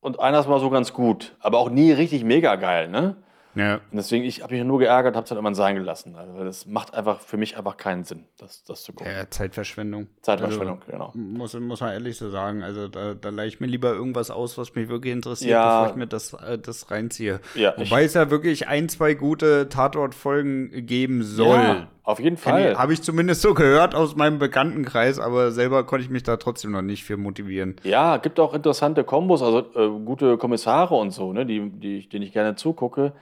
und 0.04 0.20
einer 0.20 0.38
ist 0.38 0.48
mal 0.48 0.60
so 0.60 0.68
ganz 0.68 0.92
gut, 0.92 1.34
aber 1.40 1.58
auch 1.58 1.70
nie 1.70 1.90
richtig 1.90 2.24
mega 2.24 2.56
geil, 2.56 2.88
ne? 2.88 3.16
Ja. 3.54 3.76
Und 3.76 3.96
deswegen, 3.96 4.24
ich 4.24 4.42
habe 4.42 4.54
mich 4.54 4.64
nur 4.64 4.80
geärgert, 4.80 5.14
habe 5.14 5.24
es 5.24 5.28
dann 5.28 5.38
immer 5.38 5.54
sein 5.54 5.76
gelassen. 5.76 6.16
Also 6.16 6.44
das 6.44 6.66
macht 6.66 6.92
einfach 6.92 7.20
für 7.20 7.36
mich 7.36 7.56
einfach 7.56 7.76
keinen 7.76 8.04
Sinn, 8.04 8.24
das, 8.36 8.64
das 8.64 8.82
zu 8.82 8.92
gucken. 8.92 9.12
Ja, 9.12 9.30
Zeitverschwendung. 9.30 10.08
Zeitverschwendung, 10.22 10.80
also, 10.80 10.92
genau. 10.92 11.12
Muss, 11.14 11.54
muss 11.54 11.80
man 11.80 11.92
ehrlich 11.92 12.16
so 12.16 12.30
sagen. 12.30 12.62
Also 12.64 12.88
da, 12.88 13.14
da 13.14 13.28
leihe 13.30 13.46
ich 13.46 13.60
mir 13.60 13.66
lieber 13.66 13.92
irgendwas 13.92 14.30
aus, 14.30 14.58
was 14.58 14.74
mich 14.74 14.88
wirklich 14.88 15.12
interessiert, 15.12 15.52
ja. 15.52 15.82
bevor 15.82 15.92
ich 15.92 15.96
mir 15.98 16.06
das, 16.08 16.32
äh, 16.32 16.58
das 16.58 16.90
reinziehe. 16.90 17.40
Ja, 17.54 17.74
Wobei 17.76 18.02
es 18.02 18.14
ja 18.14 18.28
wirklich 18.28 18.66
ein, 18.66 18.88
zwei 18.88 19.14
gute 19.14 19.68
Tatortfolgen 19.68 20.84
geben 20.84 21.22
soll. 21.22 21.56
Ja, 21.56 21.88
auf 22.04 22.20
jeden 22.20 22.36
Fall. 22.36 22.76
Habe 22.76 22.92
ich 22.92 23.02
zumindest 23.02 23.40
so 23.40 23.54
gehört 23.54 23.94
aus 23.94 24.14
meinem 24.14 24.38
Bekanntenkreis, 24.38 25.18
aber 25.18 25.50
selber 25.50 25.84
konnte 25.84 26.04
ich 26.04 26.10
mich 26.10 26.22
da 26.22 26.36
trotzdem 26.36 26.72
noch 26.72 26.82
nicht 26.82 27.02
für 27.02 27.16
motivieren. 27.16 27.76
Ja, 27.82 28.18
gibt 28.18 28.38
auch 28.38 28.52
interessante 28.52 29.04
Kombos, 29.04 29.42
also 29.42 29.60
äh, 29.74 30.04
gute 30.04 30.36
Kommissare 30.36 30.94
und 30.94 31.12
so, 31.12 31.32
ne, 31.32 31.46
die, 31.46 31.70
die, 31.70 32.06
denen 32.06 32.22
ich 32.22 32.32
gerne 32.32 32.56
zugucke. 32.56 33.14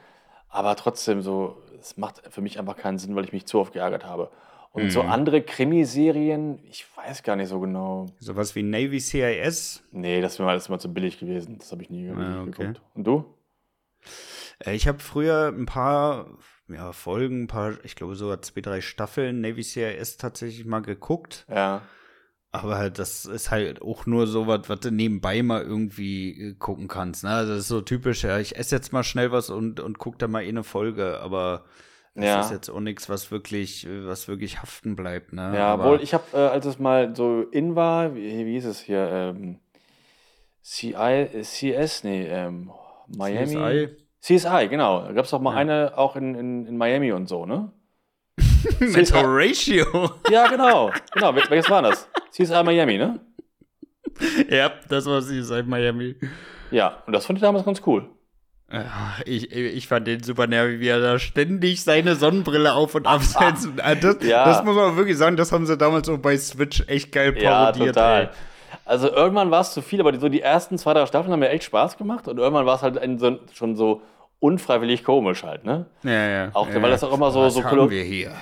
Aber 0.49 0.75
trotzdem 0.75 1.23
so, 1.23 1.63
es 1.81 1.97
macht 1.97 2.23
für 2.29 2.41
mich 2.41 2.59
einfach 2.59 2.77
keinen 2.77 2.99
Sinn, 2.99 3.15
weil 3.15 3.25
ich 3.25 3.33
mich 3.33 3.47
zu 3.47 3.61
oft 3.61 3.73
geärgert 3.73 4.05
habe. 4.05 4.31
Und 4.73 4.85
mhm. 4.85 4.91
so 4.91 5.03
andere 5.03 5.43
Krimiserien, 5.43 6.59
ich 6.69 6.85
weiß 6.97 7.23
gar 7.23 7.37
nicht 7.37 7.49
so 7.49 7.61
genau. 7.61 8.07
Sowas 8.19 8.57
wie 8.57 8.65
Navy 8.65 8.99
CIS? 8.99 9.85
Nee, 9.93 10.21
das 10.21 10.39
wäre 10.39 10.47
mal, 10.47 10.61
mal 10.69 10.81
zu 10.81 10.93
billig 10.93 11.21
gewesen. 11.21 11.59
Das 11.59 11.71
habe 11.71 11.83
ich 11.83 11.91
nie 11.91 12.09
ah, 12.09 12.43
okay. 12.43 12.51
geguckt. 12.51 12.83
Und 12.95 13.07
du? 13.07 13.25
Äh, 14.59 14.75
ich 14.75 14.89
habe 14.89 14.99
früher 14.99 15.53
ein 15.55 15.67
paar 15.67 16.27
ja, 16.69 16.93
Folgen, 16.93 17.45
ein 17.45 17.47
paar, 17.47 17.75
ich 17.85 17.97
glaube 17.97 18.15
sogar 18.15 18.43
zwei, 18.43 18.61
drei 18.61 18.81
Staffeln 18.81 19.41
Navy 19.41 19.63
CIS 19.63 20.17
tatsächlich 20.17 20.65
mal 20.65 20.81
geguckt. 20.81 21.45
Ja. 21.49 21.83
Aber 22.55 22.91
das 22.91 23.25
ist 23.25 23.51
halt 23.51 23.81
auch 23.81 24.05
nur 24.05 24.27
so 24.27 24.47
was, 24.47 24.69
was 24.69 24.81
du 24.81 24.91
nebenbei 24.91 25.43
mal 25.43 25.63
irgendwie 25.63 26.51
äh, 26.51 26.55
gucken 26.55 26.87
kannst. 26.87 27.25
Ne? 27.25 27.31
Also 27.31 27.53
das 27.53 27.63
ist 27.63 27.69
so 27.69 27.81
typisch, 27.81 28.25
ja, 28.25 28.39
ich 28.39 28.57
esse 28.57 28.77
jetzt 28.77 28.93
mal 28.93 29.03
schnell 29.03 29.33
was 29.33 29.49
und, 29.49 29.81
und 29.81 29.99
guck 29.99 30.19
da 30.19 30.29
mal 30.29 30.43
eh 30.43 30.49
eine 30.49 30.63
Folge, 30.63 31.19
aber 31.21 31.65
das 32.15 32.25
ja. 32.25 32.41
ist 32.41 32.51
jetzt 32.51 32.69
auch 32.69 32.81
nichts, 32.81 33.09
was 33.09 33.31
wirklich, 33.31 33.89
was 33.89 34.29
wirklich 34.29 34.61
haften 34.61 34.97
bleibt. 34.97 35.33
Ne? 35.33 35.55
Ja, 35.55 35.73
aber 35.73 35.93
wohl, 35.93 36.03
ich 36.03 36.13
habe, 36.13 36.25
äh, 36.35 36.49
als 36.49 36.67
es 36.67 36.79
mal 36.79 37.17
so 37.17 37.43
in 37.51 37.75
war, 37.75 38.15
wie, 38.15 38.45
wie 38.45 38.53
hieß 38.53 38.67
es 38.67 38.81
hier, 38.81 39.09
ähm, 39.11 39.59
CI, 40.63 41.29
CS, 41.43 42.05
nee, 42.05 42.27
ähm, 42.29 42.71
Miami. 43.09 43.47
CSI. 43.47 44.02
CSI, 44.23 44.69
genau. 44.69 45.03
Da 45.03 45.13
gab 45.13 45.25
es 45.25 45.35
auch 45.35 45.41
mal 45.41 45.53
ja. 45.53 45.59
eine 45.59 45.99
auch 45.99 46.17
in, 46.17 46.35
in, 46.35 46.67
in 46.67 46.77
Miami 46.77 47.13
und 47.13 47.29
so, 47.29 47.45
ne? 47.45 47.71
Mit 48.81 49.13
Horatio. 49.13 50.13
Ja, 50.31 50.47
genau. 50.47 50.91
Genau, 51.13 51.35
welches 51.35 51.69
war 51.69 51.83
das? 51.83 52.09
CSI 52.31 52.63
Miami, 52.63 52.99
ne? 52.99 53.21
ja, 54.49 54.71
das 54.89 55.07
war 55.07 55.21
CSI 55.21 55.65
Miami. 55.65 56.17
Ja, 56.71 57.03
und 57.07 57.13
das 57.13 57.27
fand 57.27 57.39
ich 57.39 57.43
damals 57.43 57.65
ganz 57.65 57.83
cool. 57.85 58.09
Ich, 59.27 59.53
ich 59.53 59.87
fand 59.87 60.07
den 60.07 60.23
super 60.23 60.47
nervig, 60.47 60.81
wie 60.81 60.89
er 60.89 61.01
da 61.01 61.19
ständig 61.19 61.85
seine 61.85 62.17
Sonnenbrille 62.17 62.73
auf 62.73 62.95
und 62.95 63.07
absetzt. 63.07 63.69
Ah, 63.83 63.95
das, 64.01 64.17
ja. 64.23 64.47
das 64.47 64.65
muss 64.65 64.75
man 64.75 64.97
wirklich 64.97 65.19
sagen, 65.19 65.37
das 65.37 65.53
haben 65.53 65.67
sie 65.67 65.77
damals 65.77 66.07
so 66.07 66.17
bei 66.17 66.39
Switch 66.39 66.83
echt 66.87 67.13
geil 67.13 67.33
parodiert. 67.33 67.77
Ja, 67.77 67.93
total. 67.93 68.23
Ey. 68.23 68.29
Also 68.85 69.11
irgendwann 69.11 69.51
war 69.51 69.61
es 69.61 69.73
zu 69.73 69.83
viel, 69.83 70.01
aber 70.01 70.13
die, 70.13 70.19
so 70.19 70.29
die 70.29 70.41
ersten 70.41 70.79
zwei, 70.79 70.95
drei 70.95 71.07
Staffeln 71.07 71.33
haben 71.33 71.41
mir 71.41 71.51
echt 71.51 71.65
Spaß 71.65 71.97
gemacht 71.99 72.29
und 72.29 72.39
irgendwann 72.39 72.67
war 72.67 72.77
es 72.77 72.83
halt 72.83 72.99
ein, 72.99 73.19
so, 73.19 73.39
schon 73.53 73.77
so 73.77 74.03
unfreiwillig 74.41 75.05
komisch 75.05 75.45
halt, 75.45 75.65
ne? 75.65 75.87
Ja, 76.03 76.29
ja. 76.29 76.51
Auch, 76.53 76.69
ja, 76.69 76.83
weil 76.83 76.91
das 76.91 77.05
auch 77.05 77.13
immer 77.13 77.31
so, 77.31 77.43
Was 77.43 77.55
so 77.55 77.65
haben 77.65 77.91
wir 77.91 78.03
hier? 78.03 78.33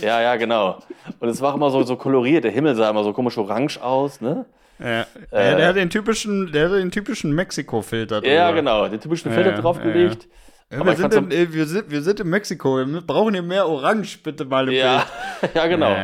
Ja, 0.00 0.20
ja, 0.20 0.36
genau. 0.36 0.78
Und 1.20 1.28
es 1.28 1.40
war 1.40 1.52
auch 1.52 1.56
immer 1.56 1.70
so, 1.70 1.82
so 1.82 1.96
koloriert. 1.96 2.44
Der 2.44 2.50
Himmel 2.50 2.74
sah 2.74 2.90
immer 2.90 3.04
so 3.04 3.12
komisch 3.12 3.38
orange 3.38 3.80
aus, 3.80 4.20
ne? 4.20 4.46
Ja. 4.78 5.06
Äh, 5.30 5.50
ja 5.50 5.56
der 5.56 5.68
hat 5.68 5.76
den 5.76 5.90
typischen, 5.90 6.50
der 6.50 6.68
hat 6.68 6.76
den 6.76 6.90
typischen 6.90 7.32
Mexiko-Filter 7.32 8.24
Ja, 8.24 8.50
genau, 8.50 8.88
den 8.88 9.00
typischen 9.00 9.32
Filter 9.32 9.52
ja, 9.52 9.60
draufgelegt. 9.60 10.28
Ja, 10.72 10.84
wir, 10.84 10.96
sind 10.96 11.14
in, 11.14 11.30
äh, 11.30 11.52
wir, 11.52 11.66
sind, 11.66 11.90
wir 11.90 12.02
sind 12.02 12.20
in 12.20 12.28
Mexiko, 12.28 12.78
wir 12.78 13.00
brauchen 13.02 13.34
hier 13.34 13.42
mehr 13.42 13.68
Orange, 13.68 14.18
bitte 14.22 14.44
mal 14.44 14.66
im 14.66 14.74
ja, 14.74 15.04
Bild. 15.40 15.54
ja, 15.54 15.66
genau. 15.66 15.94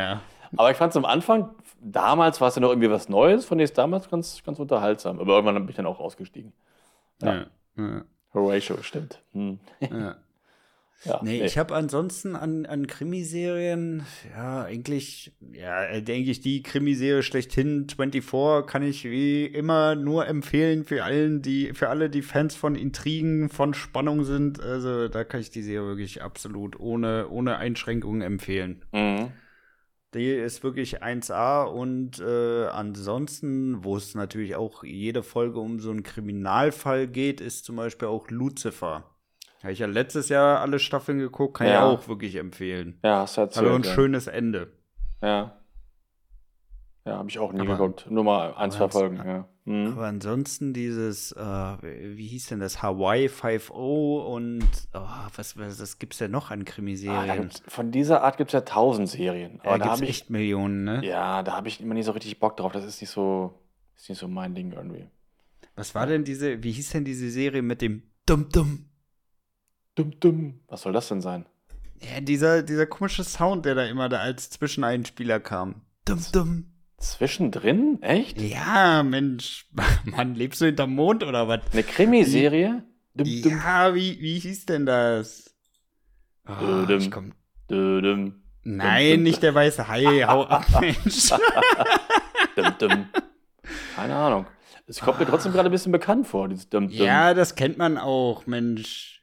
Aber 0.55 0.71
ich 0.71 0.77
fand 0.77 0.91
es 0.91 0.97
am 0.97 1.05
Anfang, 1.05 1.49
damals 1.81 2.39
war 2.41 2.49
es 2.49 2.55
ja 2.55 2.61
noch 2.61 2.69
irgendwie 2.69 2.89
was 2.89 3.09
Neues, 3.09 3.45
von 3.45 3.57
dem 3.57 3.65
es 3.65 3.73
damals 3.73 4.09
ganz, 4.09 4.43
ganz 4.43 4.59
unterhaltsam. 4.59 5.19
Aber 5.19 5.33
irgendwann 5.33 5.55
bin 5.55 5.69
ich 5.69 5.75
dann 5.75 5.85
auch 5.85 5.99
ausgestiegen. 5.99 6.53
Ja. 7.21 7.45
ja. 7.77 8.03
Horatio, 8.33 8.81
stimmt. 8.81 9.21
Hm. 9.33 9.59
Ja. 9.79 10.15
Ja, 11.03 11.19
nee, 11.23 11.39
nee, 11.39 11.45
ich 11.45 11.57
habe 11.57 11.73
ansonsten 11.73 12.35
an, 12.35 12.67
an 12.67 12.85
Krimiserien, 12.85 14.05
ja, 14.35 14.63
eigentlich, 14.65 15.33
ja, 15.51 15.99
denke 15.99 16.29
ich, 16.29 16.41
die 16.41 16.61
Krimiserie 16.61 17.23
schlechthin 17.23 17.87
24 17.89 18.67
kann 18.67 18.83
ich 18.83 19.05
wie 19.05 19.45
immer 19.45 19.95
nur 19.95 20.27
empfehlen 20.27 20.83
für 20.85 21.03
allen, 21.03 21.41
die, 21.41 21.73
für 21.73 21.89
alle, 21.89 22.11
die 22.11 22.21
Fans 22.21 22.55
von 22.55 22.75
Intrigen, 22.75 23.49
von 23.49 23.73
Spannung 23.73 24.25
sind. 24.25 24.61
Also 24.61 25.07
da 25.07 25.23
kann 25.23 25.41
ich 25.41 25.49
die 25.49 25.63
Serie 25.63 25.87
wirklich 25.87 26.21
absolut 26.21 26.79
ohne, 26.79 27.29
ohne 27.29 27.57
Einschränkungen 27.57 28.21
empfehlen. 28.21 28.83
Mhm. 28.91 29.31
Die 30.13 30.29
ist 30.29 30.61
wirklich 30.63 31.01
1A 31.01 31.63
und 31.63 32.19
äh, 32.19 32.65
ansonsten, 32.67 33.83
wo 33.83 33.95
es 33.95 34.13
natürlich 34.13 34.55
auch 34.55 34.83
jede 34.83 35.23
Folge 35.23 35.59
um 35.59 35.79
so 35.79 35.89
einen 35.89 36.03
Kriminalfall 36.03 37.07
geht, 37.07 37.39
ist 37.39 37.63
zum 37.63 37.77
Beispiel 37.77 38.09
auch 38.09 38.29
Lucifer. 38.29 39.05
Habe 39.61 39.73
ich 39.73 39.79
ja 39.79 39.87
letztes 39.87 40.27
Jahr 40.27 40.59
alle 40.59 40.79
Staffeln 40.79 41.19
geguckt, 41.19 41.57
kann 41.57 41.67
ja. 41.67 41.73
ich 41.75 41.97
auch 41.97 42.07
wirklich 42.09 42.35
empfehlen. 42.35 42.99
Ja, 43.03 43.21
hast 43.21 43.37
du 43.37 43.41
erzählt. 43.41 43.65
Also 43.65 43.75
ein 43.75 43.83
ja. 43.83 43.93
schönes 43.93 44.27
Ende. 44.27 44.73
Ja. 45.21 45.60
Ja, 47.05 47.17
habe 47.17 47.29
ich 47.29 47.39
auch 47.39 47.51
nie 47.51 47.61
aber, 47.61 47.77
geguckt. 47.77 48.05
Nur 48.09 48.23
mal 48.23 48.53
ein, 48.53 48.69
zwei 48.69 48.87
Folgen, 48.87 49.17
ja. 49.17 49.47
Mhm. 49.65 49.93
Aber 49.93 50.05
ansonsten 50.05 50.73
dieses, 50.73 51.31
äh, 51.31 51.41
wie 51.41 52.27
hieß 52.27 52.47
denn 52.47 52.59
das, 52.59 52.81
Hawaii 52.81 53.27
5.0 53.27 53.71
und 53.71 54.63
oh, 54.93 54.99
was, 55.35 55.57
was, 55.57 55.79
was 55.79 55.99
gibt 55.99 56.13
es 56.13 56.19
denn 56.19 56.31
noch 56.31 56.51
an 56.51 56.65
Krimiserien? 56.65 57.49
Ah, 57.51 57.69
von 57.69 57.91
dieser 57.91 58.23
Art 58.23 58.37
gibt 58.37 58.49
es 58.49 58.53
ja 58.53 58.61
tausend 58.61 59.09
Serien. 59.09 59.59
Aber 59.61 59.71
ja, 59.71 59.77
da 59.79 59.85
habe 59.91 60.03
ich 60.03 60.09
echt 60.09 60.29
Millionen, 60.29 60.83
ne? 60.83 61.05
Ja, 61.05 61.41
da 61.43 61.53
habe 61.53 61.67
ich 61.67 61.81
immer 61.81 61.93
nicht 61.93 62.05
so 62.05 62.11
richtig 62.11 62.39
Bock 62.39 62.57
drauf. 62.57 62.71
Das 62.71 62.85
ist 62.85 63.01
nicht 63.01 63.11
so, 63.11 63.59
ist 63.95 64.09
nicht 64.09 64.19
so 64.19 64.27
mein 64.27 64.53
Ding 64.53 64.71
irgendwie. 64.71 65.07
Was 65.75 65.95
war 65.95 66.05
denn 66.05 66.23
diese, 66.23 66.61
wie 66.63 66.71
hieß 66.71 66.91
denn 66.91 67.05
diese 67.05 67.29
Serie 67.29 67.61
mit 67.61 67.81
dem 67.81 68.03
Dum-Dum? 68.25 68.85
Dum 69.95 70.19
dum. 70.19 70.59
Was 70.67 70.83
soll 70.83 70.93
das 70.93 71.07
denn 71.07 71.21
sein? 71.21 71.45
Ja, 71.99 72.21
dieser, 72.21 72.63
dieser 72.63 72.85
komische 72.85 73.23
Sound, 73.23 73.65
der 73.65 73.75
da 73.75 73.85
immer 73.85 74.09
da 74.09 74.19
als 74.19 74.49
Zwischeneinspieler 74.49 75.39
kam. 75.39 75.81
Dum 76.05 76.19
dum. 76.31 76.65
Zwischendrin? 77.01 78.01
Echt? 78.01 78.39
Ja, 78.41 79.03
Mensch. 79.03 79.65
Mann, 80.05 80.35
lebst 80.35 80.61
du 80.61 80.65
hinterm 80.65 80.95
Mond 80.95 81.23
oder 81.23 81.47
was? 81.47 81.61
Eine 81.73 81.83
Krimiserie? 81.83 82.83
Ja, 83.15 83.93
wie, 83.93 84.21
wie 84.21 84.39
hieß 84.39 84.65
denn 84.67 84.85
das? 84.85 85.53
Oh, 86.47 86.85
dum, 86.85 86.99
ich 86.99 87.11
komm. 87.11 87.33
Dum, 87.67 88.41
Nein, 88.63 89.23
nicht 89.23 89.41
der 89.43 89.55
weiße 89.55 89.87
Hai. 89.87 90.23
Hau 90.27 90.43
ab, 90.43 90.65
Mensch. 90.81 91.29
dum, 92.55 92.73
dum. 92.79 93.05
Keine 93.95 94.15
Ahnung. 94.15 94.45
Es 94.87 94.99
kommt 94.99 95.19
mir 95.19 95.25
trotzdem 95.25 95.51
gerade 95.51 95.69
ein 95.69 95.71
bisschen 95.71 95.91
bekannt 95.91 96.27
vor, 96.27 96.47
dieses 96.49 96.69
Dum, 96.69 96.87
Dum. 96.89 96.97
Ja, 96.97 97.33
das 97.33 97.55
kennt 97.55 97.77
man 97.77 97.97
auch, 97.97 98.45
Mensch 98.45 99.20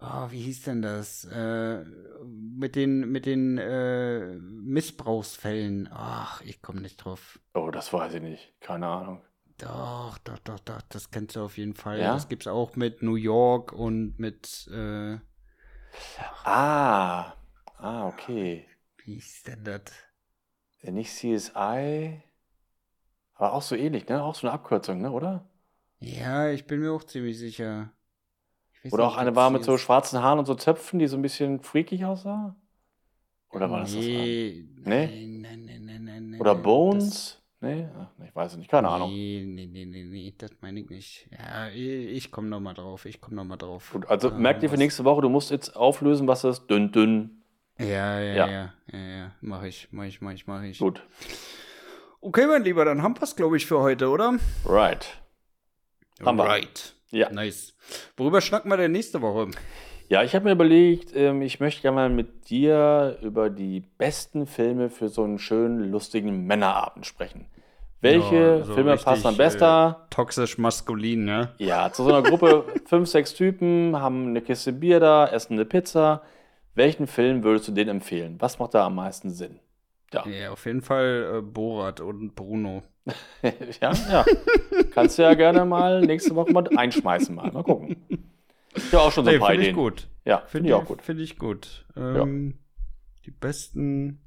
oh, 0.00 0.30
wie 0.30 0.40
hieß 0.42 0.62
denn 0.62 0.82
das? 0.82 1.24
Äh, 1.24 1.84
mit 2.24 2.76
den, 2.76 3.10
mit 3.10 3.26
den 3.26 3.58
äh, 3.58 4.36
Missbrauchsfällen. 4.36 5.88
Ach, 5.92 6.40
ich 6.42 6.62
komme 6.62 6.80
nicht 6.80 6.96
drauf. 6.98 7.38
Oh, 7.54 7.70
das 7.70 7.92
weiß 7.92 8.14
ich 8.14 8.22
nicht. 8.22 8.54
Keine 8.60 8.86
Ahnung. 8.86 9.22
Doch, 9.58 10.18
doch, 10.18 10.38
doch, 10.38 10.60
doch, 10.60 10.82
das 10.88 11.10
kennst 11.10 11.34
du 11.36 11.42
auf 11.42 11.58
jeden 11.58 11.74
Fall. 11.74 11.98
Ja? 11.98 12.12
Das 12.14 12.28
gibt's 12.28 12.46
auch 12.46 12.76
mit 12.76 13.02
New 13.02 13.16
York 13.16 13.72
und 13.72 14.18
mit 14.18 14.68
äh, 14.72 15.18
Ah, 16.44 17.34
ah, 17.78 18.06
okay. 18.08 18.66
Wie 18.98 19.14
hieß 19.14 19.42
denn 19.44 19.64
das? 19.64 19.82
Nicht 20.82 21.12
CSI, 21.14 22.22
aber 23.34 23.52
auch 23.52 23.62
so 23.62 23.74
ähnlich, 23.76 24.08
ne? 24.08 24.22
Auch 24.22 24.34
so 24.34 24.46
eine 24.46 24.54
Abkürzung, 24.54 25.00
ne, 25.00 25.10
oder? 25.12 25.48
Ja, 26.00 26.48
ich 26.50 26.66
bin 26.66 26.80
mir 26.80 26.92
auch 26.92 27.04
ziemlich 27.04 27.38
sicher. 27.38 27.92
Oder 28.92 29.06
auch 29.06 29.16
eine 29.16 29.36
war 29.36 29.50
mit 29.50 29.64
so 29.64 29.76
schwarzen 29.78 30.22
Haaren 30.22 30.38
und 30.38 30.46
so 30.46 30.54
Zöpfen, 30.54 30.98
die 30.98 31.06
so 31.06 31.16
ein 31.16 31.22
bisschen 31.22 31.60
freakig 31.60 32.04
aussah? 32.04 32.56
Oder 33.50 33.70
war 33.70 33.80
das 33.80 33.94
nee, 33.94 34.66
das? 34.76 34.86
Nee? 34.86 35.06
Nein, 35.06 35.40
nein, 35.40 35.84
nein, 35.84 36.04
nein, 36.04 36.30
nein. 36.30 36.40
Oder 36.40 36.54
Bones? 36.54 37.42
Nee? 37.60 37.88
Ach, 37.98 38.24
ich 38.24 38.34
weiß 38.36 38.52
es 38.52 38.58
nicht, 38.58 38.70
keine 38.70 38.86
nee, 38.86 38.94
Ahnung. 38.94 39.10
Nee, 39.10 39.44
nee, 39.46 39.66
nee, 39.66 40.04
nee, 40.04 40.34
das 40.38 40.52
meine 40.60 40.80
ich 40.80 40.90
nicht. 40.90 41.28
Ja, 41.32 41.68
ich 41.68 42.30
komme 42.30 42.48
nochmal 42.48 42.74
drauf, 42.74 43.04
ich 43.04 43.20
komme 43.20 43.36
nochmal 43.36 43.58
drauf. 43.58 43.90
Gut, 43.92 44.06
also 44.06 44.30
ah, 44.30 44.34
merk 44.38 44.60
dir 44.60 44.70
für 44.70 44.76
nächste 44.76 45.04
Woche, 45.04 45.22
du 45.22 45.28
musst 45.28 45.50
jetzt 45.50 45.74
auflösen, 45.74 46.28
was 46.28 46.42
das 46.42 46.66
dünn, 46.68 46.92
dünn. 46.92 47.42
Ja, 47.78 48.20
ja, 48.20 48.20
ja, 48.20 48.46
ja, 48.48 48.72
ja, 48.92 48.98
ja. 48.98 49.30
mach 49.40 49.62
ich, 49.64 49.88
mach 49.90 50.04
ich, 50.04 50.20
mach 50.20 50.32
ich, 50.32 50.46
mach 50.46 50.62
ich. 50.62 50.78
Gut. 50.78 51.02
Okay, 52.20 52.46
mein 52.46 52.62
Lieber, 52.62 52.84
dann 52.84 53.02
haben 53.02 53.16
wir 53.16 53.22
es, 53.22 53.34
glaube 53.34 53.56
ich, 53.56 53.66
für 53.66 53.80
heute, 53.80 54.08
oder? 54.08 54.34
Right. 54.64 55.20
Haben 56.24 56.40
right. 56.40 56.94
Ja. 57.10 57.30
Nice. 57.30 57.74
Worüber 58.16 58.40
schnacken 58.40 58.70
wir 58.70 58.76
denn 58.76 58.92
nächste 58.92 59.22
Woche? 59.22 59.50
Ja, 60.08 60.22
ich 60.22 60.34
habe 60.34 60.46
mir 60.46 60.52
überlegt, 60.52 61.14
ähm, 61.14 61.42
ich 61.42 61.60
möchte 61.60 61.82
gerne 61.82 61.94
mal 61.94 62.10
mit 62.10 62.48
dir 62.48 63.18
über 63.22 63.50
die 63.50 63.80
besten 63.80 64.46
Filme 64.46 64.88
für 64.88 65.08
so 65.08 65.22
einen 65.22 65.38
schönen, 65.38 65.90
lustigen 65.90 66.46
Männerabend 66.46 67.06
sprechen. 67.06 67.46
Welche 68.00 68.36
ja, 68.36 68.64
so 68.64 68.74
Filme 68.74 68.96
passen 68.96 69.26
am 69.26 69.36
besten? 69.36 69.64
Äh, 69.64 69.94
toxisch 70.10 70.56
maskulin, 70.56 71.24
ne? 71.24 71.52
Ja, 71.58 71.92
zu 71.92 72.04
so 72.04 72.10
einer 72.10 72.22
Gruppe 72.22 72.64
fünf, 72.86 73.08
sechs 73.08 73.34
Typen, 73.34 74.00
haben 74.00 74.28
eine 74.28 74.40
Kiste 74.40 74.72
Bier 74.72 75.00
da, 75.00 75.26
essen 75.26 75.54
eine 75.54 75.64
Pizza. 75.64 76.22
Welchen 76.74 77.06
Film 77.06 77.42
würdest 77.42 77.68
du 77.68 77.72
denen 77.72 77.90
empfehlen? 77.90 78.36
Was 78.38 78.58
macht 78.58 78.74
da 78.74 78.86
am 78.86 78.94
meisten 78.94 79.30
Sinn? 79.30 79.58
Ja, 80.12 80.26
ja 80.26 80.52
auf 80.52 80.64
jeden 80.64 80.80
Fall 80.80 81.38
äh, 81.38 81.42
Borat 81.42 82.00
und 82.00 82.34
Bruno. 82.34 82.82
ja, 83.80 83.92
ja. 84.10 84.24
Kannst 84.92 85.18
du 85.18 85.22
ja 85.22 85.34
gerne 85.34 85.64
mal 85.64 86.00
nächste 86.02 86.34
Woche 86.34 86.52
mal 86.52 86.68
einschmeißen 86.76 87.34
mal. 87.34 87.50
Mal 87.52 87.62
gucken. 87.62 87.96
Habe 88.92 89.00
auch 89.00 89.12
schon 89.12 89.24
so 89.24 89.30
ein 89.30 89.38
paar 89.38 89.54
Ideen. 89.54 89.66
Finde 89.66 89.70
ich 89.70 89.74
gut. 89.74 90.08
Ja, 90.24 90.42
finde 90.46 90.68
ich 90.68 90.74
auch 90.74 90.84
gut. 90.84 91.02
Finde 91.02 91.22
ich 91.22 91.38
gut. 91.38 91.86
Ähm, 91.96 92.48
ja. 92.50 92.56
Die 93.26 93.30
besten 93.30 94.20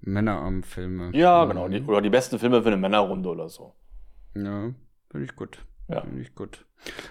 Männerarm-Filme. 0.00 1.10
Ja, 1.14 1.44
genau. 1.44 1.68
Die, 1.68 1.82
oder 1.82 2.00
die 2.00 2.10
besten 2.10 2.38
Filme 2.38 2.62
für 2.62 2.68
eine 2.68 2.76
Männerrunde 2.76 3.28
oder 3.28 3.48
so. 3.48 3.74
Ja, 4.34 4.72
finde 5.10 5.24
ich 5.24 5.36
gut. 5.36 5.64
Ja. 5.88 6.00
Finde 6.00 6.22
ich 6.22 6.34
gut. 6.34 6.64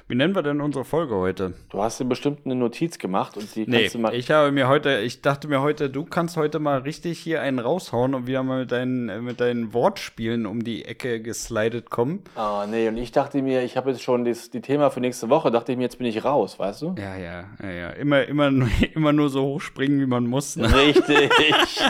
Wie 0.07 0.15
nennen 0.15 0.35
wir 0.35 0.43
denn 0.43 0.61
unsere 0.61 0.85
Folge 0.85 1.15
heute? 1.15 1.53
Du 1.69 1.81
hast 1.81 1.99
dir 1.99 2.05
bestimmt 2.05 2.45
eine 2.45 2.55
Notiz 2.55 2.97
gemacht 2.99 3.35
und 3.35 3.53
die 3.55 3.65
nee, 3.67 3.81
kannst 3.81 3.95
du 3.95 3.99
mal. 3.99 4.13
Ich 4.13 4.29
habe 4.31 4.51
mir 4.51 4.67
heute, 4.67 4.99
ich 4.99 5.21
dachte 5.21 5.47
mir 5.47 5.61
heute, 5.61 5.89
du 5.89 6.05
kannst 6.05 6.37
heute 6.37 6.59
mal 6.59 6.79
richtig 6.79 7.19
hier 7.19 7.41
einen 7.41 7.59
raushauen 7.59 8.13
und 8.13 8.27
wieder 8.27 8.43
mal 8.43 8.61
mit 8.61 8.71
deinen, 8.71 9.23
mit 9.23 9.41
deinen 9.41 9.73
Wortspielen 9.73 10.45
um 10.45 10.63
die 10.63 10.85
Ecke 10.85 11.21
geslidet 11.21 11.89
kommen. 11.89 12.23
Ah, 12.35 12.63
oh, 12.63 12.67
nee, 12.67 12.87
und 12.87 12.97
ich 12.97 13.11
dachte 13.11 13.41
mir, 13.41 13.63
ich 13.63 13.75
habe 13.75 13.89
jetzt 13.91 14.03
schon 14.03 14.23
das, 14.23 14.49
die 14.49 14.61
Thema 14.61 14.91
für 14.91 14.99
nächste 14.99 15.29
Woche, 15.29 15.51
dachte 15.51 15.71
ich 15.71 15.77
mir, 15.77 15.83
jetzt 15.83 15.97
bin 15.97 16.07
ich 16.07 16.23
raus, 16.23 16.59
weißt 16.59 16.81
du? 16.83 16.95
Ja, 16.97 17.15
ja, 17.17 17.45
ja, 17.61 17.71
ja. 17.71 17.89
Immer, 17.91 18.25
immer, 18.25 18.51
immer 18.93 19.13
nur 19.13 19.29
so 19.29 19.43
hochspringen, 19.43 19.99
wie 19.99 20.05
man 20.05 20.27
muss. 20.27 20.55
Ne? 20.55 20.73
Richtig. 20.73 21.31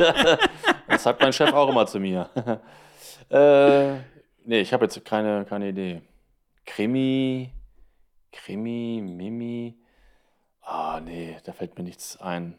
das 0.87 1.03
sagt 1.03 1.21
mein 1.21 1.33
Chef 1.33 1.53
auch 1.53 1.69
immer 1.69 1.85
zu 1.85 1.99
mir. 1.99 2.29
äh, 3.29 3.95
nee, 4.45 4.61
ich 4.61 4.73
habe 4.73 4.85
jetzt 4.85 5.03
keine, 5.03 5.45
keine 5.45 5.69
Idee. 5.69 6.01
Krimi, 6.65 7.51
Krimi, 8.31 9.01
Mimi. 9.01 9.77
Ah, 10.61 10.99
nee, 11.03 11.37
da 11.43 11.53
fällt 11.53 11.77
mir 11.77 11.83
nichts 11.83 12.17
ein. 12.17 12.57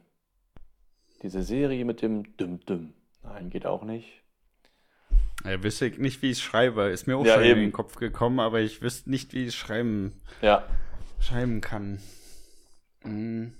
Diese 1.22 1.42
Serie 1.42 1.84
mit 1.84 2.02
dem 2.02 2.36
Düm-Düm. 2.36 2.94
Nein, 3.22 3.50
geht 3.50 3.66
auch 3.66 3.82
nicht. 3.82 4.22
Ja, 5.44 5.62
wüsste 5.62 5.86
ich 5.86 5.98
nicht, 5.98 6.22
wie 6.22 6.30
ich 6.30 6.38
es 6.38 6.42
schreibe. 6.42 6.84
Ist 6.84 7.06
mir 7.06 7.16
auch 7.16 7.26
ja, 7.26 7.34
schon 7.34 7.44
eben. 7.44 7.60
in 7.60 7.66
den 7.66 7.72
Kopf 7.72 7.96
gekommen, 7.96 8.40
aber 8.40 8.60
ich 8.60 8.80
wüsste 8.82 9.10
nicht, 9.10 9.34
wie 9.34 9.42
ich 9.42 9.48
es 9.48 9.54
schreiben, 9.54 10.20
ja. 10.40 10.64
schreiben 11.20 11.60
kann. 11.60 12.00
Hm. 13.02 13.54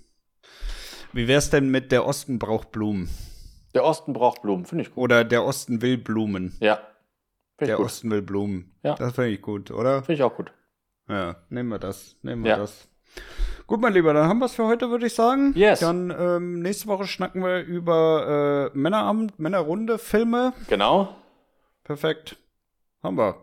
Wie 1.13 1.29
wär's 1.29 1.51
denn 1.51 1.71
mit 1.71 1.93
Der 1.93 2.07
Osten 2.07 2.39
braucht 2.39 2.73
Blumen? 2.73 3.09
Der 3.75 3.85
Osten 3.85 4.13
braucht 4.13 4.43
Blumen, 4.43 4.65
finde 4.65 4.85
ich 4.85 4.91
gut. 4.91 5.05
Oder 5.05 5.25
Der 5.25 5.45
Osten 5.45 5.83
will 5.83 5.99
Blumen. 5.99 6.57
Ja, 6.61 6.81
der 7.61 7.77
gut. 7.77 7.87
Osten 7.87 8.11
will 8.11 8.23
Blumen. 8.23 8.75
Ja. 8.83 8.95
Das 8.95 9.15
finde 9.15 9.31
ich 9.31 9.43
gut, 9.43 9.71
oder? 9.71 10.03
Finde 10.03 10.15
ich 10.15 10.23
auch 10.23 10.35
gut. 10.35 10.53
Ja, 11.09 11.37
nehmen 11.49 11.69
wir 11.69 11.79
das. 11.79 12.17
Nehmen 12.23 12.45
wir 12.45 12.53
ja. 12.53 12.57
das. 12.59 12.89
Gut, 13.67 13.81
mein 13.81 13.95
Lieber, 13.95 14.13
dann 14.13 14.29
haben 14.29 14.39
wir 14.39 14.47
es 14.47 14.55
für 14.55 14.67
heute, 14.67 14.91
würde 14.91 15.07
ich 15.07 15.15
sagen. 15.15 15.53
Yes. 15.57 15.81
Dann 15.81 16.15
ähm, 16.17 16.61
nächste 16.61 16.87
Woche 16.87 17.07
schnacken 17.07 17.43
wir 17.43 17.63
über 17.63 18.71
äh, 18.73 18.79
Männeramt, 18.79 19.39
Männerrunde, 19.39 19.99
Filme. 19.99 20.53
Genau. 20.69 21.17
Perfekt. 21.83 22.37
Haben 23.07 23.19
wir. 23.19 23.35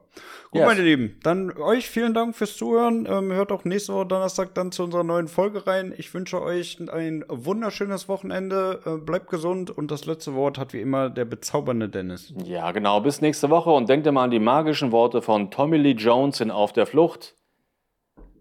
Gut, 0.51 0.59
yes. 0.59 0.65
meine 0.65 0.81
Lieben, 0.81 1.19
dann 1.23 1.57
euch 1.57 1.89
vielen 1.89 2.13
Dank 2.13 2.35
fürs 2.35 2.57
Zuhören. 2.57 3.07
Ähm, 3.09 3.31
hört 3.31 3.51
auch 3.53 3.63
nächste 3.63 3.93
Woche 3.93 4.05
Donnerstag 4.05 4.53
dann 4.53 4.73
zu 4.73 4.83
unserer 4.83 5.05
neuen 5.05 5.29
Folge 5.29 5.65
rein. 5.65 5.93
Ich 5.97 6.13
wünsche 6.13 6.41
euch 6.41 6.77
ein 6.91 7.23
wunderschönes 7.29 8.09
Wochenende. 8.09 8.81
Äh, 8.85 8.97
bleibt 8.97 9.29
gesund 9.29 9.71
und 9.71 9.89
das 9.89 10.05
letzte 10.05 10.35
Wort 10.35 10.57
hat 10.57 10.73
wie 10.73 10.81
immer 10.81 11.09
der 11.09 11.23
bezaubernde 11.23 11.87
Dennis. 11.87 12.33
Ja, 12.43 12.71
genau. 12.73 12.99
Bis 12.99 13.21
nächste 13.21 13.49
Woche 13.49 13.69
und 13.69 13.87
denkt 13.87 14.05
immer 14.05 14.21
an 14.21 14.31
die 14.31 14.39
magischen 14.39 14.91
Worte 14.91 15.21
von 15.21 15.49
Tommy 15.49 15.77
Lee 15.77 15.91
Jones 15.91 16.41
in 16.41 16.51
Auf 16.51 16.73
der 16.73 16.85
Flucht. 16.85 17.35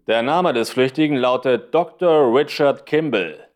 Der 0.07 0.21
Name 0.23 0.51
des 0.51 0.71
Flüchtigen 0.71 1.15
lautet 1.15 1.73
Dr. 1.73 2.35
Richard 2.35 2.85
Kimball. 2.85 3.47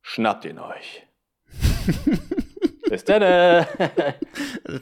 Schnappt 0.00 0.46
ihn 0.46 0.58
euch. 0.58 1.06
Bis 2.88 3.04
dann. 3.04 3.66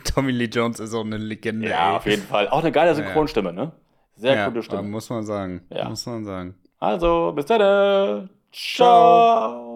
Tommy 0.04 0.32
Lee 0.32 0.46
Jones 0.46 0.80
ist 0.80 0.94
auch 0.94 1.04
eine 1.04 1.18
Legende. 1.18 1.68
Ja, 1.68 1.90
ey. 1.90 1.96
auf 1.96 2.06
jeden 2.06 2.22
Fall. 2.22 2.48
Auch 2.48 2.60
eine 2.60 2.72
geile 2.72 2.94
Synchronstimme, 2.94 3.52
ne? 3.52 3.72
Sehr 4.16 4.36
ja, 4.36 4.48
gute 4.48 4.62
Stimme. 4.62 4.82
Muss 4.82 5.08
man 5.10 5.24
sagen. 5.24 5.62
Ja. 5.70 5.88
Muss 5.88 6.04
man 6.06 6.24
sagen. 6.24 6.54
Also, 6.78 7.32
bis 7.34 7.46
dann. 7.46 8.28
Ciao. 8.52 9.72